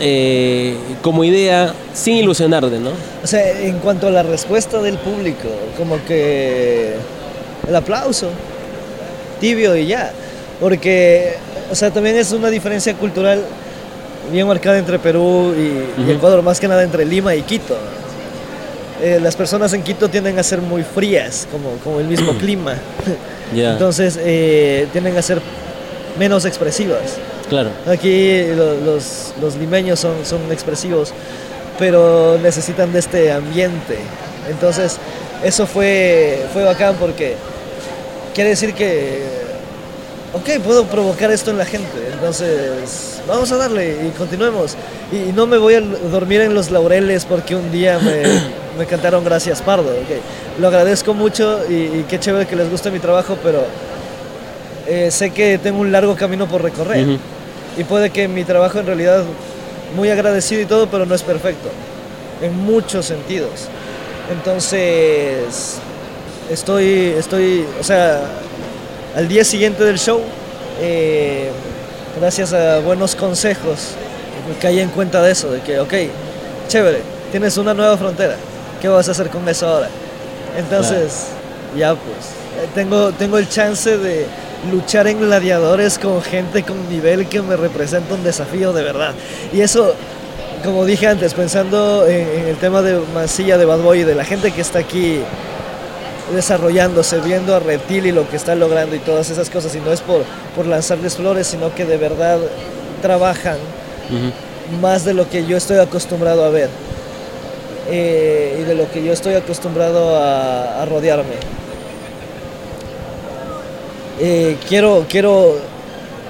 eh, 0.00 0.76
como 1.02 1.24
idea 1.24 1.74
sin 1.92 2.16
ilusionarte, 2.16 2.78
no? 2.78 2.90
O 3.22 3.26
sea, 3.26 3.60
en 3.60 3.78
cuanto 3.80 4.06
a 4.08 4.10
la 4.10 4.22
respuesta 4.22 4.80
del 4.80 4.96
público, 4.96 5.48
como 5.76 6.02
que 6.04 6.94
el 7.68 7.76
aplauso, 7.76 8.30
tibio 9.40 9.76
y 9.76 9.86
ya. 9.86 10.12
Porque, 10.58 11.34
o 11.70 11.74
sea, 11.74 11.90
también 11.90 12.16
es 12.16 12.32
una 12.32 12.48
diferencia 12.50 12.94
cultural 12.94 13.42
bien 14.32 14.46
marcada 14.46 14.78
entre 14.78 14.98
Perú 14.98 15.54
y. 15.56 16.10
Ecuador, 16.10 16.42
más 16.42 16.60
que 16.60 16.68
nada 16.68 16.82
entre 16.82 17.04
Lima 17.04 17.34
y 17.34 17.42
Quito. 17.42 17.76
Eh, 19.02 19.18
las 19.22 19.34
personas 19.36 19.72
en 19.72 19.82
Quito 19.82 20.08
tienden 20.08 20.38
a 20.38 20.42
ser 20.42 20.60
muy 20.60 20.82
frías, 20.82 21.46
como, 21.50 21.70
como 21.82 22.00
el 22.00 22.06
mismo 22.06 22.32
clima. 22.38 22.74
Entonces, 23.54 24.18
eh, 24.20 24.86
tienden 24.92 25.16
a 25.16 25.22
ser 25.22 25.40
menos 26.18 26.44
expresivas. 26.44 27.18
Claro. 27.50 27.70
Aquí 27.86 28.42
lo- 28.56 28.76
los, 28.80 29.34
los 29.40 29.56
limeños 29.56 30.00
son, 30.00 30.24
son 30.24 30.40
expresivos, 30.50 31.12
pero 31.78 32.38
necesitan 32.42 32.90
de 32.92 32.98
este 33.00 33.30
ambiente. 33.32 33.98
Entonces, 34.48 34.96
eso 35.44 35.66
fue, 35.66 36.42
fue 36.52 36.64
bacán 36.64 36.96
porque 36.98 37.34
quiere 38.34 38.50
decir 38.50 38.72
que, 38.74 39.22
ok, 40.32 40.62
puedo 40.64 40.84
provocar 40.86 41.30
esto 41.30 41.50
en 41.50 41.58
la 41.58 41.64
gente. 41.66 41.98
Entonces, 42.12 43.20
vamos 43.28 43.50
a 43.52 43.56
darle 43.56 44.06
y 44.06 44.10
continuemos. 44.16 44.76
Y, 45.12 45.30
y 45.30 45.32
no 45.34 45.46
me 45.46 45.58
voy 45.58 45.74
a 45.74 45.80
dormir 45.80 46.40
en 46.42 46.54
los 46.54 46.70
laureles 46.70 47.24
porque 47.24 47.54
un 47.54 47.70
día 47.72 47.98
me, 47.98 48.22
me 48.78 48.86
cantaron 48.86 49.24
Gracias 49.24 49.60
Pardo. 49.62 49.90
Lo 50.58 50.68
agradezco 50.68 51.14
mucho 51.14 51.60
y, 51.68 51.74
y 51.74 52.06
qué 52.08 52.18
chévere 52.20 52.46
que 52.46 52.56
les 52.56 52.70
guste 52.70 52.90
mi 52.90 52.98
trabajo, 52.98 53.36
pero 53.42 53.62
eh, 54.86 55.10
sé 55.10 55.30
que 55.30 55.58
tengo 55.58 55.80
un 55.80 55.90
largo 55.92 56.14
camino 56.16 56.46
por 56.46 56.62
recorrer. 56.62 57.06
Y 57.76 57.84
puede 57.84 58.10
que 58.10 58.28
mi 58.28 58.44
trabajo 58.44 58.78
en 58.78 58.86
realidad, 58.86 59.24
muy 59.96 60.10
agradecido 60.10 60.60
y 60.60 60.66
todo, 60.66 60.88
pero 60.88 61.06
no 61.06 61.14
es 61.14 61.22
perfecto. 61.22 61.68
En 62.42 62.56
muchos 62.56 63.06
sentidos. 63.06 63.68
Entonces, 64.30 65.78
estoy, 66.50 67.14
estoy, 67.18 67.66
o 67.80 67.84
sea, 67.84 68.20
al 69.16 69.28
día 69.28 69.44
siguiente 69.44 69.84
del 69.84 69.98
show, 69.98 70.20
eh, 70.80 71.50
gracias 72.18 72.52
a 72.52 72.78
buenos 72.80 73.14
consejos, 73.14 73.94
me 74.48 74.56
caí 74.56 74.80
en 74.80 74.90
cuenta 74.90 75.22
de 75.22 75.32
eso, 75.32 75.50
de 75.50 75.60
que, 75.60 75.80
ok, 75.80 75.94
chévere, 76.68 77.00
tienes 77.30 77.56
una 77.56 77.74
nueva 77.74 77.96
frontera, 77.96 78.36
¿qué 78.80 78.88
vas 78.88 79.08
a 79.08 79.12
hacer 79.12 79.28
con 79.28 79.48
eso 79.48 79.66
ahora? 79.66 79.88
Entonces, 80.56 81.26
ya 81.76 81.94
pues, 81.94 82.26
eh, 82.62 82.68
tengo, 82.74 83.12
tengo 83.12 83.38
el 83.38 83.48
chance 83.48 83.98
de 83.98 84.26
luchar 84.70 85.06
en 85.06 85.20
gladiadores 85.20 85.98
con 85.98 86.22
gente 86.22 86.62
con 86.62 86.88
nivel 86.88 87.28
que 87.28 87.40
me 87.40 87.56
representa 87.56 88.14
un 88.14 88.22
desafío 88.22 88.72
de 88.72 88.82
verdad. 88.82 89.14
Y 89.52 89.60
eso, 89.60 89.94
como 90.64 90.84
dije 90.84 91.06
antes, 91.06 91.34
pensando 91.34 92.06
en, 92.06 92.40
en 92.40 92.48
el 92.48 92.56
tema 92.56 92.82
de 92.82 93.00
Mansilla, 93.14 93.56
de 93.56 93.64
Bad 93.64 93.80
Boy 93.80 94.00
y 94.00 94.04
de 94.04 94.14
la 94.14 94.24
gente 94.24 94.50
que 94.50 94.60
está 94.60 94.80
aquí 94.80 95.20
desarrollándose, 96.34 97.18
viendo 97.20 97.54
a 97.54 97.60
Reptil 97.60 98.06
y 98.06 98.12
lo 98.12 98.28
que 98.28 98.36
está 98.36 98.54
logrando 98.54 98.94
y 98.94 99.00
todas 99.00 99.30
esas 99.30 99.50
cosas, 99.50 99.74
y 99.74 99.80
no 99.80 99.92
es 99.92 100.00
por, 100.00 100.22
por 100.54 100.66
lanzarles 100.66 101.16
flores, 101.16 101.46
sino 101.46 101.74
que 101.74 101.84
de 101.84 101.96
verdad 101.96 102.38
trabajan 103.02 103.56
más 104.80 105.04
de 105.04 105.14
lo 105.14 105.28
que 105.28 105.46
yo 105.46 105.56
estoy 105.56 105.78
acostumbrado 105.78 106.44
a 106.44 106.50
ver 106.50 106.68
eh, 107.88 108.58
y 108.60 108.64
de 108.64 108.74
lo 108.74 108.90
que 108.90 109.02
yo 109.02 109.12
estoy 109.12 109.34
acostumbrado 109.34 110.16
a, 110.16 110.82
a 110.82 110.84
rodearme. 110.84 111.59
Eh, 114.22 114.58
quiero, 114.68 115.06
quiero 115.08 115.56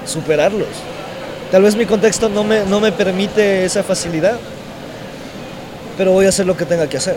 superarlos. 0.06 0.68
Tal 1.50 1.62
vez 1.62 1.74
mi 1.74 1.86
contexto 1.86 2.28
no 2.28 2.44
me, 2.44 2.64
no 2.64 2.78
me 2.78 2.92
permite 2.92 3.64
esa 3.64 3.82
facilidad, 3.82 4.38
pero 5.98 6.12
voy 6.12 6.26
a 6.26 6.28
hacer 6.28 6.46
lo 6.46 6.56
que 6.56 6.64
tenga 6.64 6.88
que 6.88 6.96
hacer. 6.96 7.16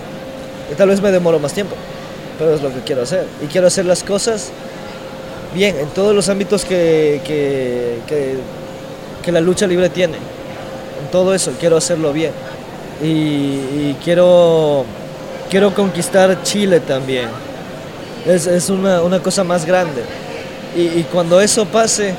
Y 0.71 0.76
tal 0.76 0.89
vez 0.89 0.99
me 0.99 1.11
demoro 1.11 1.38
más 1.38 1.53
tiempo, 1.53 1.76
pero 2.39 2.55
es 2.55 2.61
lo 2.63 2.74
que 2.74 2.80
quiero 2.80 3.03
hacer. 3.03 3.28
Y 3.43 3.45
quiero 3.45 3.67
hacer 3.67 3.86
las 3.86 4.03
cosas 4.03 4.49
bien, 5.53 5.78
en 5.78 5.89
todos 5.89 6.15
los 6.15 6.28
ámbitos 6.30 6.65
que, 6.65 7.21
que, 7.24 7.99
que, 9.24 9.32
la 9.32 9.41
lucha 9.41 9.67
libre 9.67 9.89
tiene. 9.89 10.15
En 10.15 11.11
todo 11.11 11.36
eso 11.36 11.51
quiero 11.59 11.78
hacerlo 11.78 12.11
bien. 12.11 12.32
Y, 13.03 13.05
y 13.05 13.97
quiero, 14.03 14.86
quiero 15.51 15.71
conquistar 15.76 16.41
Chile 16.41 16.80
también. 16.80 17.30
Es, 18.26 18.47
es 18.47 18.71
una, 18.71 19.03
una 19.03 19.19
cosa 19.19 19.43
más 19.43 19.65
grande. 19.65 20.01
Y, 20.76 20.82
y 20.82 21.07
cuando 21.11 21.39
eso 21.39 21.65
pase, 21.65 22.15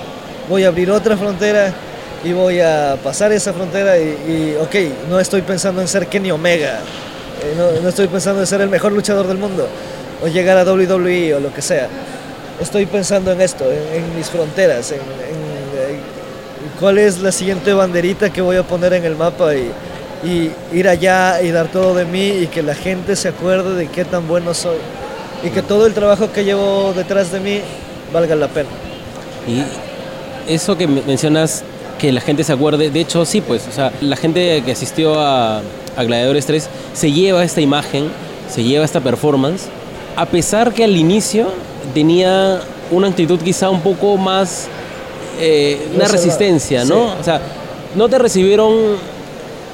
voy 0.49 0.65
a 0.65 0.69
abrir 0.69 0.91
otra 0.91 1.17
frontera 1.17 1.73
y 2.23 2.33
voy 2.33 2.61
a 2.61 2.97
pasar 3.03 3.33
esa 3.33 3.53
frontera 3.53 3.99
y, 3.99 4.03
y, 4.03 4.57
ok, 4.61 5.09
no 5.11 5.21
estoy 5.21 5.43
pensando 5.43 5.81
en 5.81 5.89
ser 5.89 6.07
Kenny 6.07 6.31
Omega, 6.31 6.81
eh, 7.43 7.55
no, 7.57 7.83
no 7.83 7.89
estoy 7.89 8.09
pensando 8.09 8.41
en 8.41 8.47
ser 8.47 8.61
el 8.61 8.71
mejor 8.71 8.93
luchador 8.93 9.27
del 9.27 9.37
mundo 9.37 9.69
o 10.23 10.29
llegar 10.29 10.57
a 10.57 10.65
WWE 10.65 11.35
o 11.35 11.41
lo 11.41 11.53
que 11.53 11.61
sea. 11.61 11.89
Estoy 12.61 12.87
pensando 12.87 13.33
en 13.33 13.41
esto, 13.41 13.65
en, 13.65 14.03
en 14.03 14.17
mis 14.17 14.29
fronteras, 14.29 14.93
en, 14.93 14.99
en, 14.99 15.45
cuál 16.81 16.99
es 16.99 17.21
la 17.21 17.31
siguiente 17.31 17.73
banderita 17.73 18.33
que 18.33 18.41
voy 18.41 18.57
a 18.57 18.63
poner 18.63 18.95
en 18.95 19.05
el 19.05 19.17
mapa 19.17 19.55
y, 19.55 19.71
y 20.25 20.51
ir 20.73 20.89
allá 20.89 21.43
y 21.43 21.51
dar 21.51 21.69
todo 21.69 21.95
de 21.95 22.05
mí 22.05 22.29
y 22.29 22.47
que 22.47 22.63
la 22.63 22.75
gente 22.75 23.17
se 23.17 23.29
acuerde 23.29 23.75
de 23.75 23.89
qué 23.89 24.05
tan 24.05 24.27
bueno 24.27 24.55
soy 24.55 24.79
y 25.43 25.51
que 25.51 25.63
todo 25.63 25.87
el 25.87 25.93
trabajo 25.93 26.33
que 26.33 26.43
llevo 26.43 26.95
detrás 26.97 27.31
de 27.31 27.41
mí 27.41 27.61
valga 28.15 28.35
la 28.35 28.49
pena. 28.49 28.69
Y 29.47 29.63
eso 30.53 30.79
que 30.79 30.87
me- 30.87 31.03
mencionas, 31.03 31.63
que 31.99 32.11
la 32.13 32.21
gente 32.23 32.43
se 32.45 32.53
acuerde, 32.55 32.89
de 32.91 33.01
hecho 33.01 33.25
sí, 33.27 33.41
pues, 33.43 33.67
o 33.69 33.73
sea, 33.73 33.93
la 34.01 34.17
gente 34.17 34.63
que 34.65 34.73
asistió 34.73 35.21
a, 35.21 35.59
a 35.59 36.03
Gladiadores 36.05 36.47
3 36.47 36.69
se 36.95 37.13
lleva 37.13 37.45
esta 37.45 37.61
imagen, 37.61 38.09
se 38.49 38.63
lleva 38.65 38.85
esta 38.87 39.01
performance, 39.01 39.65
a 40.17 40.25
pesar 40.27 40.73
que 40.73 40.85
al 40.85 40.97
inicio 40.97 41.49
tenía 41.93 42.61
una 42.91 43.09
actitud 43.09 43.39
quizá 43.41 43.69
un 43.71 43.81
poco 43.81 44.17
más, 44.17 44.69
eh, 45.41 45.89
una 45.95 46.07
resistencia, 46.09 46.85
¿no? 46.85 47.09
sí. 47.09 47.15
O 47.21 47.25
sea, 47.25 47.41
no 47.97 48.09
te 48.09 48.19
recibieron 48.19 48.73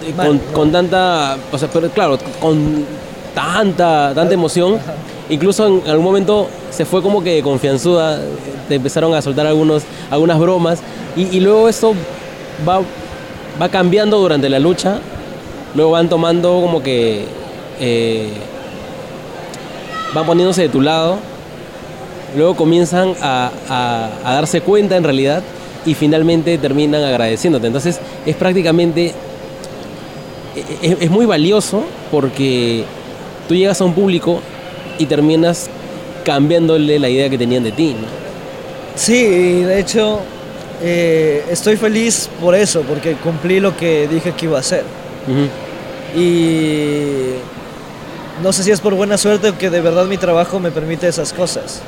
eh, 0.06 0.12
Mal, 0.16 0.26
con, 0.26 0.36
no. 0.36 0.42
con 0.52 0.72
tanta, 0.72 1.36
o 1.52 1.58
sea, 1.58 1.68
pero 1.72 1.88
claro, 1.90 2.18
con 2.40 2.84
tanta, 3.34 4.12
tanta 4.14 4.34
emoción. 4.34 4.78
Incluso 5.30 5.66
en 5.66 5.88
algún 5.88 6.04
momento 6.04 6.48
se 6.70 6.84
fue 6.84 7.02
como 7.02 7.22
que 7.22 7.42
confianzuda, 7.42 8.20
te 8.68 8.74
empezaron 8.74 9.14
a 9.14 9.22
soltar 9.22 9.46
algunos, 9.46 9.84
algunas 10.10 10.38
bromas 10.38 10.80
y, 11.16 11.40
luego 11.40 11.68
esto 11.68 11.94
va, 12.68 12.80
va 13.60 13.68
cambiando 13.68 14.18
durante 14.18 14.48
la 14.48 14.58
lucha, 14.58 14.98
luego 15.74 15.92
van 15.92 16.08
tomando 16.08 16.60
como 16.60 16.82
que 16.82 17.24
eh, 17.80 18.28
van 20.14 20.26
poniéndose 20.26 20.62
de 20.62 20.68
tu 20.68 20.80
lado, 20.80 21.18
luego 22.36 22.54
comienzan 22.54 23.14
a 23.20 23.50
darse 24.24 24.60
cuenta 24.60 24.96
en 24.96 25.04
realidad 25.04 25.42
y 25.86 25.94
finalmente 25.94 26.58
terminan 26.58 27.02
agradeciéndote. 27.02 27.66
Entonces 27.66 28.00
es 28.26 28.36
prácticamente, 28.36 29.12
e- 30.56 30.86
e- 30.86 30.96
es, 31.00 31.10
muy 31.10 31.26
valioso 31.26 31.84
porque 32.10 32.84
tú 33.48 33.54
llegas 33.54 33.80
a 33.80 33.84
un 33.84 33.94
público 33.94 34.40
y 35.00 35.06
terminas 35.06 35.68
cambiándole 36.24 36.98
la 36.98 37.08
idea 37.08 37.28
que 37.28 37.38
tenían 37.38 37.64
de 37.64 37.72
ti. 37.72 37.96
¿no? 37.98 38.06
Sí, 38.94 39.62
de 39.64 39.80
hecho 39.80 40.20
eh, 40.82 41.44
estoy 41.50 41.76
feliz 41.76 42.28
por 42.40 42.54
eso, 42.54 42.82
porque 42.82 43.14
cumplí 43.14 43.60
lo 43.60 43.76
que 43.76 44.06
dije 44.06 44.32
que 44.32 44.44
iba 44.44 44.58
a 44.58 44.60
hacer. 44.60 44.84
Y 46.14 47.34
no 48.42 48.52
sé 48.52 48.62
si 48.62 48.70
es 48.70 48.80
por 48.80 48.94
buena 48.94 49.16
suerte 49.16 49.48
o 49.50 49.58
que 49.58 49.70
de 49.70 49.80
verdad 49.80 50.04
mi 50.06 50.18
trabajo 50.18 50.60
me 50.60 50.70
permite 50.70 51.08
esas 51.08 51.32
cosas. 51.32 51.80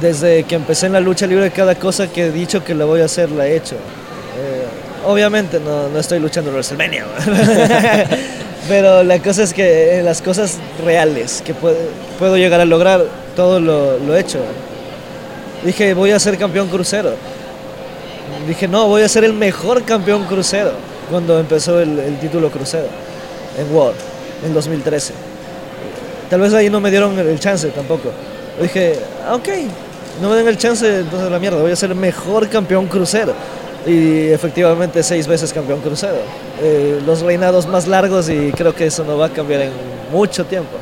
Desde 0.00 0.44
que 0.44 0.54
empecé 0.54 0.86
en 0.86 0.92
la 0.92 1.00
lucha 1.00 1.26
libre, 1.26 1.50
cada 1.50 1.74
cosa 1.74 2.08
que 2.08 2.26
he 2.26 2.30
dicho 2.30 2.64
que 2.64 2.74
la 2.74 2.84
voy 2.84 3.00
a 3.00 3.06
hacer, 3.06 3.30
la 3.30 3.46
he 3.46 3.56
hecho. 3.56 3.76
Eh, 3.76 4.66
obviamente 5.06 5.60
no, 5.60 5.88
no 5.88 5.98
estoy 5.98 6.18
luchando 6.18 6.50
en 6.50 6.56
WrestleMania, 6.56 7.06
pero 8.68 9.02
la 9.02 9.18
cosa 9.20 9.42
es 9.42 9.52
que 9.52 9.98
eh, 9.98 10.02
las 10.02 10.22
cosas 10.22 10.58
reales 10.84 11.42
que 11.44 11.54
puedo, 11.54 11.76
puedo 12.18 12.36
llegar 12.36 12.60
a 12.60 12.64
lograr, 12.64 13.04
todo 13.36 13.60
lo, 13.60 13.98
lo 13.98 14.16
he 14.16 14.20
hecho. 14.20 14.38
Dije, 15.64 15.94
voy 15.94 16.10
a 16.10 16.18
ser 16.18 16.36
campeón 16.36 16.68
crucero. 16.68 17.14
Dije, 18.46 18.68
no, 18.68 18.88
voy 18.88 19.02
a 19.02 19.08
ser 19.08 19.24
el 19.24 19.32
mejor 19.32 19.84
campeón 19.84 20.24
crucero 20.24 20.72
cuando 21.10 21.38
empezó 21.38 21.80
el, 21.80 22.18
título 22.20 22.50
crucero 22.50 22.86
en 23.58 23.74
World 23.74 23.96
en 24.44 24.52
2013. 24.52 25.12
Tal 26.28 26.40
vez 26.40 26.52
ahí 26.54 26.68
no 26.68 26.80
me 26.80 26.90
dieron 26.90 27.18
el 27.18 27.40
chance 27.40 27.68
tampoco. 27.68 28.10
Dije, 28.60 28.98
ah, 29.26 29.34
ok, 29.34 29.48
no 30.20 30.28
me 30.28 30.36
den 30.36 30.48
el 30.48 30.58
chance, 30.58 31.00
entonces 31.00 31.30
la 31.30 31.38
mierda, 31.38 31.60
voy 31.60 31.72
a 31.72 31.76
ser 31.76 31.90
el 31.90 31.96
mejor 31.96 32.48
campeón 32.48 32.86
crucero. 32.86 33.34
Y 33.86 34.28
efectivamente 34.28 35.02
seis 35.02 35.26
veces 35.26 35.52
campeón 35.52 35.80
crucero. 35.80 36.16
Eh, 36.62 37.00
los 37.04 37.20
reinados 37.20 37.66
más 37.66 37.86
largos 37.86 38.28
y 38.28 38.50
creo 38.52 38.74
que 38.74 38.86
eso 38.86 39.04
no 39.04 39.18
va 39.18 39.26
a 39.26 39.30
cambiar 39.30 39.62
en 39.62 39.70
mucho 40.12 40.44
tiempo. 40.46 40.76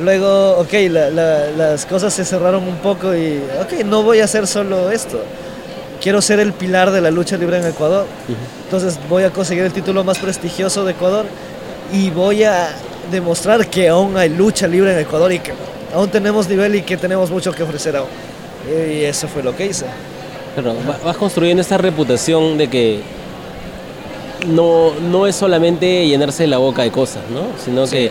Luego, 0.00 0.58
ok, 0.58 0.72
la- 0.90 1.10
la- 1.10 1.50
las 1.50 1.84
cosas 1.84 2.14
se 2.14 2.24
cerraron 2.24 2.62
un 2.68 2.76
poco 2.76 3.14
y, 3.14 3.40
ok, 3.60 3.84
no 3.84 4.02
voy 4.02 4.20
a 4.20 4.24
hacer 4.24 4.46
solo 4.46 4.90
esto. 4.90 5.20
Quiero 6.00 6.22
ser 6.22 6.38
el 6.38 6.52
pilar 6.52 6.92
de 6.92 7.00
la 7.00 7.10
lucha 7.10 7.36
libre 7.36 7.58
en 7.58 7.66
Ecuador. 7.66 8.06
Entonces 8.64 8.98
voy 9.08 9.24
a 9.24 9.30
conseguir 9.30 9.64
el 9.64 9.72
título 9.72 10.04
más 10.04 10.18
prestigioso 10.18 10.84
de 10.84 10.92
Ecuador 10.92 11.26
y 11.92 12.10
voy 12.10 12.44
a 12.44 12.68
demostrar 13.10 13.66
que 13.68 13.88
aún 13.88 14.16
hay 14.16 14.28
lucha 14.28 14.68
libre 14.68 14.92
en 14.92 14.98
Ecuador 15.00 15.32
y 15.32 15.40
que 15.40 15.52
aún 15.92 16.08
tenemos 16.08 16.48
nivel 16.48 16.76
y 16.76 16.82
que 16.82 16.96
tenemos 16.96 17.30
mucho 17.30 17.50
que 17.52 17.62
ofrecer 17.64 17.96
aún. 17.96 18.08
Y 18.70 19.02
eso 19.02 19.26
fue 19.26 19.42
lo 19.42 19.56
que 19.56 19.66
hice. 19.66 19.86
Claro, 20.62 20.76
vas 21.04 21.16
construyendo 21.16 21.60
esta 21.62 21.78
reputación 21.78 22.58
de 22.58 22.68
que 22.68 23.00
no, 24.46 24.92
no 25.10 25.26
es 25.26 25.36
solamente 25.36 26.06
llenarse 26.06 26.46
la 26.46 26.58
boca 26.58 26.82
de 26.82 26.90
cosas, 26.90 27.22
¿no? 27.30 27.42
Sino 27.64 27.86
Sí. 27.86 27.96
que 27.96 28.10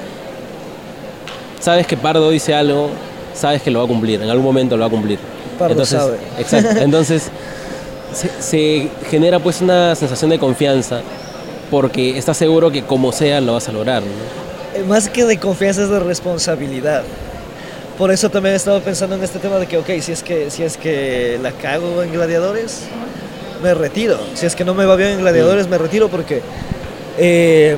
sabes 1.60 1.88
que 1.88 1.98
Pardo 1.98 2.30
dice 2.30 2.54
algo, 2.54 2.89
sabes 3.34 3.62
que 3.62 3.72
lo 3.72 3.80
va 3.80 3.86
a 3.86 3.88
cumplir, 3.88 4.22
en 4.22 4.30
algún 4.30 4.45
momento 4.45 4.76
lo 4.78 4.82
va 4.82 4.88
a 4.88 4.91
cumplir. 4.91 5.20
Pardo 5.58 5.72
Entonces, 5.74 6.00
sabe. 6.00 6.18
Exacto. 6.38 6.80
Entonces 6.82 7.30
se, 8.14 8.30
se 8.41 8.89
genera 9.10 9.39
pues 9.39 9.62
una 9.62 9.95
sensación 9.95 10.30
de 10.30 10.39
confianza 10.39 11.02
porque 11.72 12.18
estás 12.18 12.38
seguro 12.38 12.72
que 12.72 12.84
como 12.84 13.12
sea 13.12 13.41
lo 13.41 13.54
vas 13.54 13.68
a 13.68 13.72
lograr, 13.72 14.02
¿no? 14.04 14.80
Eh, 14.80 14.84
Más 14.84 15.10
que 15.10 15.26
de 15.26 15.38
confianza 15.39 15.84
es 15.84 15.89
de 15.89 16.00
responsabilidad. 16.00 17.04
Por 17.98 18.12
eso 18.12 18.30
también 18.30 18.54
he 18.54 18.58
estado 18.58 18.80
pensando 18.82 19.16
en 19.16 19.24
este 19.24 19.39
tema 19.39 19.58
de 19.58 19.66
que, 19.66 19.78
ok, 19.80 19.89
si 20.02 20.12
es 20.12 20.22
que, 20.22 20.52
si 20.52 20.62
es 20.62 20.78
que 20.78 21.39
la 21.41 21.52
cago 21.52 22.04
en 22.04 22.14
gladiadores, 22.14 22.84
me 23.64 23.74
retiro. 23.74 24.20
Si 24.36 24.45
es 24.45 24.56
que 24.56 24.64
no 24.64 24.76
me 24.76 24.86
va 24.86 24.95
bien 24.95 25.14
en 25.14 25.22
gladiadores, 25.22 25.68
me 25.68 25.80
retiro 25.80 26.08
porque 26.08 26.43
eh, 27.18 27.76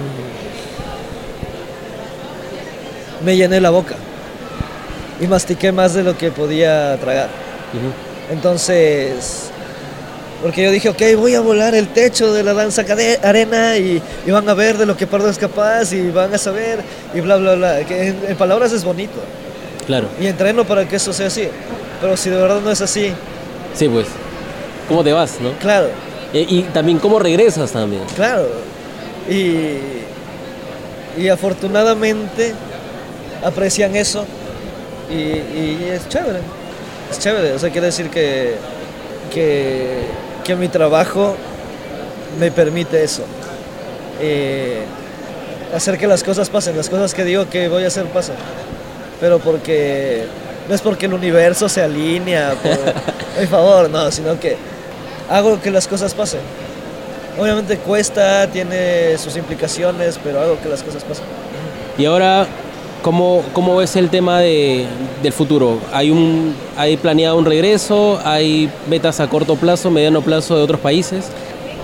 me 3.23 3.37
llené 3.37 3.61
la 3.61 3.69
boca 3.69 3.95
y 5.21 5.27
mastiqué 5.27 5.71
más 5.71 5.93
de 5.93 6.03
lo 6.03 6.17
que 6.17 6.31
podía 6.31 6.97
tragar. 6.97 7.29
Entonces, 8.29 9.49
porque 10.41 10.63
yo 10.63 10.71
dije, 10.71 10.89
ok, 10.89 11.01
voy 11.15 11.35
a 11.35 11.39
volar 11.39 11.75
el 11.75 11.87
techo 11.87 12.33
de 12.33 12.43
la 12.43 12.53
danza 12.53 12.83
arena 13.23 13.77
y, 13.77 14.01
y 14.25 14.31
van 14.31 14.49
a 14.49 14.53
ver 14.53 14.77
de 14.77 14.85
lo 14.85 14.97
que 14.97 15.07
Pardo 15.07 15.29
es 15.29 15.37
capaz 15.37 15.93
y 15.93 16.11
van 16.11 16.33
a 16.33 16.37
saber 16.37 16.81
y 17.13 17.21
bla, 17.21 17.37
bla, 17.37 17.55
bla. 17.55 17.85
Que 17.85 18.09
en, 18.09 18.19
en 18.27 18.35
palabras 18.35 18.73
es 18.73 18.83
bonito 18.83 19.21
Claro. 19.89 20.07
y 20.21 20.27
entreno 20.27 20.65
para 20.65 20.87
que 20.87 20.97
eso 20.97 21.11
sea 21.11 21.25
así. 21.27 21.47
Pero 21.99 22.15
si 22.15 22.29
de 22.29 22.35
verdad 22.37 22.61
no 22.61 22.69
es 22.69 22.79
así, 22.79 23.11
Sí, 23.73 23.87
pues. 23.89 24.05
¿Cómo 24.87 25.03
te 25.03 25.11
vas, 25.13 25.39
no? 25.41 25.51
claro, 25.53 25.87
Y, 26.31 26.39
y 26.59 26.61
también 26.73 26.99
cómo 26.99 27.17
regresas 27.17 27.71
también. 27.71 28.03
claro. 28.15 28.47
Y, 29.27 29.77
y 31.19 31.27
afortunadamente 31.29 32.53
aprecian 33.43 33.95
eso 33.95 34.25
y, 35.09 35.13
y 35.15 35.89
es 35.91 36.07
chévere. 36.07 36.39
Es 37.11 37.17
chévere. 37.19 37.53
O 37.53 37.59
sea, 37.59 37.71
quiere 37.71 37.87
decir 37.87 38.09
que, 38.11 38.55
que, 39.33 40.01
que 40.43 40.55
mi 40.55 40.67
trabajo 40.67 41.35
me 42.39 42.51
permite 42.51 43.03
eso. 43.03 43.23
Eh, 44.21 44.83
hacer 45.75 45.97
que 45.97 46.05
las 46.07 46.23
cosas 46.23 46.47
pasen, 46.49 46.77
las 46.77 46.89
cosas 46.89 47.13
que 47.15 47.23
digo 47.23 47.49
que 47.49 47.67
voy 47.69 47.83
a 47.83 47.87
hacer 47.87 48.05
pasan. 48.05 48.35
Pero 49.19 49.39
porque 49.39 50.25
no 50.67 50.75
es 50.75 50.81
porque 50.81 51.07
el 51.07 51.13
universo 51.13 51.67
se 51.67 51.81
alinea 51.81 52.53
por 53.35 53.47
favor, 53.47 53.89
no, 53.89 54.11
sino 54.11 54.39
que 54.39 54.55
hago 55.29 55.59
que 55.61 55.71
las 55.71 55.87
cosas 55.87 56.13
pasen. 56.13 56.41
Obviamente 57.39 57.77
cuesta, 57.77 58.47
tiene 58.47 59.17
sus 59.17 59.37
implicaciones, 59.37 60.19
pero 60.23 60.41
hago 60.41 60.59
que 60.61 60.69
las 60.69 60.83
cosas 60.83 61.03
pasen. 61.03 61.25
Y 61.97 62.05
ahora, 62.05 62.47
¿cómo, 63.01 63.43
cómo 63.53 63.77
ves 63.77 63.95
el 63.95 64.09
tema 64.09 64.39
de, 64.41 64.85
del 65.23 65.33
futuro? 65.33 65.79
¿Hay, 65.93 66.11
un, 66.11 66.55
¿Hay 66.77 66.97
planeado 66.97 67.37
un 67.37 67.45
regreso? 67.45 68.19
¿Hay 68.25 68.69
metas 68.89 69.19
a 69.19 69.27
corto 69.27 69.55
plazo, 69.55 69.89
mediano 69.89 70.21
plazo 70.21 70.57
de 70.57 70.63
otros 70.63 70.79
países? 70.79 71.25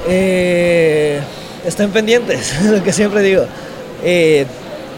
Eh, 0.07 1.19
estén 1.65 1.91
pendientes, 1.91 2.61
lo 2.65 2.83
que 2.83 2.93
siempre 2.93 3.21
digo. 3.21 3.45
Eh, 4.03 4.45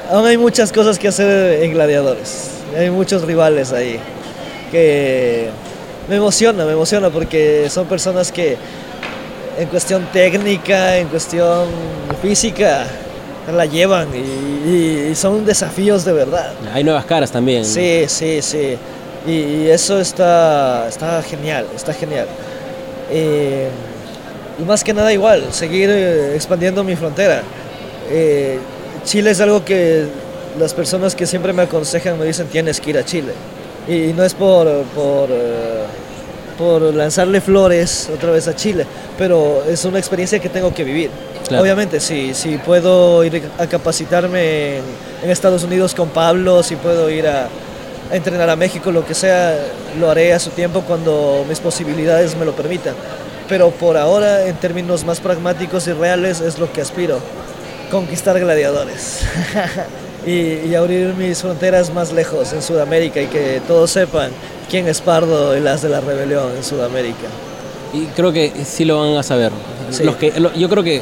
aún 0.09 0.25
hay 0.25 0.37
muchas 0.37 0.71
cosas 0.71 0.97
que 0.99 1.07
hacer 1.07 1.63
en 1.63 1.71
Gladiadores. 1.71 2.49
Hay 2.77 2.89
muchos 2.89 3.23
rivales 3.23 3.71
ahí. 3.73 3.99
Que 4.71 5.49
me 6.09 6.15
emociona, 6.17 6.65
me 6.65 6.73
emociona 6.73 7.09
porque 7.09 7.67
son 7.69 7.87
personas 7.87 8.31
que 8.31 8.57
en 9.57 9.67
cuestión 9.69 10.07
técnica, 10.11 10.97
en 10.97 11.07
cuestión 11.07 11.67
física, 12.21 12.85
la 13.55 13.65
llevan 13.65 14.09
y, 14.13 15.09
y 15.11 15.15
son 15.15 15.45
desafíos 15.45 16.03
de 16.03 16.13
verdad. 16.13 16.51
Hay 16.73 16.83
nuevas 16.83 17.05
caras 17.05 17.31
también. 17.31 17.63
Sí, 17.63 18.05
sí, 18.07 18.41
sí. 18.41 18.77
Y, 19.25 19.31
y 19.31 19.69
eso 19.69 19.99
está, 19.99 20.87
está 20.87 21.21
genial, 21.23 21.65
está 21.75 21.93
genial. 21.93 22.27
Eh, 23.09 23.69
y 24.59 24.63
más 24.63 24.83
que 24.83 24.93
nada 24.93 25.13
igual, 25.13 25.45
seguir 25.51 25.89
eh, 25.89 26.35
expandiendo 26.35 26.83
mi 26.83 26.95
frontera. 26.95 27.41
Eh, 28.09 28.59
Chile 29.07 29.31
es 29.31 29.39
algo 29.39 29.63
que 29.63 30.05
las 30.59 30.73
personas 30.73 31.15
que 31.15 31.25
siempre 31.25 31.53
me 31.53 31.61
aconsejan 31.61 32.19
me 32.19 32.25
dicen 32.25 32.47
tienes 32.47 32.81
que 32.81 32.89
ir 32.89 32.97
a 32.97 33.05
Chile. 33.05 33.31
Y, 33.87 34.11
no 34.11 34.21
es 34.25 34.33
por, 34.33 34.67
por, 34.87 35.29
eh, 35.31 35.85
por 36.57 36.81
lanzarle 36.93 37.39
flores 37.39 38.09
otra 38.13 38.31
vez 38.31 38.49
a 38.49 38.55
Chile, 38.57 38.85
pero 39.17 39.63
es 39.63 39.85
una 39.85 39.97
experiencia 39.97 40.39
que 40.39 40.49
tengo 40.49 40.73
que 40.73 40.83
vivir. 40.83 41.09
Claro. 41.47 41.63
Obviamente, 41.63 42.01
si, 42.01 42.33
si 42.33 42.57
puedo 42.57 43.23
ir 43.23 43.43
a 43.57 43.65
capacitarme 43.67 44.79
en, 44.79 44.83
en 45.23 45.29
Estados 45.31 45.63
Unidos 45.63 45.95
con 45.95 46.09
Pablo, 46.09 46.61
si 46.61 46.75
puedo 46.75 47.09
ir 47.09 47.29
a, 47.29 47.47
a 48.11 48.15
entrenar 48.15 48.49
a 48.49 48.57
México, 48.57 48.91
lo 48.91 49.05
que 49.05 49.13
sea, 49.13 49.57
lo 49.97 50.11
haré 50.11 50.33
a 50.33 50.39
su 50.39 50.49
tiempo 50.49 50.81
cuando 50.81 51.45
mis 51.47 51.61
posibilidades 51.61 52.35
me 52.35 52.43
lo 52.43 52.51
permitan. 52.51 52.93
Pero 53.47 53.71
por 53.71 53.95
ahora, 53.95 54.45
en 54.47 54.57
términos 54.57 55.05
más 55.05 55.21
pragmáticos 55.21 55.87
y 55.87 55.93
reales, 55.93 56.41
es 56.41 56.59
lo 56.59 56.69
que 56.73 56.81
aspiro, 56.81 57.21
conquistar 57.91 58.39
gladiadores. 58.39 59.21
y, 60.25 60.69
y 60.69 60.75
abrir 60.75 61.13
mis 61.15 61.41
fronteras 61.41 61.93
más 61.93 62.11
lejos 62.11 62.51
en 62.53 62.61
Sudamérica 62.61 63.21
y 63.21 63.27
que 63.27 63.61
todos 63.67 63.91
sepan 63.91 64.31
quién 64.69 64.87
es 64.87 65.01
Pardo 65.01 65.55
y 65.55 65.59
las 65.61 65.81
de 65.81 65.89
la 65.89 66.01
rebelión 66.01 66.55
en 66.55 66.63
Sudamérica. 66.63 67.27
Y 67.93 68.05
creo 68.07 68.33
que 68.33 68.51
sí 68.65 68.83
lo 68.85 68.99
van 68.99 69.15
a 69.17 69.23
saber. 69.23 69.51
Sí. 69.91 70.03
Los 70.03 70.17
que, 70.17 70.37
lo- 70.39 70.53
yo 70.53 70.67
creo 70.69 70.83
que 70.83 71.01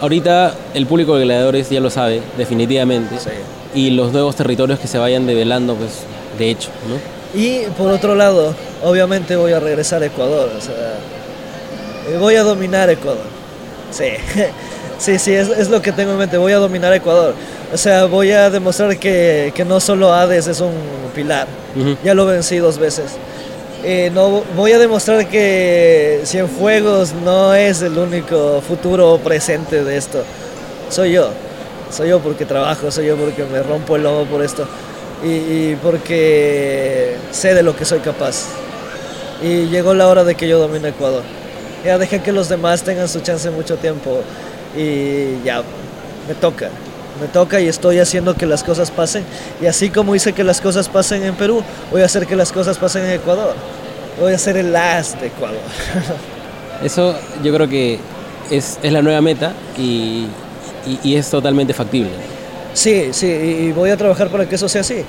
ahorita 0.00 0.54
el 0.74 0.86
público 0.86 1.16
de 1.16 1.24
gladiadores 1.24 1.70
ya 1.70 1.80
lo 1.80 1.90
sabe, 1.90 2.20
definitivamente. 2.36 3.18
Sí. 3.20 3.30
Y 3.74 3.90
los 3.90 4.12
nuevos 4.12 4.34
territorios 4.36 4.78
que 4.80 4.88
se 4.88 4.98
vayan 4.98 5.26
develando, 5.26 5.74
pues, 5.76 6.00
de 6.38 6.50
hecho, 6.50 6.70
¿no? 6.88 7.40
Y 7.40 7.62
por 7.78 7.90
otro 7.90 8.14
lado, 8.14 8.54
obviamente 8.84 9.34
voy 9.36 9.52
a 9.52 9.60
regresar 9.60 10.02
a 10.02 10.06
Ecuador, 10.06 10.50
o 10.56 10.60
sea, 10.60 10.74
eh, 12.08 12.16
voy 12.18 12.36
a 12.36 12.42
dominar 12.44 12.90
Ecuador. 12.90 13.24
Sí, 13.90 14.04
sí, 14.98 15.18
sí, 15.18 15.34
es, 15.34 15.48
es 15.48 15.68
lo 15.68 15.80
que 15.82 15.92
tengo 15.92 16.12
en 16.12 16.18
mente, 16.18 16.36
voy 16.36 16.52
a 16.52 16.58
dominar 16.58 16.92
Ecuador. 16.92 17.34
O 17.72 17.76
sea, 17.76 18.04
voy 18.04 18.30
a 18.32 18.50
demostrar 18.50 18.96
que, 18.98 19.52
que 19.54 19.64
no 19.64 19.80
solo 19.80 20.12
Hades 20.12 20.46
es 20.46 20.60
un 20.60 20.72
pilar, 21.14 21.46
ya 22.02 22.14
lo 22.14 22.26
vencí 22.26 22.58
dos 22.58 22.78
veces. 22.78 23.12
Eh, 23.86 24.10
no, 24.14 24.42
voy 24.56 24.72
a 24.72 24.78
demostrar 24.78 25.28
que 25.28 26.22
Cienfuegos 26.24 27.12
no 27.12 27.54
es 27.54 27.82
el 27.82 27.98
único 27.98 28.62
futuro 28.66 29.12
o 29.12 29.18
presente 29.18 29.84
de 29.84 29.96
esto. 29.96 30.22
Soy 30.88 31.12
yo. 31.12 31.28
Soy 31.90 32.08
yo 32.08 32.20
porque 32.20 32.46
trabajo, 32.46 32.90
soy 32.90 33.06
yo 33.06 33.16
porque 33.16 33.44
me 33.44 33.62
rompo 33.62 33.96
el 33.96 34.04
lomo 34.04 34.24
por 34.24 34.42
esto. 34.42 34.66
Y, 35.22 35.28
y 35.28 35.78
porque 35.82 37.16
sé 37.30 37.54
de 37.54 37.62
lo 37.62 37.76
que 37.76 37.84
soy 37.84 37.98
capaz. 37.98 38.46
Y 39.42 39.66
llegó 39.66 39.92
la 39.92 40.08
hora 40.08 40.24
de 40.24 40.34
que 40.34 40.48
yo 40.48 40.58
domine 40.58 40.88
Ecuador. 40.88 41.22
Ya 41.84 41.98
dejen 41.98 42.22
que 42.22 42.32
los 42.32 42.48
demás 42.48 42.82
tengan 42.84 43.08
su 43.08 43.20
chance 43.20 43.50
mucho 43.50 43.76
tiempo. 43.76 44.22
Y 44.76 45.44
ya, 45.44 45.62
me 46.28 46.34
toca. 46.34 46.68
Me 47.20 47.28
toca 47.28 47.60
y 47.60 47.68
estoy 47.68 47.98
haciendo 48.00 48.34
que 48.34 48.44
las 48.46 48.64
cosas 48.64 48.90
pasen. 48.90 49.22
Y 49.62 49.66
así 49.66 49.88
como 49.90 50.14
hice 50.16 50.32
que 50.32 50.42
las 50.42 50.60
cosas 50.60 50.88
pasen 50.88 51.22
en 51.24 51.34
Perú, 51.36 51.62
voy 51.92 52.02
a 52.02 52.06
hacer 52.06 52.26
que 52.26 52.34
las 52.34 52.50
cosas 52.50 52.76
pasen 52.78 53.04
en 53.04 53.10
Ecuador. 53.12 53.54
Voy 54.20 54.32
a 54.32 54.38
ser 54.38 54.56
el 54.56 54.74
as 54.74 55.18
de 55.20 55.28
Ecuador. 55.28 55.58
Eso 56.82 57.14
yo 57.42 57.54
creo 57.54 57.68
que 57.68 57.98
es, 58.50 58.78
es 58.82 58.92
la 58.92 59.00
nueva 59.00 59.20
meta 59.20 59.52
y, 59.78 60.26
y- 60.86 60.98
y 61.04 61.16
es 61.16 61.30
totalmente 61.30 61.72
factible. 61.72 62.10
Sí, 62.74 63.10
sí, 63.12 63.26
y 63.28 63.72
voy 63.72 63.90
a 63.90 63.96
trabajar 63.96 64.28
para 64.28 64.46
que 64.48 64.56
eso 64.56 64.68
sea 64.68 64.80
así. 64.80 65.04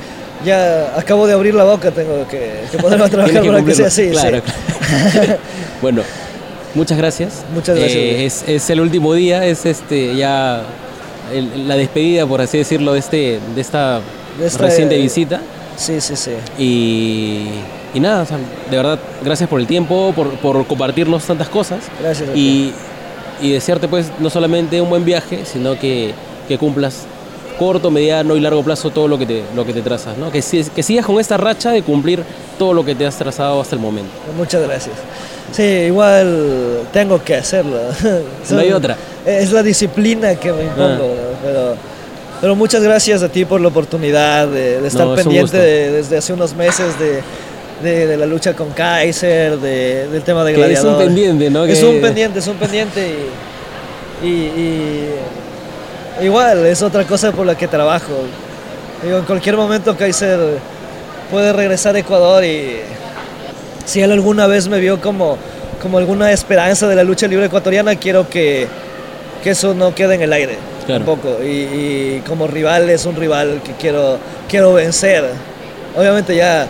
Ya 0.46 0.94
acabo 0.96 1.26
de 1.26 1.34
abrir 1.34 1.56
la 1.56 1.64
boca, 1.64 1.90
tengo 1.90 2.28
que, 2.28 2.66
que 2.72 2.78
ponerme 2.78 3.06
a 3.06 3.10
trabajar 3.10 3.42
que 3.42 3.48
para 3.50 3.66
que 3.66 3.74
sea 3.74 3.88
así. 3.88 4.06
sí. 4.06 4.12
Claro, 4.12 4.42
claro. 4.44 5.38
bueno, 5.82 6.04
muchas 6.76 6.98
gracias. 6.98 7.44
Muchas 7.54 7.78
gracias, 7.78 7.98
Eh, 7.98 8.26
es, 8.26 8.44
es 8.48 8.70
el 8.70 8.80
último 8.82 9.14
día, 9.14 9.46
es 9.46 9.66
este 9.66 10.16
ya 10.16 10.62
el- 11.34 11.68
la 11.68 11.76
despedida, 11.76 12.26
por 12.28 12.42
así 12.42 12.58
decirlo, 12.60 12.94
de 12.94 13.00
este 13.00 13.40
de 13.56 13.62
esta, 13.62 14.02
De 14.40 14.48
esta- 14.48 14.60
reciente 14.64 14.98
visita. 14.98 15.42
Sí, 15.78 16.00
sí, 16.00 16.16
sí. 16.16 16.32
Y, 16.58 17.48
y 17.94 18.00
nada, 18.00 18.24
o 18.24 18.26
sea, 18.26 18.38
de 18.70 18.78
verdad, 18.78 19.00
gracias 19.24 19.50
por 19.50 19.60
el 19.60 19.68
tiempo, 19.68 20.14
por, 20.16 20.30
por 20.40 20.66
compartirnos 20.68 21.24
tantas 21.26 21.50
cosas. 21.50 21.80
Gracias. 22.02 22.30
Y 22.36 22.72
y 23.42 23.52
desearte 23.52 23.90
pues 23.90 24.12
no 24.20 24.30
solamente 24.30 24.80
un 24.80 24.90
buen 24.90 25.04
viaje, 25.04 25.40
sino 25.44 25.78
que, 25.78 26.14
que 26.48 26.58
cumplas 26.58 27.06
corto, 27.58 27.92
mediano 27.92 28.36
y 28.36 28.40
largo 28.40 28.64
plazo 28.64 28.90
todo 28.90 29.08
lo 29.08 29.18
que 29.18 29.26
te, 29.26 29.44
lo 29.56 29.66
que 29.66 29.74
te 29.74 29.82
trazas, 29.82 30.18
¿no? 30.18 30.32
Que, 30.32 30.42
que 30.42 30.84
sigas 30.84 31.06
con 31.06 31.20
esta 31.20 31.38
racha 31.38 31.72
de 31.72 31.82
cumplir 31.84 32.24
todo 32.58 32.74
lo 32.74 32.84
que 32.84 32.96
te 32.96 33.06
has 33.06 33.16
trazado 33.16 33.62
hasta 33.62 33.76
el 33.76 33.82
momento. 33.82 34.12
Muchas 34.38 34.62
gracias. 34.64 34.96
Sí, 35.52 35.64
igual 35.64 36.82
tengo 36.92 37.24
que 37.24 37.36
hacerlo. 37.36 37.80
no 38.50 38.60
hay 38.60 38.72
otra. 38.72 38.98
Es 39.26 39.52
la 39.52 39.64
disciplina 39.64 40.36
que 40.36 40.52
me 40.52 40.64
impongo, 40.64 41.16
ah. 41.16 41.40
pero, 41.44 41.76
pero 42.42 42.56
muchas 42.56 42.84
gracias 42.84 43.24
a 43.24 43.30
ti 43.30 43.46
por 43.46 43.62
la 43.62 43.70
oportunidad 43.70 44.48
de, 44.48 44.86
estar 44.86 45.16
pendiente 45.16 45.58
desde 45.58 46.18
hace 46.18 46.34
unos 46.34 46.54
meses 46.56 46.94
de, 47.00 48.06
de, 48.08 48.18
la 48.18 48.26
lucha 48.26 48.54
con 48.54 48.72
Kaiser, 48.72 49.58
del 49.58 50.22
tema 50.24 50.44
de 50.44 50.54
gladiador. 50.54 50.94
es 50.94 51.00
un 51.00 51.06
pendiente, 51.06 51.50
¿no? 51.50 51.66
Es 51.66 51.84
un 51.84 52.02
pendiente, 52.02 52.40
es 52.40 52.48
un 52.48 52.58
pendiente 52.58 53.16
y 54.24 55.10
igual 56.22 56.66
es 56.66 56.82
otra 56.82 57.06
cosa 57.06 57.32
por 57.32 57.46
la 57.46 57.56
que 57.56 57.68
trabajo. 57.68 58.14
Digo, 59.04 59.18
en 59.18 59.26
cualquier 59.26 59.58
momento 59.58 59.96
Kaiser 59.96 60.40
puede 61.30 61.54
regresar 61.54 61.96
a 61.96 62.00
Ecuador 62.00 62.44
y 62.44 62.78
si 63.86 64.02
él 64.02 64.12
alguna 64.12 64.48
vez 64.48 64.68
me 64.68 64.80
vio 64.80 65.00
como, 65.00 65.38
como 65.82 65.98
alguna 65.98 66.32
esperanza 66.32 66.88
de 66.88 66.96
la 66.96 67.04
lucha 67.04 67.28
libre 67.28 67.46
ecuatoriana, 67.46 67.96
quiero 67.96 68.28
que, 68.30 68.68
que 69.44 69.52
eso 69.52 69.74
no 69.74 69.94
quede 69.94 70.16
en 70.16 70.22
el 70.22 70.34
aire. 70.34 70.58
Tampoco. 70.88 71.44
Y, 71.44 71.48
y, 71.48 72.24
como 72.28 72.48
rival 72.48 72.90
es 72.90 73.06
un 73.06 73.16
rival 73.16 73.62
que 73.64 73.74
quiero, 73.74 74.18
quiero 74.48 74.74
vencer. 74.74 75.26
Obviamente 75.98 76.36
ya 76.36 76.68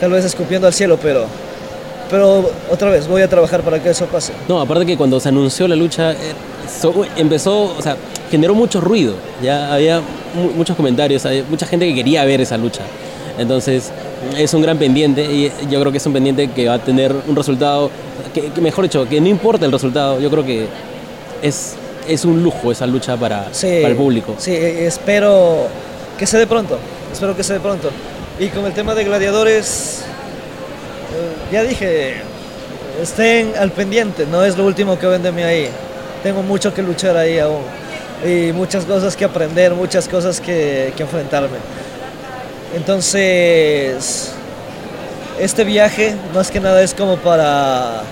tal 0.00 0.10
vez 0.10 0.24
escupiendo 0.24 0.66
al 0.66 0.74
cielo, 0.74 0.98
pero, 1.00 1.26
pero 2.10 2.50
otra 2.70 2.90
vez 2.90 3.06
voy 3.06 3.22
a 3.22 3.28
trabajar 3.28 3.62
para 3.62 3.82
que 3.82 3.90
eso 3.90 4.06
pase. 4.06 4.32
No, 4.48 4.60
aparte 4.60 4.86
que 4.86 4.96
cuando 4.96 5.20
se 5.20 5.28
anunció 5.28 5.68
la 5.68 5.76
lucha, 5.76 6.12
eh, 6.12 6.16
empezó, 7.16 7.74
o 7.76 7.82
sea, 7.82 7.96
generó 8.34 8.52
mucho 8.56 8.80
ruido, 8.80 9.14
ya 9.40 9.72
había 9.72 10.02
muchos 10.56 10.74
comentarios, 10.76 11.24
había 11.24 11.44
mucha 11.48 11.66
gente 11.66 11.86
que 11.86 11.94
quería 11.94 12.24
ver 12.24 12.40
esa 12.40 12.56
lucha. 12.56 12.80
Entonces, 13.38 13.92
es 14.36 14.52
un 14.54 14.60
gran 14.60 14.76
pendiente 14.76 15.22
y 15.22 15.52
yo 15.70 15.78
creo 15.78 15.92
que 15.92 15.98
es 15.98 16.06
un 16.06 16.14
pendiente 16.14 16.50
que 16.50 16.66
va 16.66 16.74
a 16.74 16.78
tener 16.80 17.14
un 17.28 17.36
resultado, 17.36 17.92
que, 18.34 18.60
mejor 18.60 18.86
dicho, 18.86 19.08
que 19.08 19.20
no 19.20 19.28
importa 19.28 19.66
el 19.66 19.70
resultado, 19.70 20.18
yo 20.18 20.28
creo 20.32 20.44
que 20.44 20.66
es, 21.42 21.76
es 22.08 22.24
un 22.24 22.42
lujo 22.42 22.72
esa 22.72 22.88
lucha 22.88 23.16
para, 23.16 23.44
para 23.44 23.88
el 23.88 23.94
público. 23.94 24.34
Sí, 24.36 24.52
espero 24.52 25.68
que 26.18 26.26
se 26.26 26.36
dé 26.36 26.48
pronto, 26.48 26.76
espero 27.12 27.36
que 27.36 27.44
se 27.44 27.52
dé 27.52 27.60
pronto. 27.60 27.88
Y 28.40 28.48
con 28.48 28.66
el 28.66 28.72
tema 28.72 28.96
de 28.96 29.04
gladiadores, 29.04 30.02
eh, 31.14 31.52
ya 31.52 31.62
dije, 31.62 32.14
estén 33.00 33.52
al 33.56 33.70
pendiente, 33.70 34.26
no 34.26 34.44
es 34.44 34.58
lo 34.58 34.66
último 34.66 34.98
que 34.98 35.06
ven 35.06 35.22
de 35.22 35.30
mí 35.30 35.42
ahí. 35.42 35.68
Tengo 36.24 36.42
mucho 36.42 36.74
que 36.74 36.82
luchar 36.82 37.16
ahí 37.16 37.38
aún 37.38 37.83
y 38.24 38.52
muchas 38.52 38.84
cosas 38.84 39.16
que 39.16 39.24
aprender, 39.24 39.74
muchas 39.74 40.08
cosas 40.08 40.40
que, 40.40 40.92
que 40.96 41.02
enfrentarme. 41.02 41.58
Entonces, 42.74 44.32
este 45.38 45.64
viaje 45.64 46.14
más 46.34 46.50
que 46.50 46.60
nada 46.60 46.82
es 46.82 46.94
como 46.94 47.16
para, 47.16 48.02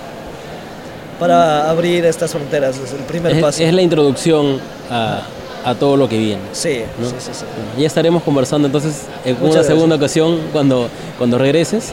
para 1.19 1.71
abrir 1.71 2.05
estas 2.05 2.31
fronteras, 2.33 2.77
es 2.79 2.93
el 2.93 3.01
primer 3.01 3.41
paso. 3.41 3.63
Es 3.63 3.73
la 3.73 3.83
introducción 3.83 4.61
a, 4.91 5.23
a 5.65 5.75
todo 5.75 5.97
lo 5.97 6.09
que 6.09 6.19
viene. 6.19 6.43
Sí, 6.53 6.83
sí, 7.01 7.33
sí, 7.33 7.45
Ya 7.79 7.87
estaremos 7.87 8.23
conversando 8.23 8.67
entonces 8.67 9.07
en 9.25 9.37
una 9.41 9.63
segunda 9.63 9.97
ocasión 9.97 10.41
cuando, 10.53 10.89
cuando 11.19 11.39
regreses 11.39 11.93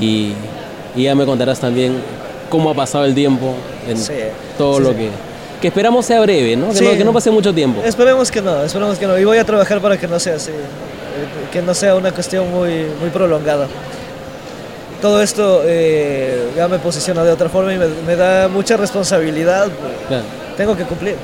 y, 0.00 0.32
y, 0.94 1.02
ya 1.02 1.14
me 1.14 1.26
contarás 1.26 1.58
también 1.58 1.96
cómo 2.48 2.70
ha 2.70 2.74
pasado 2.74 3.04
el 3.04 3.14
tiempo 3.14 3.54
en 3.88 3.98
todo 4.56 4.80
lo 4.80 4.94
que 4.94 5.10
que 5.60 5.68
esperamos 5.68 6.06
sea 6.06 6.20
breve, 6.20 6.56
¿no? 6.56 6.72
Que, 6.72 6.80
no, 6.80 6.90
que 6.92 7.04
no 7.04 7.12
pase 7.12 7.30
mucho 7.30 7.52
tiempo. 7.52 7.82
Esperemos 7.84 8.30
que 8.30 8.40
no, 8.40 8.62
esperemos 8.62 8.98
que 8.98 9.06
no. 9.06 9.18
Y 9.18 9.24
voy 9.24 9.38
a 9.38 9.44
trabajar 9.44 9.80
para 9.80 9.96
que 9.96 10.06
no 10.06 10.18
sea 10.18 10.36
así, 10.36 10.52
que 11.52 11.62
no 11.62 11.74
sea 11.74 11.94
una 11.94 12.12
cuestión 12.12 12.50
muy, 12.50 12.86
muy 13.00 13.10
prolongada. 13.12 13.66
Todo 15.00 15.22
esto 15.22 15.62
eh, 15.64 16.48
ya 16.56 16.66
me 16.68 16.78
posiciona 16.78 17.22
de 17.22 17.30
otra 17.30 17.48
forma 17.48 17.72
y 17.72 17.78
me, 17.78 18.16
da 18.16 18.48
mucha 18.48 18.76
responsabilidad. 18.76 19.68
Pues. 20.08 20.22
Tengo 20.56 20.76
que 20.76 20.84
cumplir. 20.84 21.16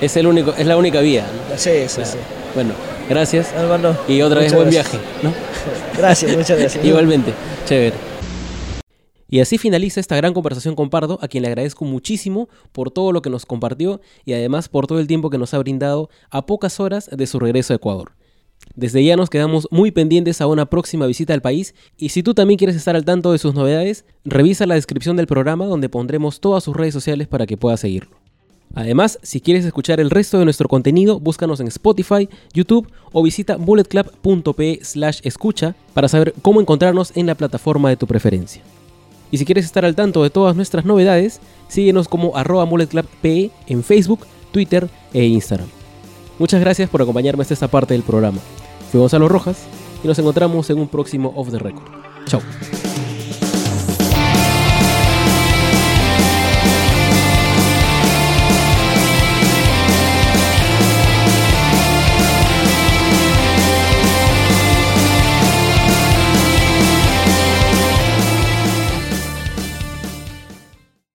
Es, 0.00 0.16
el 0.16 0.26
único, 0.26 0.54
es 0.56 0.66
la 0.66 0.76
única 0.76 1.00
vía. 1.00 1.24
Sí, 1.56 1.84
sí, 1.88 2.02
sí. 2.04 2.18
Bueno, 2.54 2.70
gracias. 3.08 3.52
Hermano. 3.56 3.96
Y 4.08 4.22
otra 4.22 4.40
vez 4.40 4.52
buen 4.52 4.70
viaje, 4.70 4.98
¿no? 5.22 5.32
gracias, 5.96 6.36
muchas 6.36 6.58
gracias. 6.58 6.84
Igualmente, 6.84 7.32
chévere. 7.66 8.07
Y 9.30 9.40
así 9.40 9.58
finaliza 9.58 10.00
esta 10.00 10.16
gran 10.16 10.32
conversación 10.32 10.74
con 10.74 10.88
Pardo, 10.88 11.18
a 11.20 11.28
quien 11.28 11.42
le 11.42 11.48
agradezco 11.48 11.84
muchísimo 11.84 12.48
por 12.72 12.90
todo 12.90 13.12
lo 13.12 13.20
que 13.20 13.28
nos 13.28 13.44
compartió 13.44 14.00
y 14.24 14.32
además 14.32 14.68
por 14.68 14.86
todo 14.86 15.00
el 15.00 15.06
tiempo 15.06 15.28
que 15.28 15.38
nos 15.38 15.52
ha 15.52 15.58
brindado 15.58 16.08
a 16.30 16.46
pocas 16.46 16.80
horas 16.80 17.10
de 17.12 17.26
su 17.26 17.38
regreso 17.38 17.74
a 17.74 17.76
Ecuador. 17.76 18.12
Desde 18.74 19.04
ya 19.04 19.16
nos 19.16 19.30
quedamos 19.30 19.68
muy 19.70 19.90
pendientes 19.90 20.40
a 20.40 20.46
una 20.46 20.66
próxima 20.66 21.06
visita 21.06 21.34
al 21.34 21.42
país 21.42 21.74
y 21.96 22.08
si 22.08 22.22
tú 22.22 22.34
también 22.34 22.58
quieres 22.58 22.76
estar 22.76 22.96
al 22.96 23.04
tanto 23.04 23.32
de 23.32 23.38
sus 23.38 23.54
novedades, 23.54 24.04
revisa 24.24 24.66
la 24.66 24.74
descripción 24.74 25.16
del 25.16 25.26
programa 25.26 25.66
donde 25.66 25.88
pondremos 25.88 26.40
todas 26.40 26.64
sus 26.64 26.76
redes 26.76 26.94
sociales 26.94 27.28
para 27.28 27.46
que 27.46 27.56
puedas 27.56 27.80
seguirlo. 27.80 28.16
Además, 28.74 29.18
si 29.22 29.40
quieres 29.40 29.64
escuchar 29.64 30.00
el 30.00 30.10
resto 30.10 30.38
de 30.38 30.44
nuestro 30.44 30.68
contenido, 30.68 31.20
búscanos 31.20 31.60
en 31.60 31.68
Spotify, 31.68 32.28
YouTube 32.52 32.90
o 33.12 33.22
visita 33.22 33.56
bulletclub.pe 33.56 34.80
slash 34.82 35.20
escucha 35.24 35.74
para 35.94 36.08
saber 36.08 36.34
cómo 36.42 36.60
encontrarnos 36.60 37.16
en 37.16 37.26
la 37.26 37.34
plataforma 37.34 37.88
de 37.88 37.96
tu 37.96 38.06
preferencia. 38.06 38.62
Y 39.30 39.38
si 39.38 39.44
quieres 39.44 39.64
estar 39.64 39.84
al 39.84 39.94
tanto 39.94 40.22
de 40.22 40.30
todas 40.30 40.56
nuestras 40.56 40.84
novedades, 40.84 41.40
síguenos 41.68 42.08
como 42.08 42.36
arroba 42.36 42.68
en 43.22 43.84
Facebook, 43.84 44.26
Twitter 44.52 44.88
e 45.12 45.24
Instagram. 45.24 45.68
Muchas 46.38 46.60
gracias 46.60 46.88
por 46.88 47.02
acompañarme 47.02 47.42
hasta 47.42 47.54
esta 47.54 47.68
parte 47.68 47.94
del 47.94 48.02
programa. 48.02 48.38
Fui 48.90 49.00
Gonzalo 49.00 49.28
Rojas 49.28 49.64
y 50.02 50.06
nos 50.06 50.18
encontramos 50.18 50.70
en 50.70 50.78
un 50.78 50.88
próximo 50.88 51.32
Off 51.36 51.50
the 51.50 51.58
Record. 51.58 51.90
Chao. 52.26 52.40